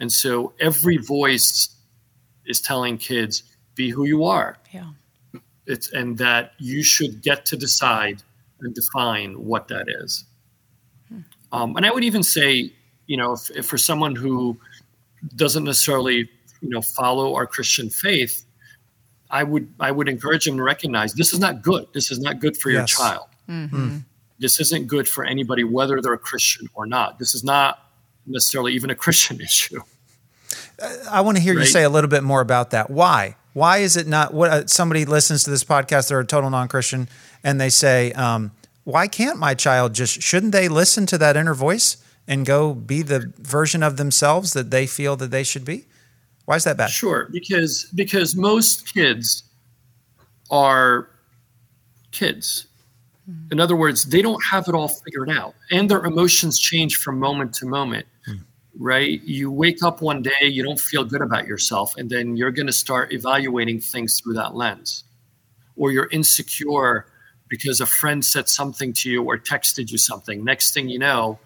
and 0.00 0.10
so 0.10 0.54
every 0.58 0.96
voice 0.96 1.68
is 2.46 2.62
telling 2.62 2.96
kids 2.96 3.42
be 3.76 3.90
who 3.90 4.04
you 4.04 4.24
are. 4.24 4.56
Yeah. 4.72 4.90
It's 5.66 5.92
and 5.92 6.18
that 6.18 6.52
you 6.58 6.82
should 6.82 7.22
get 7.22 7.46
to 7.46 7.56
decide 7.56 8.22
and 8.60 8.74
define 8.74 9.34
what 9.34 9.68
that 9.68 9.86
is. 9.88 10.24
Hmm. 11.08 11.20
Um, 11.52 11.76
and 11.76 11.86
I 11.86 11.92
would 11.92 12.04
even 12.04 12.22
say, 12.22 12.72
you 13.06 13.16
know, 13.16 13.32
if, 13.34 13.50
if 13.50 13.66
for 13.66 13.78
someone 13.78 14.16
who 14.16 14.58
doesn't 15.34 15.64
necessarily, 15.64 16.28
you 16.60 16.68
know, 16.68 16.82
follow 16.82 17.34
our 17.34 17.46
Christian 17.46 17.90
faith, 17.90 18.44
I 19.30 19.42
would 19.42 19.72
I 19.80 19.90
would 19.90 20.08
encourage 20.08 20.44
them 20.44 20.56
to 20.56 20.62
recognize 20.62 21.14
this 21.14 21.32
is 21.32 21.40
not 21.40 21.62
good. 21.62 21.86
This 21.92 22.10
is 22.10 22.18
not 22.18 22.40
good 22.40 22.56
for 22.56 22.70
yes. 22.70 22.78
your 22.78 22.86
child. 22.86 23.26
Mm-hmm. 23.48 23.98
This 24.38 24.60
isn't 24.60 24.86
good 24.86 25.08
for 25.08 25.24
anybody, 25.24 25.64
whether 25.64 26.00
they're 26.00 26.12
a 26.12 26.18
Christian 26.18 26.68
or 26.74 26.86
not. 26.86 27.18
This 27.18 27.34
is 27.34 27.42
not 27.42 27.90
necessarily 28.26 28.74
even 28.74 28.90
a 28.90 28.94
Christian 29.04 29.40
issue. 29.40 29.80
I 31.10 31.22
want 31.22 31.38
to 31.38 31.42
hear 31.42 31.54
right? 31.54 31.62
you 31.62 31.66
say 31.66 31.82
a 31.82 31.88
little 31.88 32.10
bit 32.10 32.22
more 32.22 32.40
about 32.40 32.70
that. 32.70 32.90
Why? 32.90 33.36
Why 33.56 33.78
is 33.78 33.96
it 33.96 34.06
not? 34.06 34.34
What 34.34 34.50
uh, 34.50 34.66
somebody 34.66 35.06
listens 35.06 35.44
to 35.44 35.50
this 35.50 35.64
podcast, 35.64 36.10
they're 36.10 36.20
a 36.20 36.26
total 36.26 36.50
non-Christian, 36.50 37.08
and 37.42 37.58
they 37.58 37.70
say, 37.70 38.12
um, 38.12 38.52
"Why 38.84 39.08
can't 39.08 39.38
my 39.38 39.54
child 39.54 39.94
just? 39.94 40.20
Shouldn't 40.20 40.52
they 40.52 40.68
listen 40.68 41.06
to 41.06 41.16
that 41.16 41.38
inner 41.38 41.54
voice 41.54 41.96
and 42.28 42.44
go 42.44 42.74
be 42.74 43.00
the 43.00 43.32
version 43.38 43.82
of 43.82 43.96
themselves 43.96 44.52
that 44.52 44.70
they 44.70 44.86
feel 44.86 45.16
that 45.16 45.30
they 45.30 45.42
should 45.42 45.64
be?" 45.64 45.86
Why 46.44 46.56
is 46.56 46.64
that 46.64 46.76
bad? 46.76 46.90
Sure, 46.90 47.30
because 47.32 47.84
because 47.94 48.36
most 48.36 48.92
kids 48.92 49.44
are 50.50 51.08
kids. 52.12 52.66
In 53.50 53.58
other 53.58 53.74
words, 53.74 54.04
they 54.04 54.20
don't 54.20 54.44
have 54.44 54.68
it 54.68 54.74
all 54.74 54.88
figured 54.88 55.30
out, 55.30 55.54
and 55.70 55.90
their 55.90 56.04
emotions 56.04 56.58
change 56.58 56.96
from 56.96 57.18
moment 57.18 57.54
to 57.54 57.66
moment 57.66 58.06
right? 58.78 59.22
You 59.22 59.50
wake 59.50 59.82
up 59.82 60.02
one 60.02 60.22
day, 60.22 60.42
you 60.42 60.62
don't 60.62 60.80
feel 60.80 61.04
good 61.04 61.22
about 61.22 61.46
yourself, 61.46 61.94
and 61.96 62.10
then 62.10 62.36
you're 62.36 62.50
going 62.50 62.66
to 62.66 62.72
start 62.72 63.12
evaluating 63.12 63.80
things 63.80 64.20
through 64.20 64.34
that 64.34 64.54
lens. 64.54 65.04
Or 65.76 65.92
you're 65.92 66.08
insecure 66.10 67.06
because 67.48 67.80
a 67.80 67.86
friend 67.86 68.24
said 68.24 68.48
something 68.48 68.92
to 68.94 69.10
you 69.10 69.22
or 69.22 69.38
texted 69.38 69.90
you 69.90 69.98
something. 69.98 70.44
Next 70.44 70.74
thing 70.74 70.88
you 70.88 70.98
know, 70.98 71.38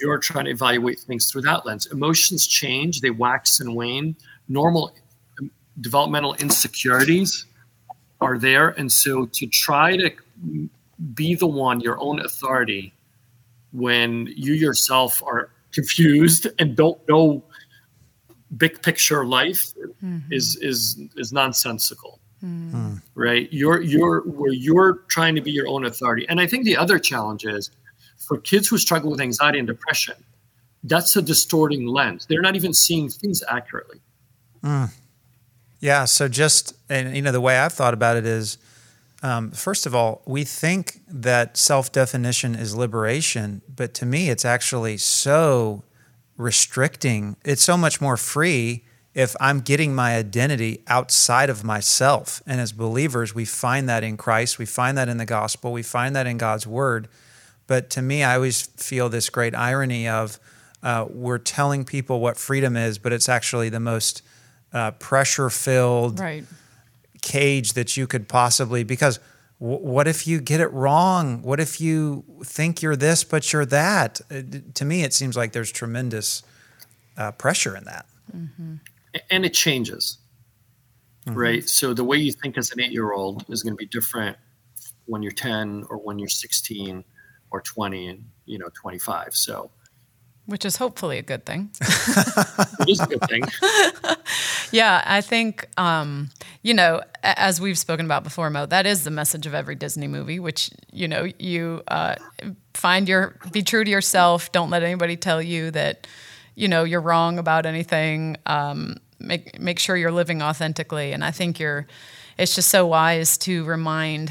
you're 0.00 0.18
trying 0.18 0.46
to 0.46 0.50
evaluate 0.50 0.98
things 1.00 1.30
through 1.30 1.42
that 1.42 1.64
lens. 1.64 1.86
Emotions 1.86 2.46
change, 2.46 3.00
they 3.00 3.10
wax 3.10 3.60
and 3.60 3.74
wane. 3.76 4.16
Normal 4.48 4.94
um, 5.40 5.50
developmental 5.80 6.34
insecurities 6.34 7.46
are 8.20 8.38
there. 8.38 8.70
And 8.70 8.90
so 8.90 9.26
to 9.26 9.46
try 9.46 9.96
to 9.96 10.10
be 11.14 11.34
the 11.34 11.46
one, 11.46 11.80
your 11.80 12.00
own 12.00 12.20
authority, 12.20 12.92
when 13.72 14.26
you 14.34 14.54
yourself 14.54 15.22
are 15.22 15.50
confused 15.76 16.46
and 16.58 16.74
don't 16.74 16.98
know 17.06 17.44
big 18.56 18.80
picture 18.80 19.26
life 19.26 19.74
mm-hmm. 20.02 20.32
is 20.32 20.56
is 20.62 20.98
is 21.16 21.34
nonsensical 21.34 22.18
mm-hmm. 22.42 22.94
right 23.14 23.52
you're 23.52 23.82
you're 23.82 24.22
where 24.22 24.52
you're 24.52 24.94
trying 25.08 25.34
to 25.34 25.42
be 25.42 25.50
your 25.50 25.68
own 25.68 25.84
authority 25.84 26.24
and 26.30 26.40
i 26.40 26.46
think 26.46 26.64
the 26.64 26.74
other 26.74 26.98
challenge 26.98 27.44
is 27.44 27.70
for 28.16 28.38
kids 28.38 28.66
who 28.68 28.78
struggle 28.78 29.10
with 29.10 29.20
anxiety 29.20 29.58
and 29.58 29.68
depression 29.68 30.14
that's 30.84 31.14
a 31.14 31.20
distorting 31.20 31.86
lens 31.86 32.24
they're 32.26 32.40
not 32.40 32.56
even 32.56 32.72
seeing 32.72 33.10
things 33.10 33.42
accurately 33.50 34.00
mm. 34.62 34.90
yeah 35.80 36.06
so 36.06 36.26
just 36.26 36.74
and 36.88 37.14
you 37.14 37.20
know 37.20 37.32
the 37.32 37.40
way 37.48 37.58
i've 37.58 37.74
thought 37.74 37.92
about 37.92 38.16
it 38.16 38.24
is 38.24 38.56
um, 39.22 39.50
first 39.50 39.86
of 39.86 39.94
all, 39.94 40.22
we 40.26 40.44
think 40.44 41.00
that 41.08 41.56
self 41.56 41.90
definition 41.90 42.54
is 42.54 42.74
liberation, 42.76 43.62
but 43.74 43.94
to 43.94 44.06
me, 44.06 44.28
it's 44.28 44.44
actually 44.44 44.98
so 44.98 45.84
restricting. 46.36 47.36
It's 47.44 47.62
so 47.62 47.76
much 47.76 48.00
more 48.00 48.16
free 48.16 48.84
if 49.14 49.34
I'm 49.40 49.60
getting 49.60 49.94
my 49.94 50.16
identity 50.16 50.82
outside 50.86 51.48
of 51.48 51.64
myself. 51.64 52.42
And 52.46 52.60
as 52.60 52.72
believers, 52.72 53.34
we 53.34 53.46
find 53.46 53.88
that 53.88 54.04
in 54.04 54.18
Christ, 54.18 54.58
we 54.58 54.66
find 54.66 54.98
that 54.98 55.08
in 55.08 55.16
the 55.16 55.24
gospel, 55.24 55.72
we 55.72 55.82
find 55.82 56.14
that 56.14 56.26
in 56.26 56.36
God's 56.36 56.66
word. 56.66 57.08
But 57.66 57.88
to 57.90 58.02
me, 58.02 58.22
I 58.22 58.34
always 58.34 58.62
feel 58.62 59.08
this 59.08 59.30
great 59.30 59.54
irony 59.54 60.06
of 60.06 60.38
uh, 60.82 61.06
we're 61.08 61.38
telling 61.38 61.86
people 61.86 62.20
what 62.20 62.36
freedom 62.36 62.76
is, 62.76 62.98
but 62.98 63.14
it's 63.14 63.30
actually 63.30 63.70
the 63.70 63.80
most 63.80 64.20
uh, 64.74 64.90
pressure 64.90 65.48
filled. 65.48 66.20
Right 66.20 66.44
cage 67.22 67.72
that 67.72 67.96
you 67.96 68.06
could 68.06 68.28
possibly 68.28 68.84
because 68.84 69.18
w- 69.60 69.80
what 69.80 70.06
if 70.06 70.26
you 70.26 70.40
get 70.40 70.60
it 70.60 70.72
wrong 70.72 71.42
what 71.42 71.60
if 71.60 71.80
you 71.80 72.24
think 72.44 72.82
you're 72.82 72.96
this 72.96 73.24
but 73.24 73.52
you're 73.52 73.66
that 73.66 74.20
uh, 74.30 74.42
to 74.74 74.84
me 74.84 75.02
it 75.02 75.12
seems 75.12 75.36
like 75.36 75.52
there's 75.52 75.72
tremendous 75.72 76.42
uh, 77.16 77.32
pressure 77.32 77.76
in 77.76 77.84
that 77.84 78.06
mm-hmm. 78.34 78.74
and 79.30 79.44
it 79.44 79.54
changes 79.54 80.18
mm-hmm. 81.26 81.38
right 81.38 81.68
so 81.68 81.94
the 81.94 82.04
way 82.04 82.16
you 82.16 82.32
think 82.32 82.58
as 82.58 82.70
an 82.72 82.80
eight 82.80 82.92
year 82.92 83.12
old 83.12 83.44
is 83.48 83.62
going 83.62 83.72
to 83.72 83.78
be 83.78 83.86
different 83.86 84.36
when 85.06 85.22
you're 85.22 85.32
10 85.32 85.84
or 85.88 85.98
when 85.98 86.18
you're 86.18 86.28
16 86.28 87.04
or 87.50 87.60
20 87.60 88.08
and 88.08 88.24
you 88.44 88.58
know 88.58 88.68
25 88.74 89.34
so 89.34 89.70
which 90.46 90.64
is 90.64 90.76
hopefully 90.76 91.18
a 91.18 91.22
good 91.22 91.44
thing. 91.44 91.70
it 91.80 92.88
is 92.88 93.00
a 93.00 93.06
good 93.06 93.22
thing. 93.28 93.42
yeah, 94.72 95.02
I 95.04 95.20
think 95.20 95.68
um, 95.78 96.30
you 96.62 96.74
know, 96.74 97.02
as 97.22 97.60
we've 97.60 97.78
spoken 97.78 98.06
about 98.06 98.24
before, 98.24 98.50
Mo, 98.50 98.66
that 98.66 98.86
is 98.86 99.04
the 99.04 99.10
message 99.10 99.46
of 99.46 99.54
every 99.54 99.74
Disney 99.74 100.08
movie. 100.08 100.38
Which 100.38 100.70
you 100.92 101.08
know, 101.08 101.28
you 101.38 101.82
uh, 101.88 102.16
find 102.74 103.08
your 103.08 103.36
be 103.52 103.62
true 103.62 103.84
to 103.84 103.90
yourself. 103.90 104.52
Don't 104.52 104.70
let 104.70 104.82
anybody 104.82 105.16
tell 105.16 105.40
you 105.40 105.70
that 105.72 106.06
you 106.54 106.68
know 106.68 106.84
you're 106.84 107.00
wrong 107.00 107.38
about 107.38 107.66
anything. 107.66 108.36
Um, 108.46 108.96
make 109.18 109.60
make 109.60 109.78
sure 109.78 109.96
you're 109.96 110.12
living 110.12 110.42
authentically, 110.42 111.12
and 111.12 111.24
I 111.24 111.30
think 111.30 111.58
you're. 111.58 111.86
It's 112.38 112.54
just 112.54 112.68
so 112.68 112.86
wise 112.86 113.38
to 113.38 113.64
remind 113.64 114.30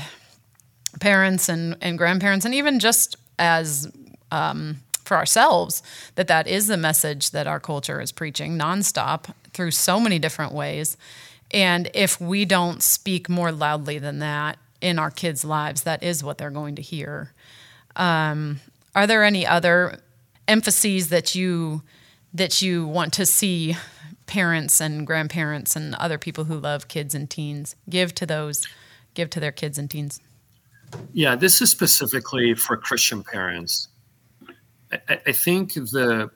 parents 1.00 1.50
and, 1.50 1.76
and 1.82 1.98
grandparents, 1.98 2.46
and 2.46 2.54
even 2.54 2.80
just 2.80 3.16
as 3.40 3.92
um, 4.32 4.78
for 5.06 5.18
ourselves 5.18 5.82
that 6.16 6.28
that 6.28 6.48
is 6.48 6.68
the 6.68 6.78
message 6.78 7.32
that 7.32 7.48
our 7.48 7.60
culture 7.60 8.02
is 8.02 8.12
preaching 8.12 8.58
nonstop 8.58 9.34
through 9.56 9.72
so 9.72 10.00
many 10.00 10.20
different 10.20 10.54
ways. 10.54 10.98
And 11.52 11.90
if 11.94 12.20
we 12.20 12.46
don't 12.46 12.84
speak 12.84 13.30
more 13.30 13.52
loudly 13.52 13.98
than 13.98 14.20
that 14.20 14.58
in 14.82 15.00
our 15.00 15.12
kids' 15.12 15.46
lives, 15.46 15.84
that 15.84 16.04
is 16.04 16.24
what 16.24 16.38
they're 16.38 16.50
going 16.52 16.76
to 16.76 16.82
hear. 16.82 17.32
Um, 17.96 18.60
are 18.94 19.08
there 19.08 19.24
any 19.24 19.48
other 19.48 20.00
emphases 20.48 21.10
that 21.10 21.34
you 21.34 21.82
that 22.34 22.62
you 22.62 22.86
want 22.86 23.14
to 23.14 23.26
see 23.26 23.78
parents 24.26 24.82
and 24.82 25.08
grandparents 25.08 25.76
and 25.76 25.96
other 25.96 26.18
people 26.18 26.44
who 26.44 26.60
love 26.60 26.88
kids 26.88 27.16
and 27.16 27.30
teens 27.30 27.76
give 27.90 28.14
to 28.16 28.26
those 28.26 28.68
give 29.14 29.30
to 29.30 29.40
their 29.40 29.52
kids 29.52 29.78
and 29.78 29.90
teens? 29.90 30.20
Yeah, 31.14 31.36
this 31.36 31.62
is 31.62 31.72
specifically 31.72 32.54
for 32.54 32.78
Christian 32.78 33.24
parents. 33.24 33.88
I, 34.92 35.20
I 35.28 35.32
think 35.32 35.74
the 35.74 36.30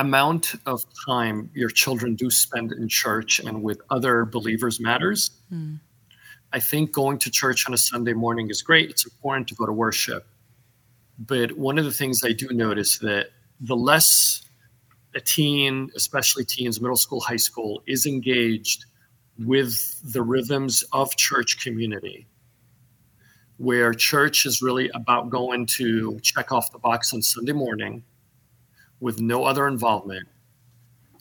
amount 0.00 0.54
of 0.66 0.84
time 1.06 1.50
your 1.54 1.68
children 1.68 2.14
do 2.14 2.30
spend 2.30 2.72
in 2.72 2.88
church 2.88 3.38
and 3.38 3.62
with 3.62 3.80
other 3.90 4.24
believers 4.24 4.80
matters. 4.80 5.30
Mm. 5.52 5.78
I 6.52 6.58
think 6.58 6.92
going 6.92 7.18
to 7.18 7.30
church 7.30 7.66
on 7.66 7.74
a 7.74 7.78
Sunday 7.78 8.14
morning 8.14 8.50
is 8.50 8.62
great. 8.62 8.90
It's 8.90 9.04
important 9.04 9.46
to 9.48 9.54
go 9.54 9.66
to 9.66 9.72
worship. 9.72 10.26
But 11.18 11.52
one 11.52 11.78
of 11.78 11.84
the 11.84 11.92
things 11.92 12.24
I 12.24 12.32
do 12.32 12.48
notice 12.48 12.98
that 12.98 13.26
the 13.60 13.76
less 13.76 14.42
a 15.14 15.20
teen, 15.20 15.90
especially 15.94 16.44
teens, 16.44 16.80
middle 16.80 16.96
school, 16.96 17.20
high 17.20 17.36
school, 17.36 17.82
is 17.86 18.06
engaged 18.06 18.86
with 19.38 20.00
the 20.12 20.22
rhythms 20.22 20.82
of 20.92 21.14
church 21.16 21.62
community, 21.62 22.26
where 23.58 23.92
church 23.92 24.46
is 24.46 24.62
really 24.62 24.90
about 24.94 25.28
going 25.28 25.66
to 25.66 26.18
check 26.20 26.52
off 26.52 26.72
the 26.72 26.78
box 26.78 27.12
on 27.12 27.20
Sunday 27.20 27.52
morning 27.52 28.02
with 29.00 29.20
no 29.20 29.44
other 29.44 29.66
involvement, 29.66 30.28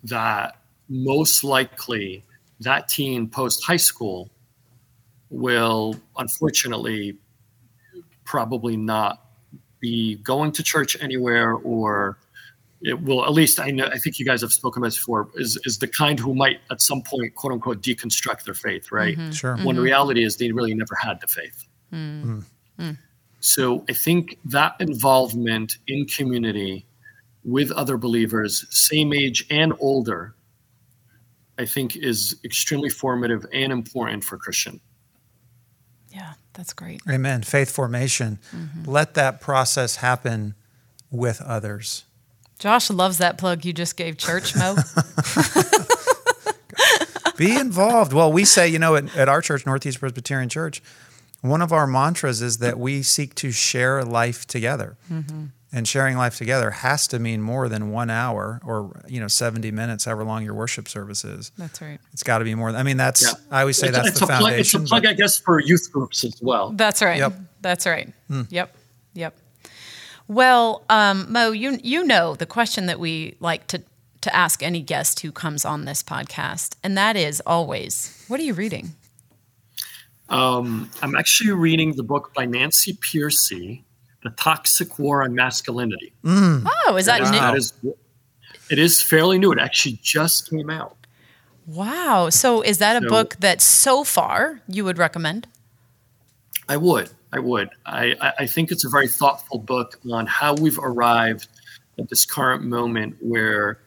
that 0.04 0.58
most 0.90 1.44
likely 1.44 2.24
that 2.60 2.88
teen 2.90 3.28
post 3.30 3.64
high 3.64 3.78
school 3.78 4.30
will 5.30 5.96
unfortunately 6.18 7.18
probably 8.26 8.76
not 8.76 9.26
be 9.80 10.16
going 10.18 10.52
to 10.52 10.64
church 10.64 10.98
anywhere 11.02 11.54
or 11.54 12.18
it 12.82 13.02
will 13.02 13.26
at 13.26 13.32
least 13.34 13.60
I 13.60 13.72
know 13.72 13.86
I 13.86 13.98
think 13.98 14.20
you 14.20 14.26
guys 14.26 14.42
have 14.42 14.54
spoken 14.54 14.82
about 14.82 14.88
this 14.88 14.98
before 14.98 15.30
is 15.36 15.60
is 15.66 15.80
the 15.80 15.88
kind 15.88 16.20
who 16.20 16.34
might 16.34 16.60
at 16.72 16.82
some 16.82 17.02
point 17.02 17.36
quote 17.36 17.54
unquote 17.54 17.82
deconstruct 17.82 18.44
their 18.44 18.54
faith, 18.54 18.92
right? 18.92 19.18
Mm-hmm. 19.18 19.32
Sure. 19.32 19.58
When 19.58 19.76
mm-hmm. 19.76 19.84
reality 19.84 20.24
is 20.24 20.38
they 20.38 20.52
really 20.52 20.74
never 20.74 20.96
had 20.96 21.20
the 21.20 21.28
faith. 21.28 21.68
Mm. 21.94 22.44
Mm. 22.80 22.98
So 23.42 23.84
I 23.90 23.94
think 23.94 24.38
that 24.46 24.76
involvement 24.80 25.78
in 25.88 26.06
community 26.06 26.86
with 27.44 27.72
other 27.72 27.98
believers, 27.98 28.66
same 28.70 29.14
age 29.14 29.46
and 29.50 29.74
older, 29.80 30.36
I 31.58 31.66
think 31.66 31.96
is 31.96 32.40
extremely 32.44 32.90
formative 32.90 33.46
and 33.54 33.72
important 33.72 34.24
for 34.24 34.38
Christian. 34.38 34.80
Yeah, 36.10 36.34
that's 36.54 36.74
great. 36.74 37.02
Amen. 37.10 37.44
Faith 37.44 37.72
formation. 37.72 38.40
Mm-hmm. 38.56 38.90
Let 38.90 39.14
that 39.16 39.42
process 39.42 39.98
happen 39.98 40.56
with 41.12 41.42
others. 41.42 42.06
Josh 42.60 42.90
loves 42.90 43.20
that 43.20 43.38
plug 43.38 43.64
you 43.64 43.74
just 43.74 43.96
gave 43.96 44.18
church, 44.18 44.56
Mo. 44.56 44.76
Be 47.38 47.56
involved. 47.56 48.12
Well, 48.12 48.34
we 48.34 48.44
say, 48.44 48.68
you 48.68 48.80
know, 48.80 48.96
at, 48.96 49.16
at 49.16 49.30
our 49.30 49.42
church, 49.42 49.66
Northeast 49.66 50.02
Presbyterian 50.02 50.50
Church, 50.50 50.82
one 51.42 51.62
of 51.62 51.72
our 51.72 51.88
mantras 51.88 52.42
is 52.42 52.58
that 52.58 52.78
we 52.78 53.02
seek 53.02 53.34
to 53.36 53.52
share 53.52 54.04
life 54.04 54.46
together. 54.46 54.98
Mm-hmm. 55.10 55.46
And 55.72 55.88
sharing 55.88 56.18
life 56.18 56.36
together 56.36 56.72
has 56.72 57.08
to 57.10 57.20
mean 57.20 57.42
more 57.42 57.70
than 57.70 57.92
one 57.92 58.10
hour 58.10 58.60
or 58.66 59.04
you 59.08 59.20
know 59.20 59.28
seventy 59.28 59.70
minutes, 59.70 60.06
however 60.06 60.24
long 60.24 60.44
your 60.44 60.56
worship 60.56 60.88
service 60.88 61.24
is. 61.24 61.52
That's 61.60 61.80
right. 61.80 62.00
It's 62.12 62.24
got 62.24 62.40
to 62.40 62.44
be 62.44 62.56
more. 62.56 62.72
I 62.72 62.82
mean, 62.82 62.98
that's 62.98 63.22
yeah. 63.22 63.34
I 63.52 63.62
always 63.62 63.78
say 63.78 63.90
it's, 63.90 63.98
that's 63.98 64.10
it's 64.10 64.20
the 64.20 64.26
foundation. 64.26 64.82
it's 64.82 64.90
a 64.90 64.94
plug, 64.94 65.06
I 65.06 65.14
guess, 65.14 65.38
for 65.38 65.60
youth 65.60 65.92
groups 65.92 66.24
as 66.24 66.42
well. 66.42 66.72
That's 66.72 67.04
right. 67.04 67.20
Yep. 67.20 67.34
That's 67.62 67.86
right. 67.86 68.12
Mm. 68.32 68.48
Yep. 68.50 68.76
Yep. 69.14 69.38
Well, 70.28 70.84
um, 70.90 71.32
Mo, 71.32 71.52
you 71.52 71.78
you 71.84 72.04
know 72.04 72.34
the 72.34 72.48
question 72.48 72.88
that 72.88 73.00
we 73.00 73.36
like 73.40 73.68
to 73.68 73.84
to 74.22 74.36
ask 74.36 74.64
any 74.64 74.82
guest 74.82 75.20
who 75.22 75.32
comes 75.32 75.66
on 75.66 75.86
this 75.86 76.04
podcast, 76.04 76.76
and 76.84 76.98
that 76.98 77.16
is 77.16 77.42
always, 77.46 78.26
what 78.28 78.40
are 78.40 78.44
you 78.44 78.54
reading? 78.54 78.94
Um, 80.30 80.90
I'm 81.02 81.16
actually 81.16 81.52
reading 81.52 81.96
the 81.96 82.04
book 82.04 82.34
by 82.36 82.46
Nancy 82.46 82.94
Pearcey, 82.94 83.84
The 84.24 84.30
Toxic 84.32 85.00
War 85.00 85.24
on 85.24 85.34
Masculinity. 85.34 86.14
Mm. 86.24 86.68
Oh, 86.86 86.98
is 86.98 87.06
that, 87.06 87.22
that 87.22 87.32
new? 87.32 87.40
That 87.40 87.56
is, 87.56 87.74
it 88.70 88.80
is 88.80 89.02
fairly 89.02 89.40
new. 89.40 89.52
It 89.52 89.60
actually 89.60 90.00
just 90.02 90.50
came 90.50 90.70
out. 90.70 90.98
Wow. 91.66 92.30
So 92.30 92.62
is 92.62 92.80
that 92.80 93.02
a 93.02 93.06
so, 93.06 93.10
book 93.10 93.38
that 93.40 93.62
so 93.62 94.04
far 94.04 94.62
you 94.68 94.84
would 94.84 94.98
recommend? 94.98 95.48
I 96.68 96.78
would. 96.78 97.10
I 97.32 97.40
would. 97.40 97.70
I, 97.86 98.34
I 98.40 98.48
think 98.48 98.72
it's 98.72 98.84
a 98.84 98.90
very 98.90 99.08
thoughtful 99.08 99.60
book 99.60 100.00
on 100.12 100.26
how 100.26 100.56
we've 100.56 100.80
arrived 100.80 101.48
at 101.98 102.10
this 102.10 102.26
current 102.26 102.64
moment 102.64 103.18
where 103.22 103.80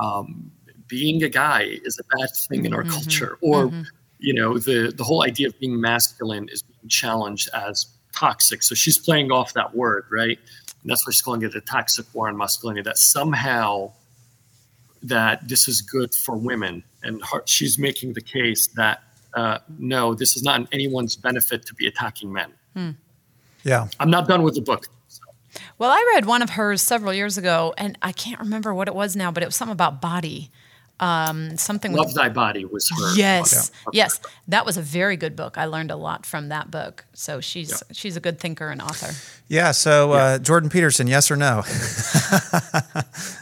um, 0.00 0.50
being 0.86 1.22
a 1.24 1.28
guy 1.28 1.78
is 1.84 1.98
a 1.98 2.16
bad 2.16 2.30
thing 2.48 2.64
in 2.64 2.72
our 2.72 2.82
mm-hmm. 2.82 2.92
culture, 2.92 3.38
or 3.40 3.66
mm-hmm 3.66 3.82
you 4.24 4.32
know 4.32 4.58
the 4.58 4.92
the 4.96 5.04
whole 5.04 5.22
idea 5.22 5.48
of 5.48 5.58
being 5.60 5.78
masculine 5.78 6.48
is 6.48 6.62
being 6.62 6.88
challenged 6.88 7.50
as 7.52 7.86
toxic. 8.14 8.62
So 8.62 8.74
she's 8.74 8.98
playing 8.98 9.32
off 9.32 9.52
that 9.54 9.74
word 9.74 10.04
right? 10.10 10.38
And 10.82 10.90
that's 10.90 11.06
why 11.06 11.12
she's 11.12 11.22
calling 11.22 11.42
it 11.42 11.54
a 11.54 11.60
toxic 11.60 12.06
war 12.14 12.28
on 12.28 12.36
masculinity 12.36 12.82
that 12.82 12.98
somehow 12.98 13.92
that 15.02 15.46
this 15.48 15.68
is 15.68 15.80
good 15.80 16.14
for 16.14 16.36
women. 16.36 16.82
And 17.02 17.22
her, 17.32 17.42
she's 17.46 17.78
making 17.78 18.14
the 18.14 18.20
case 18.20 18.66
that 18.68 19.02
uh, 19.34 19.58
no 19.78 20.14
this 20.14 20.36
is 20.36 20.42
not 20.42 20.60
in 20.60 20.68
anyone's 20.72 21.16
benefit 21.16 21.66
to 21.66 21.74
be 21.74 21.86
attacking 21.86 22.32
men. 22.32 22.52
Hmm. 22.74 22.90
yeah. 23.62 23.88
I'm 24.00 24.10
not 24.10 24.28
done 24.28 24.42
with 24.42 24.54
the 24.54 24.62
book. 24.62 24.86
Well 25.78 25.90
i 25.90 26.12
read 26.14 26.24
one 26.26 26.42
of 26.42 26.50
hers 26.50 26.82
several 26.82 27.14
years 27.14 27.38
ago 27.38 27.74
and 27.78 27.96
i 28.02 28.10
can't 28.10 28.40
remember 28.40 28.74
what 28.74 28.88
it 28.88 28.94
was 28.94 29.14
now 29.14 29.30
but 29.30 29.42
it 29.42 29.46
was 29.46 29.54
something 29.54 29.72
about 29.72 30.00
body 30.00 30.50
um, 31.00 31.56
something 31.56 31.92
Love 31.92 32.06
with, 32.06 32.14
Thy 32.14 32.28
Body 32.28 32.64
was 32.64 32.88
her. 32.88 33.16
Yes, 33.16 33.72
yes, 33.92 34.20
that 34.48 34.64
was 34.64 34.76
a 34.76 34.82
very 34.82 35.16
good 35.16 35.34
book. 35.34 35.58
I 35.58 35.64
learned 35.64 35.90
a 35.90 35.96
lot 35.96 36.24
from 36.24 36.48
that 36.50 36.70
book. 36.70 37.04
So 37.14 37.40
she's 37.40 37.70
yeah. 37.70 37.78
she's 37.92 38.16
a 38.16 38.20
good 38.20 38.38
thinker 38.38 38.68
and 38.70 38.80
author. 38.80 39.12
Yeah. 39.48 39.72
So 39.72 40.12
uh, 40.12 40.16
yeah. 40.16 40.38
Jordan 40.38 40.70
Peterson, 40.70 41.06
yes 41.06 41.30
or 41.30 41.36
no? 41.36 41.64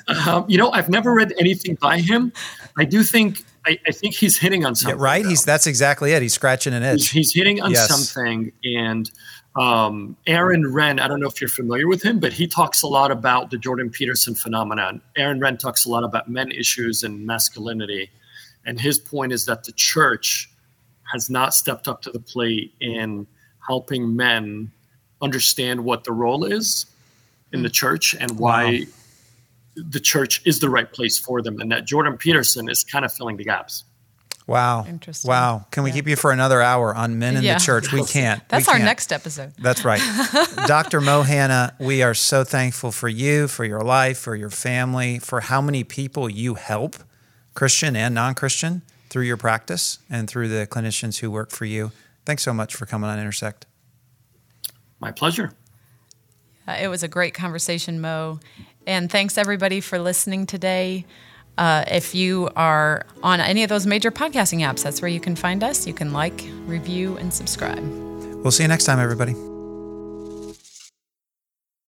um, 0.27 0.47
you 0.49 0.57
know, 0.57 0.71
I've 0.73 0.89
never 0.89 1.13
read 1.13 1.35
anything 1.39 1.77
by 1.77 1.99
him. 1.99 2.33
I 2.79 2.85
do 2.87 3.03
think 3.03 3.45
I, 3.67 3.79
I 3.87 3.93
think 3.93 4.15
he's 4.15 4.39
hitting 4.39 4.65
on 4.65 4.75
something. 4.75 4.99
Yeah, 4.99 5.05
right. 5.05 5.23
Though. 5.23 5.29
He's 5.29 5.45
that's 5.45 5.67
exactly 5.67 6.13
it. 6.13 6.23
He's 6.23 6.35
scratching 6.35 6.73
an 6.73 6.83
itch. 6.83 7.11
He's, 7.11 7.11
he's 7.11 7.35
hitting 7.35 7.61
on 7.61 7.71
yes. 7.71 7.89
something, 7.89 8.51
and 8.65 9.11
um, 9.57 10.17
Aaron 10.27 10.65
Renn, 10.65 10.99
I 10.99 11.09
don't 11.09 11.21
know 11.21 11.29
if 11.29 11.41
you're 11.41 11.49
familiar 11.49 11.87
with 11.87 12.03
him, 12.03 12.19
but 12.19 12.33
he 12.33 12.47
talks 12.47 12.83
a 12.83 12.87
lot 12.87 13.11
about 13.11 13.51
the 13.51 13.59
Jordan 13.59 13.91
Peterson 13.91 14.35
phenomenon. 14.35 15.03
Aaron 15.17 15.41
Renn 15.41 15.59
talks 15.59 15.85
a 15.85 15.91
lot 15.91 16.05
about 16.05 16.29
men 16.29 16.51
issues 16.51 17.03
and 17.03 17.27
masculinity. 17.27 18.11
And 18.65 18.81
his 18.81 18.99
point 18.99 19.33
is 19.33 19.45
that 19.47 19.65
the 19.65 19.73
church 19.73 20.51
has 21.13 21.29
not 21.29 21.53
stepped 21.53 21.87
up 21.87 22.01
to 22.03 22.11
the 22.11 22.21
plate 22.21 22.75
in 22.81 23.27
helping 23.67 24.17
men 24.17 24.73
understand 25.21 25.85
what 25.85 26.05
the 26.05 26.13
role 26.13 26.45
is 26.45 26.87
in 27.53 27.63
the 27.63 27.71
church 27.71 28.15
and 28.19 28.39
why 28.39 28.65
wow. 28.65 29.83
the 29.91 30.01
church 30.01 30.41
is 30.47 30.61
the 30.61 30.71
right 30.71 30.91
place 30.91 31.19
for 31.19 31.43
them. 31.43 31.61
And 31.61 31.71
that 31.71 31.87
Jordan 31.87 32.17
Peterson 32.17 32.71
is 32.71 32.83
kind 32.83 33.05
of 33.05 33.13
filling 33.13 33.37
the 33.37 33.45
gaps. 33.45 33.85
Wow. 34.53 34.85
Interesting. 34.87 35.31
Wow. 35.31 35.67
Can 35.71 35.83
we 35.83 35.91
yeah. 35.91 35.97
keep 35.97 36.09
you 36.09 36.17
for 36.17 36.31
another 36.31 36.61
hour 36.61 36.95
on 36.95 37.19
men 37.19 37.37
in 37.37 37.43
yeah. 37.43 37.55
the 37.55 37.65
church? 37.65 37.91
We 37.91 38.05
can't. 38.07 38.47
That's 38.49 38.67
we 38.67 38.73
our 38.73 38.77
can't. 38.77 38.87
next 38.87 39.11
episode. 39.11 39.55
That's 39.59 39.83
right. 39.83 40.01
Dr. 40.67 41.01
Mo 41.01 41.23
Hanna, 41.23 41.75
we 41.81 42.03
are 42.03 42.13
so 42.13 42.45
thankful 42.45 42.93
for 42.93 43.09
you, 43.09 43.49
for 43.49 43.65
your 43.65 43.81
life, 43.81 44.19
for 44.19 44.37
your 44.37 44.51
family, 44.51 45.19
for 45.19 45.41
how 45.41 45.63
many 45.63 45.85
people 45.85 46.29
you 46.29 46.55
help, 46.55 46.97
Christian 47.55 47.97
and 47.97 48.15
non 48.15 48.35
Christian, 48.35 48.83
through 49.09 49.25
your 49.25 49.39
practice 49.39 49.99
and 50.11 50.29
through 50.29 50.49
the 50.49 50.67
clinicians 50.67 51.21
who 51.21 51.31
work 51.31 51.51
for 51.51 51.65
you. 51.65 51.91
Thanks 52.27 52.43
so 52.43 52.53
much 52.53 52.75
for 52.75 52.85
coming 52.85 53.09
on 53.09 53.19
Intersect. 53.19 53.65
My 55.01 55.13
pleasure. 55.13 55.53
Uh, 56.69 56.77
it 56.79 56.89
was 56.89 57.03
a 57.03 57.09
great 57.09 57.33
conversation, 57.33 58.03
Mo. 58.03 58.39
And 58.87 59.11
thanks 59.11 59.39
everybody 59.39 59.81
for 59.81 59.99
listening 59.99 60.45
today. 60.45 61.07
Uh, 61.59 61.85
if 61.89 62.15
you 62.15 62.49
are 62.57 63.07
on 63.23 63.41
any 63.41 63.63
of 63.63 63.69
those 63.69 63.87
major 63.87 64.11
podcasting 64.11 64.61
apps, 64.61 64.83
that's 64.83 65.03
where 65.03 65.11
you 65.11 65.21
can 65.21 65.37
find 65.37 65.63
us. 65.63 65.87
You 65.87 65.95
can 65.95 66.13
like, 66.13 66.45
review, 66.67 67.17
and 67.19 67.33
subscribe. 67.33 67.83
We'll 68.43 68.51
see 68.51 68.65
you 68.65 68.69
next 68.69 68.85
time, 68.85 68.99
everybody. 68.99 69.35